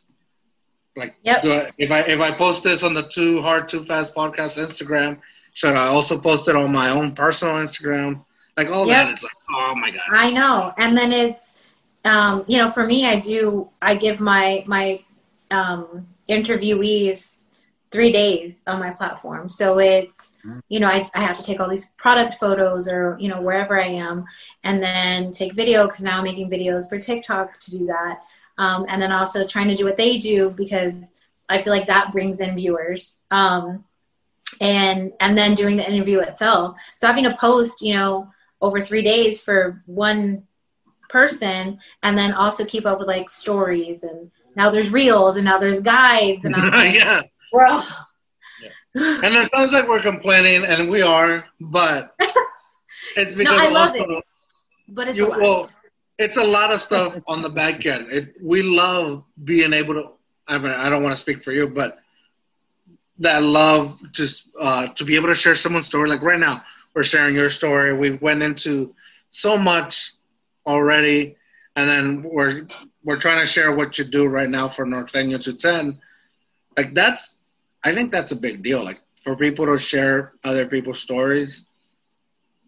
Like, 0.95 1.15
Yep. 1.23 1.45
I, 1.45 1.69
if 1.77 1.91
I 1.91 1.99
if 2.01 2.19
I 2.19 2.31
post 2.37 2.63
this 2.63 2.83
on 2.83 2.93
the 2.93 3.03
Too 3.03 3.41
Hard 3.41 3.67
Too 3.67 3.85
Fast 3.85 4.13
podcast 4.13 4.57
Instagram, 4.63 5.19
should 5.53 5.73
I 5.73 5.87
also 5.87 6.17
post 6.19 6.47
it 6.47 6.55
on 6.55 6.71
my 6.71 6.89
own 6.89 7.13
personal 7.15 7.55
Instagram? 7.55 8.23
Like 8.57 8.69
all 8.69 8.85
Yep. 8.87 9.05
that, 9.07 9.13
it's 9.13 9.23
like, 9.23 9.31
oh 9.51 9.73
my 9.75 9.89
god. 9.91 10.01
I 10.11 10.31
know. 10.31 10.73
And 10.77 10.95
then 10.97 11.11
it's, 11.11 11.65
um, 12.05 12.43
you 12.47 12.57
know, 12.57 12.69
for 12.69 12.85
me, 12.85 13.05
I 13.07 13.19
do, 13.19 13.69
I 13.81 13.95
give 13.95 14.19
my, 14.19 14.63
my, 14.67 14.99
um, 15.51 16.05
interviewees 16.29 17.41
three 17.91 18.11
days 18.11 18.61
on 18.67 18.79
my 18.79 18.91
platform. 18.91 19.49
So 19.49 19.79
it's, 19.79 20.37
you 20.69 20.79
know, 20.79 20.87
I, 20.87 21.03
I 21.15 21.21
have 21.21 21.37
to 21.37 21.43
take 21.43 21.59
all 21.59 21.69
these 21.69 21.91
product 21.93 22.35
photos 22.39 22.87
or, 22.87 23.17
you 23.19 23.29
know, 23.29 23.41
wherever 23.41 23.81
I 23.81 23.87
am 23.87 24.25
and 24.63 24.81
then 24.81 25.31
take 25.31 25.53
video 25.53 25.87
because 25.87 26.01
now 26.01 26.19
I'm 26.19 26.23
making 26.23 26.49
videos 26.49 26.87
for 26.87 26.99
TikTok 26.99 27.59
to 27.59 27.71
do 27.71 27.87
that. 27.87 28.19
Um, 28.59 28.85
and 28.89 29.01
then 29.01 29.11
also 29.11 29.47
trying 29.47 29.69
to 29.69 29.75
do 29.75 29.85
what 29.85 29.97
they 29.97 30.19
do 30.19 30.51
because 30.51 31.13
I 31.49 31.61
feel 31.61 31.73
like 31.73 31.87
that 31.87 32.11
brings 32.11 32.41
in 32.41 32.55
viewers. 32.55 33.17
Um, 33.31 33.85
and, 34.61 35.13
and 35.19 35.37
then 35.37 35.55
doing 35.55 35.77
the 35.77 35.89
interview 35.89 36.19
itself. 36.19 36.75
So 36.95 37.07
having 37.07 37.23
to 37.23 37.37
post, 37.37 37.81
you 37.81 37.93
know, 37.93 38.29
over 38.61 38.81
three 38.81 39.01
days 39.01 39.41
for 39.41 39.81
one 39.85 40.43
person 41.07 41.79
and 42.03 42.17
then 42.17 42.33
also 42.33 42.65
keep 42.65 42.85
up 42.85 42.99
with 42.99 43.07
like 43.07 43.29
stories 43.29 44.03
and 44.03 44.29
now 44.55 44.69
there's 44.69 44.89
reels 44.91 45.35
and 45.35 45.45
now 45.45 45.57
there's 45.59 45.81
guides 45.81 46.45
and 46.45 46.55
I'm 46.57 46.71
like, 46.71 46.93
yeah, 46.95 47.21
bro 47.51 47.81
and 48.95 49.35
it 49.35 49.51
sounds 49.51 49.71
like 49.71 49.87
we're 49.87 50.01
complaining, 50.01 50.65
and 50.65 50.89
we 50.89 51.01
are, 51.01 51.45
but 51.59 52.15
it's 53.15 53.33
because 53.35 53.59
I 53.59 53.69
love 53.69 53.91
also, 53.91 54.17
it. 54.17 54.23
but 54.87 55.07
it's 55.09 55.17
You, 55.17 55.27
a 55.27 55.29
lot. 55.29 55.39
well, 55.41 55.69
it's 56.17 56.37
a 56.37 56.43
lot 56.43 56.71
of 56.71 56.81
stuff 56.81 57.15
on 57.27 57.41
the 57.41 57.49
back 57.49 57.85
end. 57.85 58.11
It, 58.11 58.33
we 58.41 58.61
love 58.63 59.23
being 59.43 59.73
able 59.73 59.93
to. 59.95 60.09
I 60.47 60.57
mean, 60.57 60.71
I 60.71 60.89
don't 60.89 61.03
want 61.03 61.13
to 61.13 61.21
speak 61.21 61.43
for 61.43 61.51
you, 61.51 61.67
but 61.67 61.99
that 63.19 63.43
love 63.43 63.99
just 64.11 64.43
uh, 64.59 64.87
to 64.87 65.05
be 65.05 65.15
able 65.15 65.27
to 65.27 65.35
share 65.35 65.55
someone's 65.55 65.85
story. 65.85 66.09
Like 66.09 66.21
right 66.21 66.39
now, 66.39 66.63
we're 66.95 67.03
sharing 67.03 67.35
your 67.35 67.49
story. 67.51 67.93
We 67.93 68.11
went 68.11 68.41
into 68.41 68.95
so 69.31 69.57
much 69.57 70.11
already, 70.65 71.37
and 71.75 71.87
then 71.87 72.23
we're 72.23 72.67
we're 73.03 73.19
trying 73.19 73.39
to 73.39 73.45
share 73.45 73.71
what 73.73 73.97
you 73.97 74.03
do 74.05 74.25
right 74.25 74.49
now 74.49 74.67
for 74.69 74.85
Norteño 74.85 75.41
210. 75.41 75.99
Like 76.77 76.93
that's, 76.93 77.33
I 77.83 77.93
think 77.93 78.11
that's 78.11 78.31
a 78.31 78.35
big 78.35 78.61
deal. 78.63 78.83
Like 78.83 78.99
for 79.23 79.35
people 79.35 79.65
to 79.67 79.79
share 79.79 80.33
other 80.43 80.65
people's 80.65 80.99
stories 80.99 81.63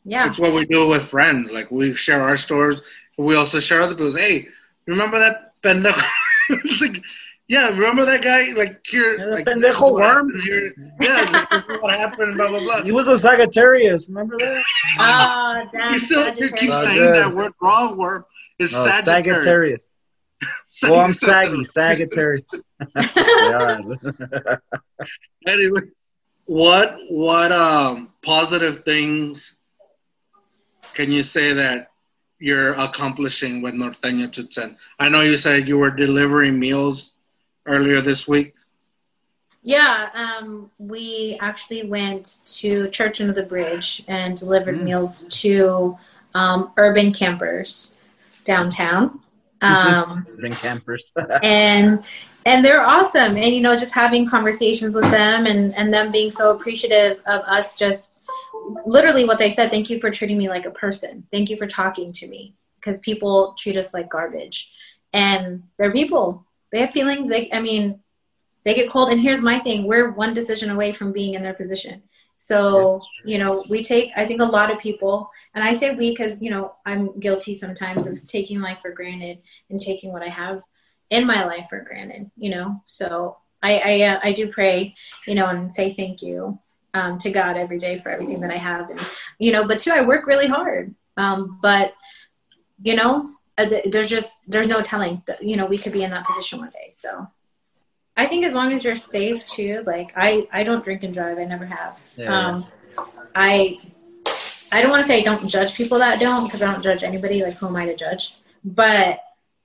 yeah 0.04 0.28
it's 0.28 0.40
what 0.40 0.54
we 0.54 0.66
do 0.66 0.88
with 0.88 1.04
friends. 1.10 1.52
Like 1.52 1.70
we 1.72 1.96
share 1.96 2.22
our 2.22 2.38
stories, 2.38 2.82
but 3.18 3.24
we 3.24 3.36
also 3.36 3.60
share 3.60 3.82
other 3.82 3.94
people's. 3.94 4.18
Hey, 4.18 4.48
remember 4.88 5.20
that 5.20 5.54
pendejo? 5.62 6.02
like, 6.82 7.04
yeah, 7.48 7.70
remember 7.70 8.06
that 8.06 8.24
guy? 8.24 8.52
Like 8.54 8.86
here, 8.88 9.20
Yeah, 9.20 9.26
like, 9.26 9.46
pendejo 9.46 9.62
this 9.62 9.76
is 9.76 9.82
what 9.82 9.94
worm? 9.94 10.42
Here. 10.42 10.74
Yeah, 11.00 11.30
like, 11.32 11.50
this 11.50 11.62
is 11.62 11.68
what 11.82 12.00
happened. 12.00 12.36
Blah 12.36 12.48
blah 12.48 12.60
blah. 12.62 12.84
He 12.84 12.92
was 12.92 13.08
a 13.10 13.18
Sagittarius. 13.18 14.08
Remember 14.10 14.38
that? 14.40 14.64
ah 15.00 15.62
You 15.74 15.80
damn 15.80 16.00
still 16.00 16.28
you 16.30 16.50
keep 16.52 16.72
Sagittarius. 16.72 16.74
Oh, 16.74 16.86
saying 16.86 16.98
good. 16.98 17.16
that 17.16 17.36
word 17.36 17.54
wrong. 17.62 17.98
Word 17.98 18.24
it's 18.58 18.74
No, 18.74 18.86
Sagittarius. 18.86 19.06
Sagittarius. 19.06 19.90
Well, 20.84 21.00
I'm 21.00 21.14
saggy. 21.14 21.64
Sagittarius. 21.64 22.44
Yeah, 23.06 23.58
all 23.60 23.76
right. 23.76 24.60
Anyways, 25.48 25.84
what 26.46 26.98
what 27.10 27.52
um 27.52 28.10
positive 28.24 28.84
things 28.84 29.54
can 30.94 31.12
you 31.12 31.22
say 31.24 31.54
that 31.54 31.92
you're 32.40 32.74
accomplishing 32.74 33.62
with 33.62 33.76
Norteño 33.76 34.32
210? 34.32 34.76
I 35.00 35.10
know 35.10 35.22
you 35.22 35.38
said 35.38 35.68
you 35.68 35.78
were 35.78 35.92
delivering 35.92 36.60
meals 36.60 37.12
earlier 37.68 38.02
this 38.02 38.28
week. 38.28 38.56
Yeah, 39.64 40.10
um, 40.16 40.72
we 40.80 41.38
actually 41.40 41.84
went 41.84 42.40
to 42.58 42.90
Church 42.90 43.22
Under 43.22 43.34
the 43.34 43.44
Bridge 43.44 44.04
and 44.08 44.36
delivered 44.36 44.78
Mm. 44.80 44.84
meals 44.84 45.28
to 45.42 45.98
um, 46.34 46.72
urban 46.78 47.14
campers 47.14 47.96
downtown. 48.44 49.20
Um, 49.62 50.26
Bring 50.40 50.54
campers. 50.54 51.12
and 51.44 52.04
and 52.46 52.66
they're 52.66 52.86
awesome. 52.86 53.38
And 53.38 53.54
you 53.54 53.62
know 53.62 53.78
just 53.78 53.94
having 53.94 54.28
conversations 54.28 54.96
with 54.96 55.10
them 55.12 55.46
and 55.46 55.76
and 55.76 55.94
them 55.94 56.12
being 56.12 56.32
so 56.32 56.56
appreciative 56.56 57.20
of 57.26 57.42
us 57.42 57.76
just 57.76 58.20
literally 58.86 59.26
what 59.26 59.40
they 59.40 59.52
said 59.52 59.70
thank 59.70 59.90
you 59.90 60.00
for 60.00 60.12
treating 60.12 60.38
me 60.38 60.50
like 60.50 60.66
a 60.66 60.72
person. 60.72 61.26
Thank 61.32 61.50
you 61.50 61.58
for 61.58 61.68
talking 61.68 62.12
to 62.14 62.28
me. 62.28 62.56
Because 62.76 63.00
people 63.02 63.56
treat 63.60 63.78
us 63.78 63.94
like 63.94 64.10
garbage. 64.10 64.72
And 65.14 65.64
they're 65.78 65.92
people. 65.92 66.46
They 66.72 66.82
have 66.82 66.92
feelings. 66.92 67.30
They 67.30 67.52
i 67.52 67.62
mean 67.62 68.00
they 68.64 68.76
get 68.76 68.90
cold. 68.90 69.10
And 69.10 69.20
here's 69.20 69.42
my 69.42 69.60
thing. 69.60 69.86
We're 69.86 70.12
one 70.12 70.34
decision 70.34 70.70
away 70.70 70.94
from 70.94 71.12
being 71.12 71.34
in 71.34 71.44
their 71.44 71.54
position 71.54 72.04
so 72.48 73.00
you 73.26 73.38
know 73.38 73.64
we 73.70 73.84
take 73.84 74.12
i 74.16 74.26
think 74.26 74.42
a 74.42 74.46
lot 74.58 74.72
of 74.72 74.80
people 74.80 75.30
and 75.54 75.64
i 75.64 75.76
say 75.76 75.94
we 75.94 76.10
because 76.10 76.42
you 76.42 76.50
know 76.50 76.74
i'm 76.86 77.20
guilty 77.20 77.54
sometimes 77.54 78.08
of 78.08 78.28
taking 78.28 78.60
life 78.60 78.80
for 78.82 78.92
granted 78.92 79.38
and 79.70 79.80
taking 79.80 80.12
what 80.12 80.24
i 80.24 80.28
have 80.28 80.62
in 81.12 81.28
my 81.28 81.44
life 81.44 81.68
for 81.70 81.82
granted, 81.82 82.32
you 82.38 82.50
know. 82.50 82.82
So 82.88 83.38
I 83.62 83.78
I, 83.78 84.02
uh, 84.02 84.20
I 84.24 84.32
do 84.32 84.48
pray, 84.48 84.96
you 85.28 85.36
know, 85.36 85.48
and 85.48 85.72
say 85.72 85.94
thank 85.94 86.24
you 86.24 86.58
um, 86.96 87.20
to 87.20 87.30
God 87.30 87.58
every 87.58 87.78
day 87.78 88.00
for 88.00 88.10
everything 88.10 88.40
that 88.40 88.50
I 88.50 88.58
have, 88.58 88.90
and 88.90 89.00
you 89.38 89.52
know. 89.52 89.68
But 89.68 89.80
too, 89.80 89.92
I 89.92 90.02
work 90.02 90.26
really 90.26 90.48
hard. 90.48 90.96
Um, 91.18 91.60
but 91.62 91.94
you 92.82 92.96
know, 92.96 93.32
uh, 93.58 93.70
there's 93.86 94.10
just 94.10 94.40
there's 94.48 94.68
no 94.68 94.82
telling. 94.82 95.22
You 95.42 95.58
know, 95.58 95.66
we 95.66 95.78
could 95.78 95.94
be 95.94 96.04
in 96.04 96.12
that 96.12 96.26
position 96.26 96.60
one 96.60 96.72
day. 96.72 96.90
So 96.92 97.28
I 98.22 98.28
think 98.28 98.46
as 98.46 98.54
long 98.54 98.72
as 98.72 98.84
you're 98.84 98.96
safe 98.96 99.46
too. 99.48 99.84
Like 99.94 100.10
I 100.16 100.48
I 100.52 100.62
don't 100.68 100.84
drink 100.84 101.02
and 101.04 101.14
drive. 101.14 101.38
I 101.40 101.46
never 101.46 101.66
have. 101.66 101.94
Yeah. 102.16 102.32
Um, 102.36 102.66
I 103.34 103.80
I 104.72 104.78
don't 104.82 104.92
want 104.92 105.02
to 105.02 105.08
say 105.08 105.18
I 105.22 105.24
don't 105.24 105.48
judge 105.48 105.74
people 105.76 105.98
that 106.00 106.20
don't 106.20 106.44
because 106.46 106.62
I 106.62 106.68
don't 106.72 106.84
judge 106.84 107.04
anybody. 107.04 107.44
Like 107.44 107.56
who 107.58 107.68
am 107.68 107.76
I 107.76 107.86
to 107.88 107.96
judge? 107.96 108.36
But 108.64 109.20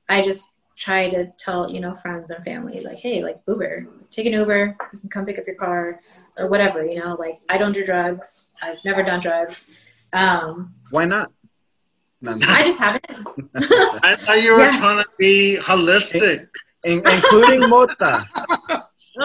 I 0.08 0.22
just 0.22 0.44
try 0.78 1.08
to 1.10 1.26
tell 1.38 1.70
you 1.70 1.80
know 1.80 1.94
friends 1.96 2.30
and 2.30 2.42
family 2.44 2.80
like 2.80 2.98
hey 2.98 3.22
like 3.22 3.38
uber 3.48 3.86
take 4.10 4.26
an 4.26 4.34
uber 4.34 4.76
you 4.92 4.98
can 5.00 5.08
come 5.08 5.24
pick 5.24 5.38
up 5.38 5.46
your 5.46 5.56
car 5.56 6.00
or 6.38 6.48
whatever 6.48 6.84
you 6.84 6.96
know 7.02 7.16
like 7.18 7.38
i 7.48 7.56
don't 7.56 7.72
do 7.72 7.82
drugs 7.86 8.44
i've 8.60 8.76
never 8.84 9.02
done 9.02 9.18
drugs 9.20 9.74
um 10.12 10.74
Why 10.90 11.06
not? 11.06 11.32
No, 12.20 12.34
no. 12.34 12.46
i 12.46 12.62
just 12.62 12.78
haven't 12.78 13.06
I 14.08 14.16
thought 14.16 14.42
you 14.42 14.52
were 14.52 14.58
Yeah. 14.68 14.76
trying 14.76 15.02
to 15.02 15.08
be 15.18 15.56
holistic. 15.58 16.48
In- 16.84 17.06
including 17.06 17.68
Mota. 17.68 18.26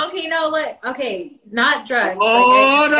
Okay, 0.05 0.27
no, 0.27 0.49
look. 0.49 0.77
Okay, 0.85 1.33
not 1.51 1.85
drugs. 1.85 2.17
Oh, 2.21 2.87
Like, 2.89 2.91
no. 2.91 2.97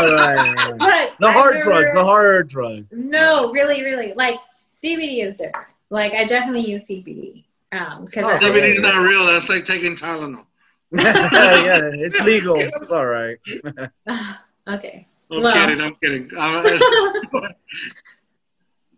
Oh, 0.00 0.76
all 0.80 0.88
right. 0.88 1.10
But 1.18 1.20
The 1.20 1.30
hard 1.30 1.54
never- 1.56 1.70
drugs, 1.70 1.92
the 1.92 2.04
hard 2.04 2.48
drugs. 2.48 2.86
No, 2.92 3.52
really, 3.52 3.82
really. 3.84 4.14
Like 4.14 4.36
CBD 4.74 5.22
is 5.24 5.36
different. 5.36 5.66
Like 5.90 6.12
I 6.14 6.24
definitely 6.24 6.62
use 6.70 6.86
CBD 6.88 7.44
um 7.72 8.06
because 8.06 8.24
Oh, 8.24 8.38
CBD 8.38 8.76
is 8.76 8.80
not 8.80 9.02
real. 9.02 9.26
That's 9.26 9.48
like 9.48 9.64
taking 9.64 9.94
Tylenol. 9.96 10.44
yeah, 10.92 11.90
it's 11.92 12.20
legal. 12.22 12.56
It's 12.58 12.90
all 12.90 13.06
right. 13.06 13.36
okay. 14.68 15.06
I'm 15.30 15.42
Well. 15.42 15.52
kidding. 15.52 15.80
I'm 15.82 15.94
kidding. 15.96 16.30
Uh, 16.36 16.78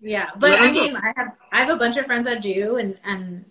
yeah, 0.00 0.30
but 0.38 0.58
I 0.60 0.70
mean, 0.70 0.96
I 0.96 1.12
have 1.16 1.28
I 1.52 1.60
have 1.64 1.70
a 1.70 1.76
bunch 1.76 1.96
of 1.96 2.06
friends 2.06 2.24
that 2.26 2.40
do, 2.40 2.76
and 2.76 2.96
and, 3.04 3.22
and 3.24 3.44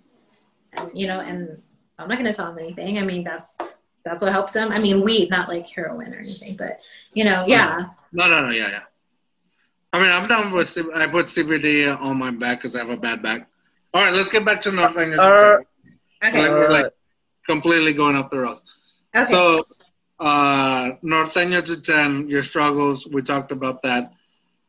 you 0.94 1.08
know, 1.08 1.20
and 1.20 1.62
I'm 1.98 2.08
not 2.08 2.18
gonna 2.18 2.34
tell 2.34 2.48
them 2.48 2.60
anything. 2.60 2.98
I 2.98 3.02
mean, 3.04 3.24
that's 3.24 3.58
that's 4.06 4.22
what 4.24 4.32
helps 4.32 4.54
them. 4.54 4.72
I 4.72 4.80
mean, 4.80 5.02
weed, 5.02 5.30
not 5.30 5.50
like 5.50 5.68
heroin 5.68 6.14
or 6.14 6.20
anything, 6.20 6.56
but 6.56 6.80
you 7.14 7.24
know, 7.26 7.44
yeah. 7.48 7.86
no, 8.14 8.28
no, 8.28 8.42
no. 8.46 8.50
Yeah, 8.50 8.70
yeah. 8.70 8.80
I 9.92 10.00
mean, 10.02 10.12
I'm 10.12 10.28
done 10.28 10.52
with. 10.54 10.70
C- 10.70 10.84
I 10.94 11.08
put 11.08 11.28
CBD 11.28 12.00
on 12.00 12.18
my 12.18 12.32
back 12.32 12.60
because 12.60 12.76
I 12.76 12.80
have 12.80 12.90
a 12.90 12.98
bad 12.98 13.22
back. 13.24 13.48
All 13.94 14.04
right, 14.04 14.14
let's 14.14 14.30
get 14.30 14.46
back 14.46 14.62
to 14.62 14.72
North 14.72 14.96
Anglia. 14.98 15.20
Uh, 15.22 15.58
Okay. 16.22 16.42
Like, 16.42 16.52
we're 16.52 16.68
Uh, 16.68 16.72
like 16.84 16.94
completely 17.48 17.94
going 17.94 18.16
up 18.18 18.30
the 18.30 18.40
rails. 18.40 18.62
okay. 19.16 19.32
So, 19.32 19.66
uh, 20.20 20.92
Norteño 21.02 21.66
210, 21.66 22.28
your 22.28 22.44
struggles, 22.44 23.08
we 23.08 23.22
talked 23.22 23.54
about 23.54 23.82
that. 23.84 24.12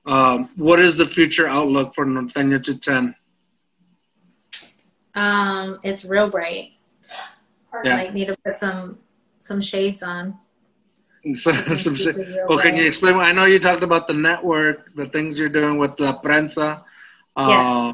Um, 0.06 0.48
what 0.54 0.78
is 0.78 0.96
the 0.96 1.06
future 1.06 1.48
outlook 1.48 1.92
for 1.96 2.06
Norteño 2.06 2.62
210? 2.62 3.14
Um, 5.14 5.80
it's 5.82 6.04
real 6.04 6.28
bright. 6.28 6.72
Yeah. 7.84 7.96
Like 7.96 8.14
need 8.14 8.26
to 8.26 8.36
put 8.44 8.58
some 8.58 8.98
some 9.40 9.60
shades 9.60 10.02
on. 10.02 10.38
So, 11.34 11.52
some 11.74 11.96
shit. 11.96 12.16
Well, 12.48 12.58
can 12.60 12.76
you 12.76 12.86
explain? 12.86 13.16
I 13.16 13.30
know 13.32 13.44
you 13.44 13.58
talked 13.58 13.82
about 13.82 14.08
the 14.08 14.14
network, 14.14 14.94
the 14.96 15.06
things 15.06 15.38
you're 15.38 15.50
doing 15.50 15.76
with 15.76 16.00
La 16.00 16.18
Prensa. 16.18 16.82
Uh, 17.36 17.92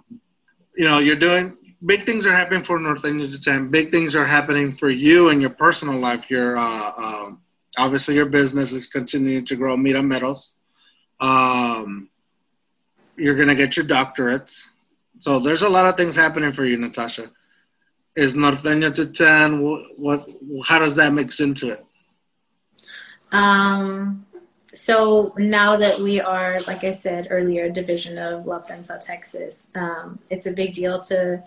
You 0.76 0.86
know, 0.86 0.98
you're 0.98 1.16
doing 1.16 1.56
big 1.84 2.06
things 2.06 2.24
are 2.26 2.32
happening 2.32 2.64
for 2.64 2.78
Norteño 2.78 3.26
210. 3.26 3.68
Big 3.70 3.90
things 3.90 4.14
are 4.16 4.24
happening 4.24 4.76
for 4.76 4.90
you 4.90 5.28
in 5.28 5.40
your 5.40 5.50
personal 5.50 5.98
life. 5.98 6.30
Your 6.30 6.56
uh, 6.56 6.92
um, 6.96 7.40
obviously 7.76 8.14
your 8.14 8.26
business 8.26 8.72
is 8.72 8.86
continuing 8.86 9.44
to 9.46 9.56
grow. 9.56 9.76
Mira 9.76 10.02
Metals. 10.02 10.52
Um, 11.20 12.08
you're 13.16 13.36
gonna 13.36 13.54
get 13.54 13.76
your 13.76 13.86
doctorates. 13.86 14.64
So 15.18 15.40
there's 15.40 15.62
a 15.62 15.68
lot 15.68 15.86
of 15.86 15.96
things 15.96 16.14
happening 16.14 16.52
for 16.52 16.64
you, 16.64 16.76
Natasha. 16.76 17.30
Is 18.14 18.34
Norteño 18.34 18.94
210? 18.94 19.62
What, 19.62 19.98
what? 19.98 20.28
How 20.64 20.78
does 20.78 20.94
that 20.96 21.12
mix 21.12 21.40
into 21.40 21.70
it? 21.70 21.84
Um, 23.32 24.26
so 24.72 25.34
now 25.38 25.76
that 25.76 25.98
we 25.98 26.20
are, 26.20 26.60
like 26.66 26.84
I 26.84 26.92
said 26.92 27.28
earlier, 27.30 27.64
a 27.64 27.72
division 27.72 28.18
of 28.18 28.46
La 28.46 28.60
Prensa, 28.60 29.04
Texas, 29.04 29.68
um, 29.74 30.18
it's 30.30 30.46
a 30.46 30.52
big 30.52 30.74
deal 30.74 31.00
to 31.02 31.42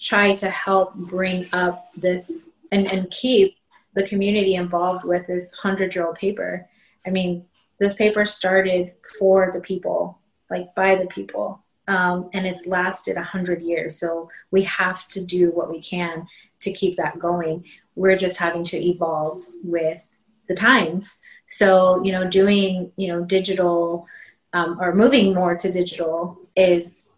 try 0.00 0.34
to 0.36 0.48
help 0.48 0.94
bring 0.94 1.46
up 1.52 1.88
this 1.96 2.50
and, 2.70 2.86
and 2.92 3.10
keep 3.10 3.56
the 3.94 4.06
community 4.06 4.54
involved 4.54 5.04
with 5.04 5.26
this 5.26 5.52
hundred 5.54 5.94
year 5.94 6.06
old 6.06 6.16
paper. 6.16 6.68
I 7.06 7.10
mean, 7.10 7.46
this 7.78 7.94
paper 7.94 8.24
started 8.24 8.92
for 9.18 9.50
the 9.52 9.60
people, 9.60 10.18
like 10.50 10.74
by 10.74 10.94
the 10.94 11.06
people, 11.06 11.64
um, 11.88 12.28
and 12.34 12.46
it's 12.46 12.66
lasted 12.66 13.16
a 13.16 13.22
hundred 13.22 13.62
years. 13.62 13.98
So 13.98 14.30
we 14.50 14.62
have 14.62 15.08
to 15.08 15.24
do 15.24 15.50
what 15.50 15.70
we 15.70 15.80
can 15.80 16.26
to 16.60 16.72
keep 16.72 16.96
that 16.98 17.18
going. 17.18 17.64
We're 17.96 18.16
just 18.16 18.38
having 18.38 18.62
to 18.64 18.76
evolve 18.76 19.42
with 19.64 20.00
the 20.48 20.54
times. 20.54 21.18
So, 21.48 22.02
you 22.04 22.12
know, 22.12 22.28
doing, 22.28 22.92
you 22.96 23.08
know, 23.08 23.24
digital 23.24 24.06
um, 24.52 24.78
or 24.80 24.94
moving 24.94 25.34
more 25.34 25.56
to 25.56 25.70
digital 25.70 26.38
is, 26.56 27.08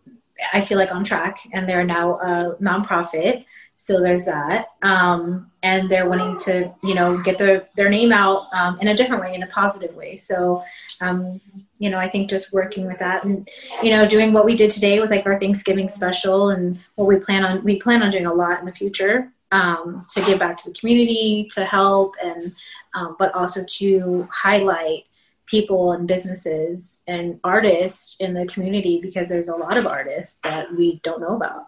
I 0.53 0.61
feel 0.61 0.79
like 0.79 0.95
on 0.95 1.05
track 1.05 1.41
and 1.53 1.69
they're 1.69 1.85
now 1.85 2.19
a 2.21 2.57
nonprofit. 2.63 3.45
So 3.75 4.01
there's 4.01 4.27
that. 4.27 4.67
Um, 4.83 5.51
and 5.63 5.89
they're 5.89 6.09
wanting 6.09 6.37
to, 6.39 6.73
you 6.83 6.95
know, 6.95 7.19
get 7.19 7.39
their, 7.39 7.69
their 7.77 7.89
name 7.89 8.13
out 8.13 8.47
um, 8.53 8.79
in 8.81 8.89
a 8.89 8.97
different 8.97 9.23
way, 9.23 9.35
in 9.35 9.43
a 9.43 9.47
positive 9.47 9.95
way. 9.95 10.17
So, 10.17 10.63
um, 11.01 11.41
you 11.79 11.91
know, 11.91 11.99
I 11.99 12.09
think 12.09 12.31
just 12.31 12.53
working 12.53 12.87
with 12.87 12.99
that 12.99 13.25
and, 13.25 13.49
you 13.83 13.91
know, 13.91 14.07
doing 14.07 14.33
what 14.33 14.45
we 14.45 14.55
did 14.55 14.71
today 14.71 15.01
with 15.01 15.11
like 15.11 15.27
our 15.27 15.39
Thanksgiving 15.39 15.89
special 15.89 16.51
and 16.51 16.79
what 16.97 17.09
we 17.09 17.17
plan 17.17 17.45
on, 17.45 17.65
we 17.65 17.81
plan 17.81 18.03
on 18.03 18.11
doing 18.11 18.27
a 18.27 18.35
lot 18.35 18.61
in 18.61 18.67
the 18.67 18.73
future 18.73 19.33
um, 19.53 20.07
to 20.11 20.23
give 20.23 20.39
back 20.39 20.57
to 20.59 20.71
the 20.71 20.79
community, 20.79 21.49
to 21.55 21.65
help, 21.65 22.15
and 22.23 22.55
um, 22.95 23.17
but 23.19 23.35
also 23.35 23.65
to 23.79 24.29
highlight 24.31 25.05
people 25.47 25.93
and 25.93 26.07
businesses 26.07 27.03
and 27.09 27.41
artists 27.43 28.17
in 28.21 28.35
the 28.35 28.47
community 28.47 29.01
because 29.01 29.29
there's 29.29 29.49
a 29.49 29.57
lot 29.57 29.77
of 29.77 29.87
artists 29.87 30.39
that 30.45 30.73
we 30.75 31.01
don't 31.03 31.21
know 31.21 31.35
about. 31.35 31.67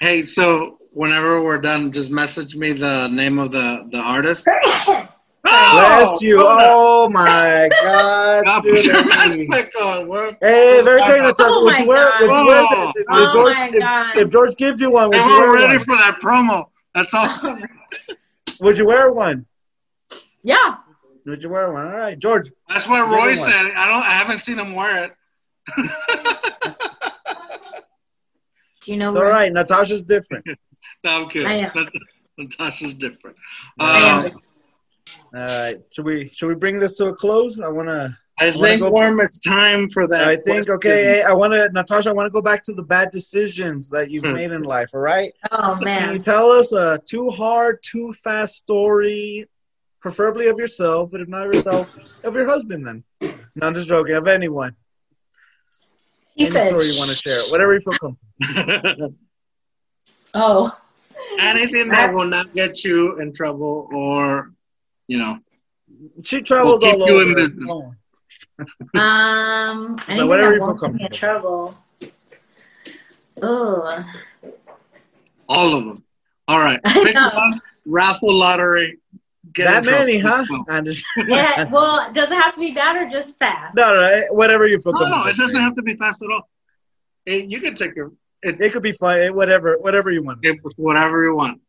Hey, 0.00 0.24
so 0.26 0.78
whenever 0.92 1.42
we're 1.42 1.58
done, 1.58 1.90
just 1.92 2.10
message 2.10 2.54
me 2.54 2.72
the 2.72 3.08
name 3.08 3.38
of 3.38 3.50
the 3.52 3.88
the 3.92 3.98
artist. 3.98 4.46
Oh! 5.50 5.70
Bless 5.72 6.20
you. 6.20 6.44
Oh 6.46 7.08
my 7.08 7.70
God. 7.80 8.44
God, 8.44 8.62
put 8.64 8.84
your 8.84 9.02
that's 9.04 9.36
me. 9.36 9.48
on. 9.80 10.08
We're, 10.08 10.36
Hey, 10.42 10.82
very 10.82 10.98
good. 11.00 11.22
Natasha. 11.22 11.48
Oh 11.48 11.64
my 11.64 11.78
you 11.78 11.86
wear, 11.86 12.12
would 12.20 12.30
you 12.30 12.46
wear 12.46 12.62
God. 12.68 12.92
if, 12.96 13.00
if 13.00 13.06
Oh 13.08 13.32
George, 13.32 13.54
my 13.54 13.68
if- 13.72 13.80
God. 13.80 14.18
if, 14.18 14.28
George 14.30 14.56
gives 14.56 14.80
you 14.80 14.90
one, 14.90 15.08
would 15.08 15.16
and 15.16 15.24
you 15.30 15.38
we're 15.38 15.52
wear 15.52 15.62
ready 15.68 15.76
one? 15.78 15.86
for 15.86 15.96
that 15.96 16.18
promo. 16.20 16.64
That's 16.94 17.14
all. 17.14 17.28
Oh 17.30 17.58
Would 18.60 18.76
you 18.76 18.86
wear 18.86 19.12
one? 19.12 19.46
yeah. 20.42 20.74
Would 21.24 21.42
you 21.42 21.48
wear 21.50 21.72
one? 21.72 21.86
All 21.86 21.96
right, 21.96 22.18
George. 22.18 22.50
That's 22.68 22.86
what 22.88 23.06
Roy 23.08 23.30
him 23.32 23.38
one. 23.38 23.50
said. 23.50 23.66
I 23.74 23.86
don't. 23.86 24.02
I 24.02 24.10
haven't 24.10 24.40
seen 24.42 24.58
him 24.58 24.74
wear 24.74 25.04
it. 25.04 25.12
Do 28.88 28.94
you 28.94 28.98
know 28.98 29.08
All 29.08 29.16
where? 29.16 29.24
right, 29.28 29.52
Natasha's 29.52 30.02
different. 30.02 30.46
no, 31.04 31.10
I'm 31.10 31.28
kidding. 31.28 31.46
I 31.46 31.56
am. 31.56 31.88
Natasha's 32.38 32.94
different. 32.94 33.36
I 33.78 33.98
am 33.98 34.24
Um, 34.24 34.32
All 35.34 35.46
right, 35.46 35.76
should 35.92 36.06
we 36.06 36.30
should 36.30 36.48
we 36.48 36.54
bring 36.54 36.78
this 36.78 36.94
to 36.96 37.08
a 37.08 37.14
close? 37.14 37.60
I 37.60 37.68
want 37.68 37.88
to. 37.88 38.16
I 38.40 38.46
wanna 38.46 38.62
think, 38.66 38.80
go- 38.80 38.90
Worm, 38.90 39.20
it's 39.20 39.38
time 39.40 39.90
for 39.90 40.06
that. 40.06 40.26
I 40.26 40.36
think 40.36 40.68
question. 40.68 40.70
okay. 40.76 41.04
Hey, 41.04 41.22
I 41.22 41.34
want 41.34 41.52
to, 41.52 41.68
Natasha. 41.70 42.08
I 42.08 42.12
want 42.12 42.28
to 42.28 42.30
go 42.30 42.40
back 42.40 42.62
to 42.64 42.72
the 42.72 42.82
bad 42.84 43.10
decisions 43.10 43.90
that 43.90 44.10
you've 44.10 44.24
Hmm. 44.24 44.32
made 44.32 44.52
in 44.52 44.62
life. 44.62 44.88
All 44.94 45.00
right. 45.00 45.34
Oh 45.52 45.78
man. 45.82 46.00
Can 46.06 46.12
you 46.14 46.18
tell 46.20 46.50
us 46.50 46.72
a 46.72 46.98
too 47.04 47.28
hard, 47.28 47.82
too 47.82 48.14
fast 48.24 48.54
story, 48.56 49.44
preferably 50.00 50.46
of 50.46 50.58
yourself, 50.58 51.10
but 51.10 51.20
if 51.20 51.28
not 51.28 51.44
yourself, 51.52 51.88
of 52.24 52.34
your 52.34 52.48
husband? 52.48 52.86
Then. 52.86 53.04
No, 53.20 53.66
I'm 53.66 53.74
just 53.74 53.88
joking. 53.88 54.14
Of 54.14 54.26
anyone. 54.28 54.74
He 56.38 56.44
Any 56.44 56.52
said. 56.52 56.68
story 56.68 56.86
you 56.86 56.98
want 56.98 57.10
to 57.10 57.16
share, 57.16 57.42
whatever 57.50 57.74
you 57.74 57.80
feel 57.80 57.94
comfortable. 57.98 59.14
Oh. 60.34 60.70
Anything 61.38 61.88
that 61.88 62.12
will 62.12 62.26
not 62.26 62.52
get 62.54 62.84
you 62.84 63.18
in 63.18 63.32
trouble 63.32 63.88
or, 63.92 64.52
you 65.06 65.18
know. 65.18 65.38
She 66.22 66.42
travels 66.42 66.82
We'll 66.82 66.92
keep 66.92 67.00
all 67.00 67.08
you 67.08 67.14
over. 67.20 67.30
in 67.30 67.34
business. 67.34 67.72
Um. 68.94 69.96
Anything 70.08 70.28
whatever 70.28 70.52
you 70.52 70.58
feel 70.58 70.66
won't 70.66 70.80
put 70.80 70.92
me 70.94 71.02
in 71.04 71.08
comfortable. 71.08 71.76
trouble. 72.02 72.12
Oh. 73.42 74.04
All 75.48 75.74
of 75.78 75.84
them. 75.86 76.04
All 76.46 76.58
right. 76.60 76.80
Pick 76.86 77.14
one. 77.14 77.60
Raffle 77.86 78.34
lottery. 78.34 78.98
Get 79.52 79.64
That 79.64 79.84
many, 79.86 80.18
huh? 80.18 80.44
No, 80.50 80.64
I'm 80.68 80.84
just, 80.84 81.04
Yeah. 81.16 81.68
Well, 81.70 82.12
does 82.12 82.30
it 82.30 82.34
have 82.34 82.54
to 82.54 82.60
be 82.60 82.72
bad 82.72 82.96
or 82.96 83.08
just 83.08 83.38
fast? 83.38 83.74
no, 83.74 83.94
no, 83.94 84.24
whatever 84.30 84.66
you 84.66 84.78
feel 84.80 84.92
no, 84.92 85.08
no, 85.08 85.26
it 85.26 85.36
doesn't 85.36 85.60
have 85.60 85.74
to 85.76 85.82
be 85.82 85.94
fast 85.96 86.22
at 86.22 86.30
all. 86.30 86.48
Hey, 87.24 87.44
you 87.44 87.60
can 87.60 87.74
take 87.74 87.94
your 87.94 88.12
it, 88.42 88.60
It 88.60 88.72
could 88.72 88.82
be 88.82 88.92
fun. 88.92 89.20
eh, 89.20 89.28
Whatever, 89.30 89.76
whatever 89.78 90.10
you 90.10 90.22
want. 90.22 90.44
it 90.44 90.58
whatever 90.76 91.24
you 91.24 91.34
want. 91.34 91.60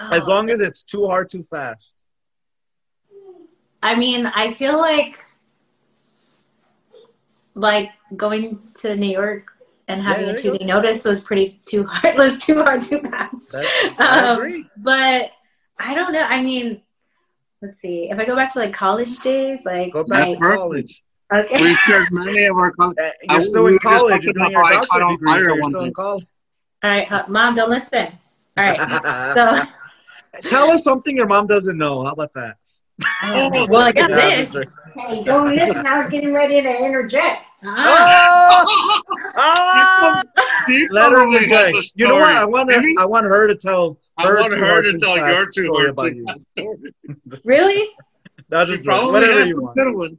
As 0.00 0.28
Oh, 0.28 0.32
long 0.32 0.50
as 0.50 0.60
it's 0.60 0.82
too 0.82 1.06
hard, 1.06 1.28
too 1.30 1.42
fast. 1.44 2.02
I 3.82 3.94
mean, 3.94 4.26
I 4.26 4.52
feel 4.52 4.78
like 4.78 5.18
like 7.54 7.90
going 8.16 8.60
to 8.80 8.96
New 8.96 9.10
York 9.10 9.52
and 9.88 10.02
having 10.02 10.26
there 10.26 10.34
a 10.34 10.38
you 10.38 10.52
two 10.52 10.58
day 10.58 10.64
notice 10.66 11.04
was 11.04 11.20
pretty 11.20 11.60
too 11.64 11.84
hard. 11.86 12.16
Was 12.18 12.38
too 12.38 12.62
hard, 12.62 12.82
too 12.82 13.00
fast. 13.00 13.52
That's, 13.52 14.00
I 14.00 14.28
Um, 14.30 14.38
agree. 14.38 14.66
But 14.76 15.30
I 15.78 15.94
don't 15.94 16.12
know. 16.12 16.20
I 16.28 16.42
mean, 16.42 16.82
let's 17.62 17.80
see. 17.80 18.10
If 18.10 18.18
I 18.18 18.24
go 18.24 18.36
back 18.36 18.52
to 18.54 18.58
like 18.58 18.72
college 18.72 19.18
days, 19.20 19.60
like 19.64 19.92
Go 19.92 20.04
back 20.04 20.28
like- 20.28 20.38
to 20.38 20.56
college. 20.56 21.02
okay. 21.34 21.62
We 21.62 21.74
shared 21.74 22.08
many 22.12 22.44
of 22.44 22.56
our 22.56 22.70
college. 22.78 22.96
Uh, 23.00 23.10
I- 23.28 23.32
You're 23.34 23.40
still 23.42 23.66
in 23.66 23.78
college. 23.78 24.24
You're 24.24 24.32
doing 24.34 24.50
your 24.50 24.64
I 24.64 24.72
caught 24.74 24.88
doctorate 24.88 25.02
on 25.04 25.10
degree, 25.12 25.28
so 25.30 25.34
fire 25.38 25.42
you're 25.54 25.60
one 25.62 25.70
still 25.70 25.84
in 25.84 25.92
college. 25.94 26.26
All 26.84 26.90
right, 26.90 27.28
mom, 27.28 27.54
don't 27.54 27.70
listen. 27.70 28.08
All 28.56 28.64
right. 28.64 29.66
So, 30.42 30.48
Tell 30.50 30.70
us 30.70 30.84
something 30.84 31.16
your 31.16 31.26
mom 31.26 31.46
doesn't 31.46 31.78
know. 31.78 32.04
How 32.04 32.12
about 32.12 32.32
that? 32.34 32.56
oh, 33.22 33.66
well, 33.70 33.80
I 33.80 33.92
got 33.92 34.10
this. 34.10 34.54
That's 34.96 35.08
Hey, 35.08 35.22
don't 35.22 35.54
listen. 35.54 35.86
I 35.86 35.98
was 35.98 36.08
getting 36.08 36.32
ready 36.32 36.60
to 36.62 36.84
interject. 36.84 37.46
Oh! 37.64 38.64
Ah! 39.36 40.22
Let 40.90 41.12
her 41.12 41.18
probably 41.18 41.46
has 41.48 41.66
enjoy. 41.74 41.80
You 41.94 42.08
know 42.08 42.16
what? 42.16 42.34
I 42.36 42.44
want 42.44 42.68
Maybe- 42.68 42.94
to. 42.94 43.00
I 43.00 43.04
want 43.04 43.26
her 43.26 43.46
to 43.48 43.54
tell. 43.54 43.98
I 44.18 44.24
her 44.26 44.36
want 44.40 44.52
her 44.54 44.82
to 44.82 44.98
tell 44.98 45.16
your 45.16 45.46
two 45.52 45.64
story 45.64 45.90
about 45.90 46.14
you. 46.16 46.26
Really? 47.44 47.88
That's 48.48 48.70
She 48.70 48.76
just 48.76 48.86
probably 48.88 49.12
whatever 49.12 49.32
has 49.40 49.48
you 49.48 49.54
some 49.54 49.64
want. 49.64 49.76
good 49.76 49.94
ones. 49.94 50.18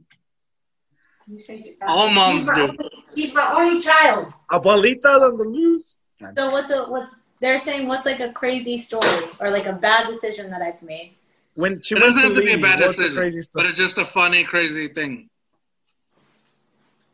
All 1.86 2.08
moms 2.10 2.38
she's 2.38 2.46
my, 2.46 2.54
do. 2.54 2.60
only, 2.62 2.90
she's 3.14 3.34
my 3.34 3.52
only 3.52 3.80
child. 3.80 4.32
Abuelita 4.50 5.20
on 5.20 5.36
the 5.36 5.44
loose. 5.44 5.96
So 6.18 6.50
what's 6.50 6.70
a 6.70 6.84
what? 6.84 7.08
They're 7.40 7.60
saying 7.60 7.86
what's 7.86 8.06
like 8.06 8.20
a 8.20 8.32
crazy 8.32 8.78
story 8.78 9.24
or 9.40 9.50
like 9.50 9.66
a 9.66 9.72
bad 9.74 10.06
decision 10.06 10.50
that 10.50 10.62
I've 10.62 10.80
made. 10.82 11.16
When 11.58 11.80
she 11.80 11.96
It 11.96 11.98
doesn't 11.98 12.14
to 12.14 12.20
have 12.20 12.36
to 12.36 12.40
be 12.40 12.52
a 12.52 12.58
bad 12.58 12.78
decision, 12.78 13.14
crazy 13.20 13.48
but 13.52 13.66
it's 13.66 13.76
just 13.76 13.98
a 13.98 14.04
funny, 14.04 14.44
crazy 14.44 14.86
thing. 14.86 15.28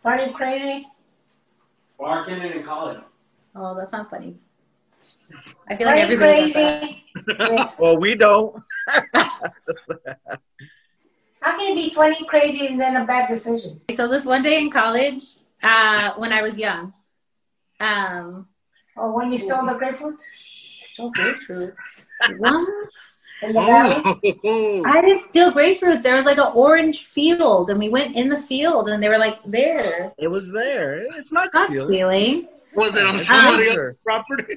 Funny, 0.03 0.35
crazy. 0.35 0.87
Barking 1.99 2.43
and 2.43 2.63
calling. 2.63 3.03
Oh, 3.57 3.75
that's 3.75 3.91
not 3.93 4.11
funny. 4.11 4.37
I 5.67 5.77
feel 5.77 5.87
like 5.87 5.97
Funny, 5.97 6.01
everybody 6.03 6.43
does 6.43 6.53
that. 6.53 7.39
crazy. 7.39 7.65
Well, 7.79 7.97
we 7.97 8.17
don't. 8.17 8.63
How 11.41 11.57
can 11.57 11.73
it 11.73 11.75
be 11.77 11.89
funny, 11.89 12.23
crazy, 12.27 12.67
and 12.67 12.79
then 12.79 12.97
a 12.97 13.07
bad 13.07 13.29
decision? 13.31 13.81
So 13.97 14.09
this 14.09 14.27
one 14.27 14.43
day 14.43 14.61
in 14.61 14.71
college, 14.71 15.25
uh, 15.63 16.13
when 16.19 16.35
I 16.35 16.43
was 16.43 16.59
young, 16.59 16.93
um, 17.81 18.47
Or 18.95 19.11
when 19.17 19.33
you 19.33 19.39
stole 19.39 19.65
the 19.65 19.73
grapefruit 19.73 20.21
stole 20.87 21.13
grapefruits. 21.13 22.09
what? 22.37 22.69
In 23.45 23.53
the 23.55 23.61
oh. 23.61 23.67
valley? 23.67 24.41
Oh, 24.45 24.83
I 24.87 25.01
didn't 25.01 25.27
steal 25.29 25.53
grapefruits. 25.53 26.03
There 26.03 26.17
was 26.17 26.25
like 26.25 26.39
an 26.39 26.53
orange 26.55 27.05
field, 27.07 27.71
and 27.71 27.79
we 27.79 27.89
went 27.89 28.17
in 28.17 28.29
the 28.29 28.41
field, 28.43 28.89
and 28.89 29.03
they 29.03 29.09
were 29.09 29.19
like 29.19 29.43
there. 29.45 30.13
It 30.19 30.29
was 30.29 30.51
there. 30.53 31.03
It's 31.17 31.33
not 31.33 31.49
Not 31.55 31.69
stealing. 31.69 31.87
stealing. 31.87 32.49
was 32.75 32.97
it 32.97 33.07
on 33.07 33.17
It's 33.17 33.27
somebody 33.27 33.65
cancer. 33.65 33.89
else's 33.89 34.01
property? 34.05 34.57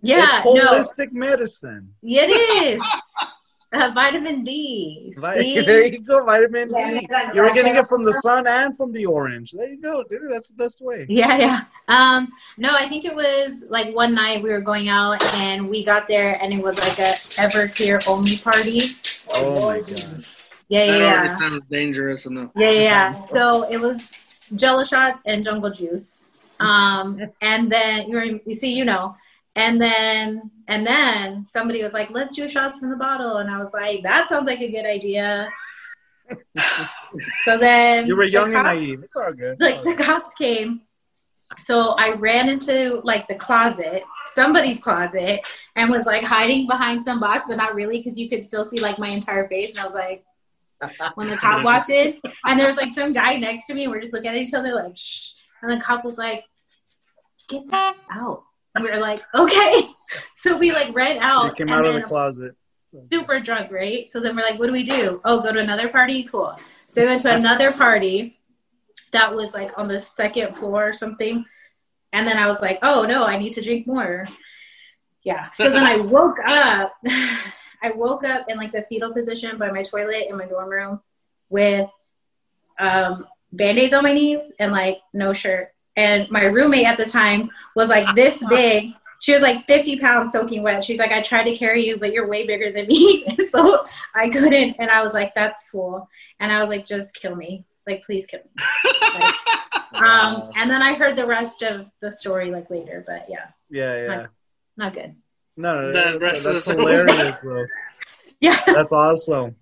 Yeah, 0.00 0.26
it's 0.26 0.44
no, 0.44 0.72
holistic 0.72 1.12
medicine. 1.12 1.94
it 2.02 2.30
is. 2.78 2.82
Uh, 3.74 3.90
vitamin 3.94 4.44
D. 4.44 5.12
Vi- 5.16 5.40
See? 5.40 5.60
there 5.68 5.86
you 5.86 6.00
go, 6.00 6.24
vitamin 6.24 6.70
Yeah, 6.70 7.00
D. 7.00 7.08
and 7.12 7.34
You 7.34 7.40
were 7.42 7.46
like 7.48 7.54
getting 7.56 7.74
that- 7.74 7.84
it 7.84 7.88
from 7.88 8.04
the 8.04 8.12
sun 8.14 8.46
and 8.46 8.76
from 8.76 8.92
the 8.92 9.04
orange. 9.06 9.50
There 9.52 9.68
you 9.68 9.80
go, 9.80 10.04
dude. 10.04 10.30
That's 10.30 10.48
the 10.48 10.54
best 10.54 10.80
way. 10.80 11.06
Yeah, 11.08 11.36
yeah. 11.36 11.64
Um, 11.88 12.28
no, 12.56 12.70
I 12.74 12.88
think 12.88 13.04
it 13.04 13.14
was 13.14 13.64
like 13.68 13.94
one 13.94 14.14
night 14.14 14.42
we 14.42 14.50
were 14.50 14.60
going 14.60 14.88
out 14.88 15.22
and 15.34 15.68
we 15.68 15.84
got 15.84 16.06
there 16.08 16.38
and 16.42 16.52
it 16.52 16.62
was 16.62 16.78
like 16.78 16.98
a 16.98 17.12
Everclear 17.42 18.06
only 18.08 18.36
party. 18.38 18.80
Oh 19.34 19.66
my 19.66 19.80
gosh. 19.80 20.30
Yeah, 20.68 20.84
yeah, 20.84 20.86
That 20.92 20.98
yeah. 20.98 21.18
already 21.18 21.40
sounds 21.40 21.66
dangerous 21.68 22.26
enough. 22.26 22.50
Yeah, 22.56 22.70
yeah, 22.70 22.80
yeah. 22.80 23.12
So 23.34 23.68
it 23.70 23.78
was 23.78 24.10
Jello 24.54 24.84
shots 24.84 25.20
and 25.26 25.44
jungle 25.44 25.70
juice. 25.70 26.24
Um, 26.60 27.20
and 27.40 27.70
then 27.70 28.08
you 28.08 28.16
were, 28.16 28.24
you 28.24 28.54
see, 28.56 28.72
you 28.72 28.84
know, 28.84 29.16
and 29.56 29.80
then 29.80 30.50
and 30.68 30.86
then 30.86 31.46
somebody 31.46 31.82
was 31.82 31.92
like, 31.92 32.10
"Let's 32.10 32.34
do 32.36 32.48
shots 32.48 32.78
from 32.78 32.90
the 32.90 32.96
bottle," 32.96 33.38
and 33.38 33.50
I 33.50 33.58
was 33.58 33.72
like, 33.72 34.02
"That 34.02 34.28
sounds 34.28 34.46
like 34.46 34.60
a 34.60 34.70
good 34.70 34.86
idea." 34.86 35.48
so 37.44 37.58
then 37.58 38.06
You 38.06 38.16
were 38.16 38.24
young 38.24 38.54
and 38.54 38.64
naive. 38.64 39.02
It's 39.02 39.16
all 39.16 39.32
good. 39.32 39.60
Like 39.60 39.82
the 39.82 39.94
cops 39.94 40.34
came. 40.34 40.82
So 41.58 41.90
I 41.90 42.14
ran 42.14 42.48
into 42.48 43.00
like 43.04 43.28
the 43.28 43.34
closet, 43.34 44.02
somebody's 44.26 44.82
closet, 44.82 45.40
and 45.76 45.90
was 45.90 46.06
like 46.06 46.24
hiding 46.24 46.66
behind 46.66 47.04
some 47.04 47.20
box, 47.20 47.44
but 47.46 47.56
not 47.56 47.74
really 47.74 48.02
because 48.02 48.18
you 48.18 48.28
could 48.28 48.48
still 48.48 48.68
see 48.68 48.80
like 48.80 48.98
my 48.98 49.08
entire 49.08 49.48
face. 49.48 49.70
And 49.70 49.78
I 49.78 49.84
was 49.84 49.94
like, 49.94 50.24
when 51.14 51.28
the 51.28 51.36
cop 51.36 51.64
walked 51.64 51.90
in, 51.90 52.20
and 52.44 52.58
there 52.58 52.66
was 52.66 52.76
like 52.76 52.92
some 52.92 53.12
guy 53.12 53.36
next 53.36 53.66
to 53.66 53.74
me, 53.74 53.84
and 53.84 53.92
we're 53.92 54.00
just 54.00 54.12
looking 54.12 54.30
at 54.30 54.36
each 54.36 54.54
other 54.54 54.74
like, 54.74 54.96
shh. 54.96 55.32
And 55.62 55.70
the 55.70 55.82
cop 55.82 56.04
was 56.04 56.18
like, 56.18 56.44
get 57.48 57.70
that 57.70 57.96
out. 58.10 58.42
And 58.74 58.84
we 58.84 58.90
were 58.90 58.98
like, 58.98 59.22
okay. 59.34 59.88
So 60.36 60.58
we 60.58 60.72
like 60.72 60.94
ran 60.94 61.18
out. 61.20 61.46
You 61.46 61.52
came 61.52 61.70
out 61.70 61.86
of 61.86 61.94
the 61.94 62.02
closet. 62.02 62.54
super 63.10 63.40
drunk, 63.40 63.72
right? 63.72 64.12
So 64.12 64.20
then 64.20 64.36
we're 64.36 64.42
like, 64.42 64.58
what 64.58 64.66
do 64.66 64.72
we 64.72 64.82
do? 64.82 65.22
Oh, 65.24 65.40
go 65.40 65.50
to 65.54 65.58
another 65.58 65.88
party? 65.88 66.24
Cool. 66.24 66.54
So 66.88 67.00
we 67.00 67.06
went 67.06 67.22
to 67.22 67.34
another 67.34 67.72
party 67.72 68.38
that 69.12 69.34
was 69.34 69.54
like 69.54 69.72
on 69.78 69.88
the 69.88 69.98
second 69.98 70.54
floor 70.58 70.86
or 70.88 70.92
something. 70.92 71.46
And 72.12 72.28
then 72.28 72.36
I 72.36 72.46
was 72.46 72.60
like, 72.60 72.78
oh 72.82 73.06
no, 73.06 73.24
I 73.24 73.38
need 73.38 73.52
to 73.52 73.62
drink 73.62 73.86
more. 73.86 74.28
Yeah. 75.22 75.48
So 75.50 75.70
then 75.70 75.82
I 75.82 75.96
woke 75.96 76.36
up. 76.46 76.94
I 77.82 77.92
woke 77.96 78.24
up 78.24 78.46
in 78.48 78.56
like 78.56 78.72
the 78.72 78.86
fetal 78.88 79.12
position 79.12 79.58
by 79.58 79.70
my 79.70 79.82
toilet 79.82 80.26
in 80.28 80.36
my 80.36 80.46
dorm 80.46 80.70
room 80.70 81.00
with 81.48 81.88
um, 82.78 83.26
band 83.52 83.78
aids 83.78 83.92
on 83.92 84.02
my 84.02 84.12
knees 84.12 84.52
and 84.58 84.72
like 84.72 85.00
no 85.12 85.32
shirt. 85.32 85.73
And 85.96 86.28
my 86.30 86.44
roommate 86.44 86.86
at 86.86 86.96
the 86.98 87.04
time 87.04 87.50
was 87.76 87.88
like 87.88 88.14
this 88.16 88.42
big. 88.48 88.92
She 89.20 89.32
was 89.32 89.42
like 89.42 89.66
50 89.66 90.00
pounds 90.00 90.32
soaking 90.32 90.62
wet. 90.62 90.84
She's 90.84 90.98
like, 90.98 91.12
I 91.12 91.22
tried 91.22 91.44
to 91.44 91.56
carry 91.56 91.86
you, 91.86 91.96
but 91.98 92.12
you're 92.12 92.26
way 92.28 92.46
bigger 92.46 92.72
than 92.72 92.86
me. 92.88 93.24
so 93.48 93.86
I 94.14 94.28
couldn't. 94.28 94.76
And 94.78 94.90
I 94.90 95.02
was 95.02 95.14
like, 95.14 95.34
that's 95.34 95.68
cool. 95.70 96.08
And 96.40 96.52
I 96.52 96.60
was 96.60 96.68
like, 96.68 96.86
just 96.86 97.14
kill 97.14 97.34
me. 97.34 97.64
Like, 97.86 98.04
please 98.04 98.26
kill 98.26 98.40
me. 98.40 98.64
Like, 99.14 99.34
um, 100.02 100.50
and 100.56 100.68
then 100.70 100.82
I 100.82 100.94
heard 100.94 101.16
the 101.16 101.26
rest 101.26 101.62
of 101.62 101.86
the 102.00 102.10
story 102.10 102.50
like 102.50 102.68
later, 102.70 103.02
but 103.06 103.26
yeah, 103.30 103.46
Yeah, 103.70 104.02
yeah. 104.02 104.26
not 104.76 104.92
good. 104.94 105.14
No, 105.56 105.80
no, 105.80 105.92
The 105.92 106.10
no, 106.10 106.18
rest 106.18 106.44
of 106.44 106.54
that's 106.54 106.66
the- 106.66 106.72
hilarious 106.74 107.38
though. 107.40 107.66
Yeah. 108.40 108.60
That's 108.66 108.92
awesome. 108.92 109.56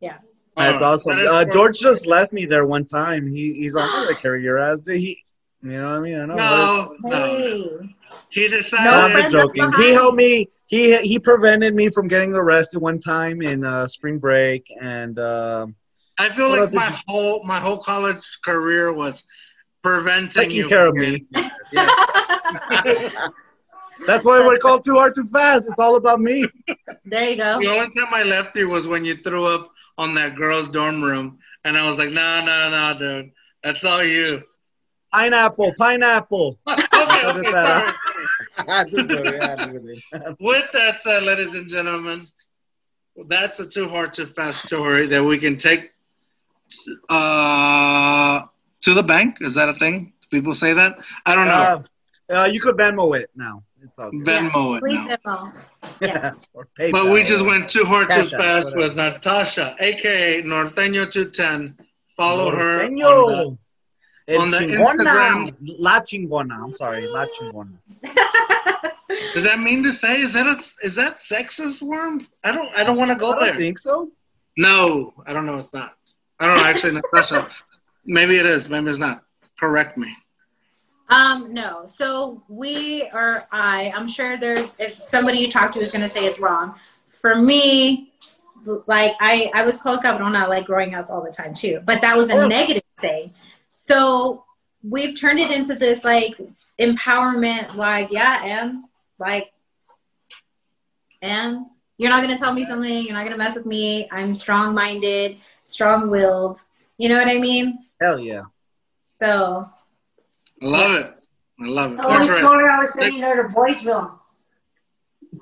Yeah. 0.00 0.18
That's 0.56 0.82
awesome. 0.82 1.16
Uh, 1.26 1.44
George 1.46 1.78
just 1.78 2.06
left 2.06 2.32
me 2.34 2.44
there 2.44 2.66
one 2.66 2.84
time. 2.84 3.26
He 3.28 3.52
he's 3.54 3.76
on 3.76 3.88
I'm 3.88 4.04
gonna 4.08 4.16
carry 4.20 4.42
your 4.42 4.58
ass. 4.58 4.80
Dude, 4.80 4.98
he, 4.98 5.24
you 5.62 5.70
know 5.70 5.90
what 5.90 5.98
I 5.98 6.00
mean? 6.00 6.18
I 6.18 6.24
know. 6.26 6.36
No, 6.36 6.96
no. 7.00 7.36
Hey. 7.38 7.96
He 8.30 8.48
No. 8.48 8.56
I'm 8.56 8.62
friends 9.12 9.32
not 9.32 9.54
left 9.54 9.56
joking. 9.56 9.72
He 9.78 9.92
helped 9.92 10.16
me. 10.16 10.48
He 10.66 10.96
he 10.98 11.18
prevented 11.18 11.74
me 11.74 11.88
from 11.88 12.06
getting 12.08 12.32
arrested 12.34 12.78
one 12.80 12.98
time 13.00 13.42
in 13.42 13.64
uh, 13.64 13.86
spring 13.88 14.18
break, 14.18 14.72
and 14.80 15.18
um, 15.18 15.74
I 16.18 16.28
feel 16.30 16.48
like 16.48 16.72
my 16.72 16.88
you- 16.88 16.96
whole 17.08 17.42
my 17.44 17.58
whole 17.58 17.78
college 17.78 18.24
career 18.44 18.92
was 18.92 19.22
preventing 19.82 20.30
taking 20.30 20.56
you 20.56 20.68
care 20.68 20.86
of 20.86 20.94
me. 20.94 21.26
That's 24.06 24.24
why 24.24 24.40
we're 24.40 24.56
called 24.58 24.84
too 24.84 24.94
hard, 24.94 25.14
too 25.14 25.26
fast. 25.26 25.68
It's 25.68 25.78
all 25.80 25.96
about 25.96 26.20
me. 26.20 26.46
there 27.04 27.28
you 27.30 27.36
go. 27.36 27.60
The 27.60 27.68
only 27.68 27.90
time 27.94 28.12
I 28.12 28.22
left 28.22 28.56
you 28.56 28.68
was 28.68 28.86
when 28.86 29.04
you 29.04 29.16
threw 29.22 29.44
up 29.44 29.70
on 29.98 30.14
that 30.14 30.36
girl's 30.36 30.68
dorm 30.68 31.02
room, 31.02 31.38
and 31.64 31.76
I 31.76 31.88
was 31.88 31.98
like, 31.98 32.10
"No, 32.10 32.44
no, 32.44 32.70
no, 32.70 32.98
dude, 32.98 33.32
that's 33.62 33.84
all 33.84 34.02
you." 34.04 34.42
Pineapple, 35.12 35.74
pineapple. 35.76 36.58
okay, 36.68 36.82
okay, 36.94 37.40
is 37.40 37.52
that? 37.52 37.96
sorry. 38.90 40.04
With 40.38 40.64
that 40.72 41.02
said, 41.02 41.24
ladies 41.24 41.54
and 41.54 41.68
gentlemen, 41.68 42.26
that's 43.26 43.58
a 43.60 43.66
too 43.66 43.88
hard 43.88 44.14
to 44.14 44.26
fast 44.26 44.66
story 44.66 45.06
that 45.08 45.22
we 45.22 45.38
can 45.38 45.56
take 45.56 45.90
uh, 47.08 48.42
to 48.82 48.94
the 48.94 49.02
bank. 49.02 49.38
Is 49.40 49.54
that 49.54 49.68
a 49.68 49.74
thing? 49.74 50.12
People 50.30 50.54
say 50.54 50.72
that. 50.74 50.96
I 51.26 51.34
don't 51.34 51.48
know. 51.48 51.84
Uh, 52.30 52.42
uh, 52.42 52.44
you 52.44 52.60
could 52.60 52.76
Venmo 52.76 53.18
it 53.18 53.30
now. 53.34 53.64
It's 53.82 53.98
all 53.98 54.10
good. 54.12 54.24
Venmo 54.24 54.76
it 54.76 54.80
Please 54.80 55.18
now. 55.24 55.52
Venmo. 55.52 55.64
Yeah. 56.00 56.32
or 56.54 56.68
But 56.92 57.10
we 57.10 57.24
just 57.24 57.44
went 57.44 57.68
too 57.68 57.84
hard 57.84 58.08
Cash 58.08 58.30
too 58.30 58.36
fast 58.36 58.66
whatever. 58.66 58.88
with 58.88 58.96
Natasha, 58.96 59.74
aka 59.80 60.42
Norteño 60.42 61.10
210. 61.10 61.76
Follow 62.16 62.50
her. 62.50 62.88
On 64.28 64.34
El 64.34 64.40
on 64.42 64.50
the 64.50 64.58
chingona. 64.58 65.50
Instagram. 65.50 65.56
La 65.78 66.00
chingona. 66.00 66.62
I'm 66.62 66.74
sorry, 66.74 67.06
la 67.06 67.26
chingona. 67.26 67.72
does 69.34 69.42
that 69.44 69.58
mean 69.60 69.82
to 69.82 69.92
say 69.92 70.20
is 70.20 70.32
that 70.32 70.46
a, 70.46 70.62
is 70.86 70.94
that 70.94 71.18
sexist 71.18 71.82
worm? 71.82 72.26
I 72.44 72.52
don't 72.52 72.74
I 72.76 72.84
don't 72.84 72.96
want 72.96 73.10
to 73.10 73.16
go 73.16 73.30
I 73.32 73.34
don't 73.34 73.44
there. 73.46 73.56
think 73.56 73.78
so. 73.78 74.10
No, 74.56 75.12
I 75.26 75.32
don't 75.32 75.46
know. 75.46 75.58
It's 75.58 75.72
not. 75.72 75.94
I 76.38 76.46
don't 76.46 76.56
know. 76.56 76.64
Actually, 76.64 76.92
Natasha, 76.94 77.48
maybe 78.04 78.36
it 78.38 78.46
is. 78.46 78.68
Maybe 78.68 78.90
it's 78.90 78.98
not. 78.98 79.22
Correct 79.58 79.96
me. 79.98 80.14
Um, 81.08 81.52
no. 81.52 81.84
So 81.86 82.42
we 82.48 83.08
or 83.12 83.46
I, 83.52 83.92
I'm 83.96 84.08
sure 84.08 84.38
there's 84.38 84.68
if 84.78 84.94
somebody 84.94 85.38
you 85.38 85.50
talk 85.50 85.72
to 85.72 85.78
is 85.80 85.90
gonna 85.90 86.08
say 86.08 86.26
it's 86.26 86.38
wrong. 86.38 86.74
For 87.20 87.36
me, 87.36 88.12
like 88.86 89.14
I, 89.20 89.50
I 89.54 89.64
was 89.64 89.80
called 89.80 90.00
cabrona 90.00 90.48
like 90.48 90.66
growing 90.66 90.94
up 90.94 91.10
all 91.10 91.22
the 91.22 91.30
time 91.32 91.52
too, 91.54 91.80
but 91.84 92.00
that 92.00 92.16
was 92.16 92.30
a 92.30 92.34
Oh. 92.34 92.48
negative 92.48 92.82
thing. 92.98 93.32
So 93.82 94.44
we've 94.82 95.18
turned 95.18 95.40
it 95.40 95.50
into 95.50 95.74
this 95.74 96.04
like 96.04 96.38
empowerment, 96.78 97.76
like, 97.76 98.10
yeah, 98.10 98.44
and 98.44 98.84
like 99.18 99.50
and 101.22 101.66
you're 101.96 102.10
not 102.10 102.20
gonna 102.20 102.36
tell 102.36 102.52
me 102.52 102.66
something, 102.66 103.04
you're 103.04 103.14
not 103.14 103.24
gonna 103.24 103.38
mess 103.38 103.56
with 103.56 103.64
me. 103.64 104.06
I'm 104.12 104.36
strong 104.36 104.74
minded, 104.74 105.38
strong 105.64 106.10
willed. 106.10 106.58
You 106.98 107.08
know 107.08 107.16
what 107.16 107.28
I 107.28 107.38
mean? 107.38 107.78
Hell 108.00 108.18
yeah. 108.18 108.42
So 109.18 109.66
I 110.62 110.66
love 110.66 111.00
it. 111.00 111.14
I 111.60 111.66
love 111.66 111.92
it. 111.94 112.00
Oh, 112.02 112.08
That's 112.08 112.26
you 112.26 112.32
right. 112.32 112.40
told 112.40 112.60
her 112.60 112.70
I 112.70 112.78
was 112.80 112.92
sending 112.92 113.22
her 113.22 113.42
to 113.42 113.54
Boysville. 113.54 114.18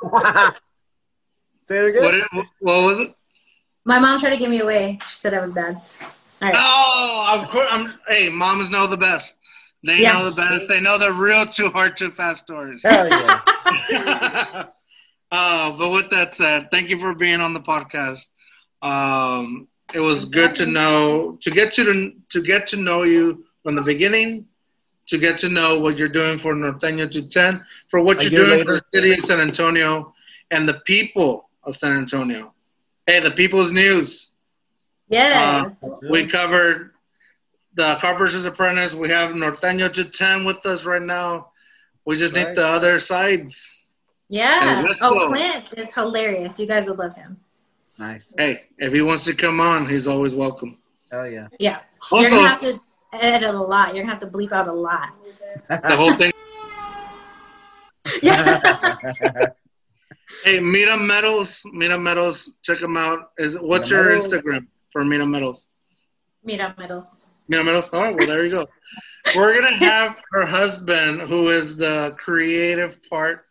Say 1.69 1.79
it 1.79 1.97
again. 1.97 2.23
What, 2.33 2.47
what 2.61 2.83
was 2.85 3.01
it? 3.01 3.15
my 3.85 3.99
mom 3.99 4.21
tried 4.21 4.31
to 4.31 4.37
give 4.37 4.51
me 4.51 4.61
away. 4.61 4.99
She 5.09 5.17
said 5.17 5.35
I 5.35 5.45
was 5.45 5.53
bad. 5.53 5.81
All 6.41 6.49
right. 6.49 6.55
Oh, 6.57 7.41
of 7.41 7.49
course. 7.49 7.67
I'm. 7.71 7.95
Hey, 8.07 8.29
moms 8.29 8.71
know 8.71 8.87
the 8.87 8.97
best. 8.97 9.35
They 9.85 10.03
Yeah. 10.03 10.13
know 10.13 10.31
the 10.31 10.37
best. 10.37 10.69
They 10.69 10.81
know 10.81 10.99
the 10.99 11.13
real 11.13 11.47
too 11.47 11.69
hard, 11.71 11.97
too 11.97 12.11
fast 12.11 12.43
stories. 12.43 12.83
Hell 12.83 13.09
yeah. 13.09 13.41
uh, 15.31 15.73
but 15.77 15.91
with 15.91 16.11
that 16.11 16.35
said, 16.35 16.69
thank 16.71 16.89
you 16.89 16.99
for 16.99 17.15
being 17.15 17.41
on 17.41 17.53
the 17.55 17.61
podcast. 17.61 18.29
Um, 18.83 19.69
it 19.95 20.01
was 20.01 20.27
good 20.27 20.55
to 20.57 20.67
know 20.67 21.39
to 21.43 21.51
get 21.51 21.79
you 21.79 21.85
to 21.85 22.13
to 22.31 22.43
get 22.43 22.67
to 22.69 22.77
know 22.77 23.03
you 23.05 23.45
from 23.63 23.75
the 23.75 23.83
beginning, 23.83 24.47
to 25.09 25.19
get 25.19 25.39
to 25.41 25.49
know 25.49 25.79
what 25.79 25.97
you're 25.99 26.09
doing 26.09 26.39
for 26.39 26.55
Norteño 26.55 27.11
210, 27.11 27.65
for 27.91 28.01
what 28.01 28.21
A 28.21 28.25
you're 28.25 28.33
year 28.33 28.45
doing 28.45 28.65
for 28.65 28.75
the 28.75 28.85
city 28.95 29.13
of 29.15 29.21
San 29.25 29.41
Antonio 29.41 30.15
and 30.51 30.69
the 30.69 30.81
people 30.87 31.49
of 31.65 31.77
San 31.77 31.97
Antonio. 31.97 32.53
Hey, 33.07 33.21
the 33.21 33.31
People's 33.31 33.73
News. 33.73 34.28
Yes. 35.09 35.75
Uh, 35.83 35.89
we 36.11 36.27
covered 36.27 36.93
the 37.75 37.97
Carpenter's 38.01 38.45
Apprentice. 38.45 38.93
We 38.95 39.09
have 39.09 39.31
Norteño 39.31 39.93
210 39.93 40.45
with 40.45 40.65
us 40.67 40.85
right 40.85 41.03
now. 41.03 41.51
We 42.05 42.17
just 42.17 42.35
Right. 42.35 42.49
need 42.49 42.57
the 42.57 42.67
other 42.67 42.99
sides. 42.99 43.79
yeah. 44.29 44.83
Hey, 44.83 44.93
Oh. 45.01 45.29
Clint 45.29 45.73
is 45.77 45.93
hilarious. 45.95 46.59
You 46.59 46.67
guys 46.67 46.87
will 46.87 46.97
love 46.97 47.15
him. 47.15 47.39
Nice. 47.99 48.33
Hey, 48.37 48.65
if 48.79 48.93
he 48.93 49.01
wants 49.03 49.25
to 49.25 49.35
come 49.35 49.61
on, 49.61 49.89
he's 49.89 50.07
always 50.07 50.35
welcome. 50.35 50.79
Oh 51.13 51.25
yeah. 51.25 51.49
Yeah. 51.59 51.81
You're 52.13 52.29
gonna 52.31 52.49
have 52.49 52.61
to 52.61 52.81
edit 53.15 53.55
a 53.55 53.59
lot. 53.59 53.95
You're 53.95 54.05
gonna 54.05 54.13
have 54.15 54.21
to 54.23 54.29
bleep 54.29 54.53
out 54.53 54.69
a 54.69 54.73
lot. 54.73 55.11
the 55.69 55.97
whole 55.97 56.13
thing. 56.15 56.31
Yeah. 58.23 58.61
Hey, 60.45 60.61
Mira 60.61 60.97
Metals, 60.97 61.63
Mira 61.73 61.99
Metals, 61.99 62.51
check 62.63 62.81
them 62.81 62.97
out. 62.97 63.33
Is 63.39 63.59
what's 63.59 63.91
Mira 63.91 64.05
your 64.05 64.23
Metals. 64.23 64.33
Instagram 64.33 64.67
for 64.93 65.05
Mira 65.05 65.27
Metals? 65.27 65.69
Mira 66.45 66.75
Metals. 66.79 67.21
Mira 67.49 67.65
Metals. 67.65 67.89
All 67.93 68.03
right, 68.03 68.17
well 68.17 68.27
there 68.27 68.45
you 68.45 68.51
go. 68.51 68.67
We're 69.37 69.55
gonna 69.55 69.77
have 69.77 70.17
her 70.33 70.47
husband, 70.47 71.23
who 71.23 71.49
is 71.49 71.77
the 71.77 72.17
creative 72.19 72.97
part 73.11 73.47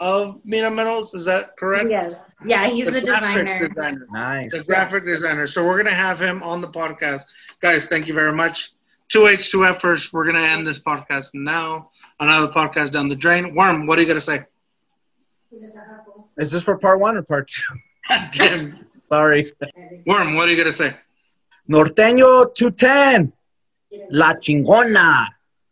of 0.00 0.40
Mira 0.44 0.70
Metals. 0.70 1.14
Is 1.14 1.24
that 1.24 1.56
correct? 1.56 1.90
Yes. 1.90 2.30
Yeah, 2.44 2.66
he's 2.66 2.86
the, 2.86 3.00
graphic 3.00 3.44
designer. 3.44 3.68
designer. 3.68 4.06
nice. 4.12 4.52
the 4.52 4.64
graphic 4.64 5.04
designer. 5.04 5.46
So 5.46 5.64
we're 5.64 5.76
gonna 5.76 5.94
have 5.94 6.20
him 6.20 6.42
on 6.42 6.60
the 6.60 6.68
podcast, 6.68 7.24
guys. 7.60 7.86
Thank 7.86 8.06
you 8.06 8.14
very 8.14 8.32
much. 8.32 8.72
Two 9.08 9.26
H 9.26 9.50
two 9.50 9.64
Fers. 9.80 10.12
We're 10.12 10.26
gonna 10.26 10.40
end 10.40 10.66
this 10.66 10.78
podcast 10.78 11.30
now. 11.34 11.90
Another 12.20 12.52
podcast 12.52 12.92
down 12.92 13.08
the 13.08 13.16
drain. 13.16 13.54
Worm, 13.54 13.86
what 13.86 13.98
are 13.98 14.02
you 14.02 14.08
gonna 14.08 14.20
say? 14.20 14.44
Is 16.36 16.52
this 16.52 16.62
for 16.62 16.78
part 16.78 17.00
one 17.00 17.16
or 17.16 17.22
part 17.22 17.48
two? 17.48 17.74
Damn. 18.32 18.86
Sorry. 19.08 19.50
Worm, 20.06 20.36
what 20.36 20.48
are 20.48 20.52
you 20.52 20.56
gonna 20.58 20.70
say? 20.70 20.94
Norteño 21.66 22.54
210. 22.54 23.32
La 24.10 24.34
chingona. 24.34 25.26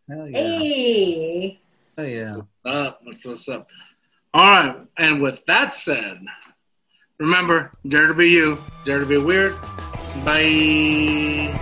Hell 0.09 0.27
yeah. 0.27 0.39
Hey. 0.39 1.61
Hell 1.99 2.07
yeah. 2.07 2.37
What's 2.37 2.49
Up, 2.65 3.01
what's 3.05 3.27
what's 3.27 3.49
up? 3.51 3.69
All 4.33 4.43
right, 4.43 4.77
and 4.97 5.21
with 5.21 5.45
that 5.47 5.75
said, 5.75 6.19
remember, 7.19 7.73
dare 7.87 8.07
to 8.07 8.15
be 8.15 8.31
you, 8.31 8.57
dare 8.87 9.01
to 9.01 9.07
be 9.07 9.19
weird. 9.19 9.55
Bye. 10.25 11.53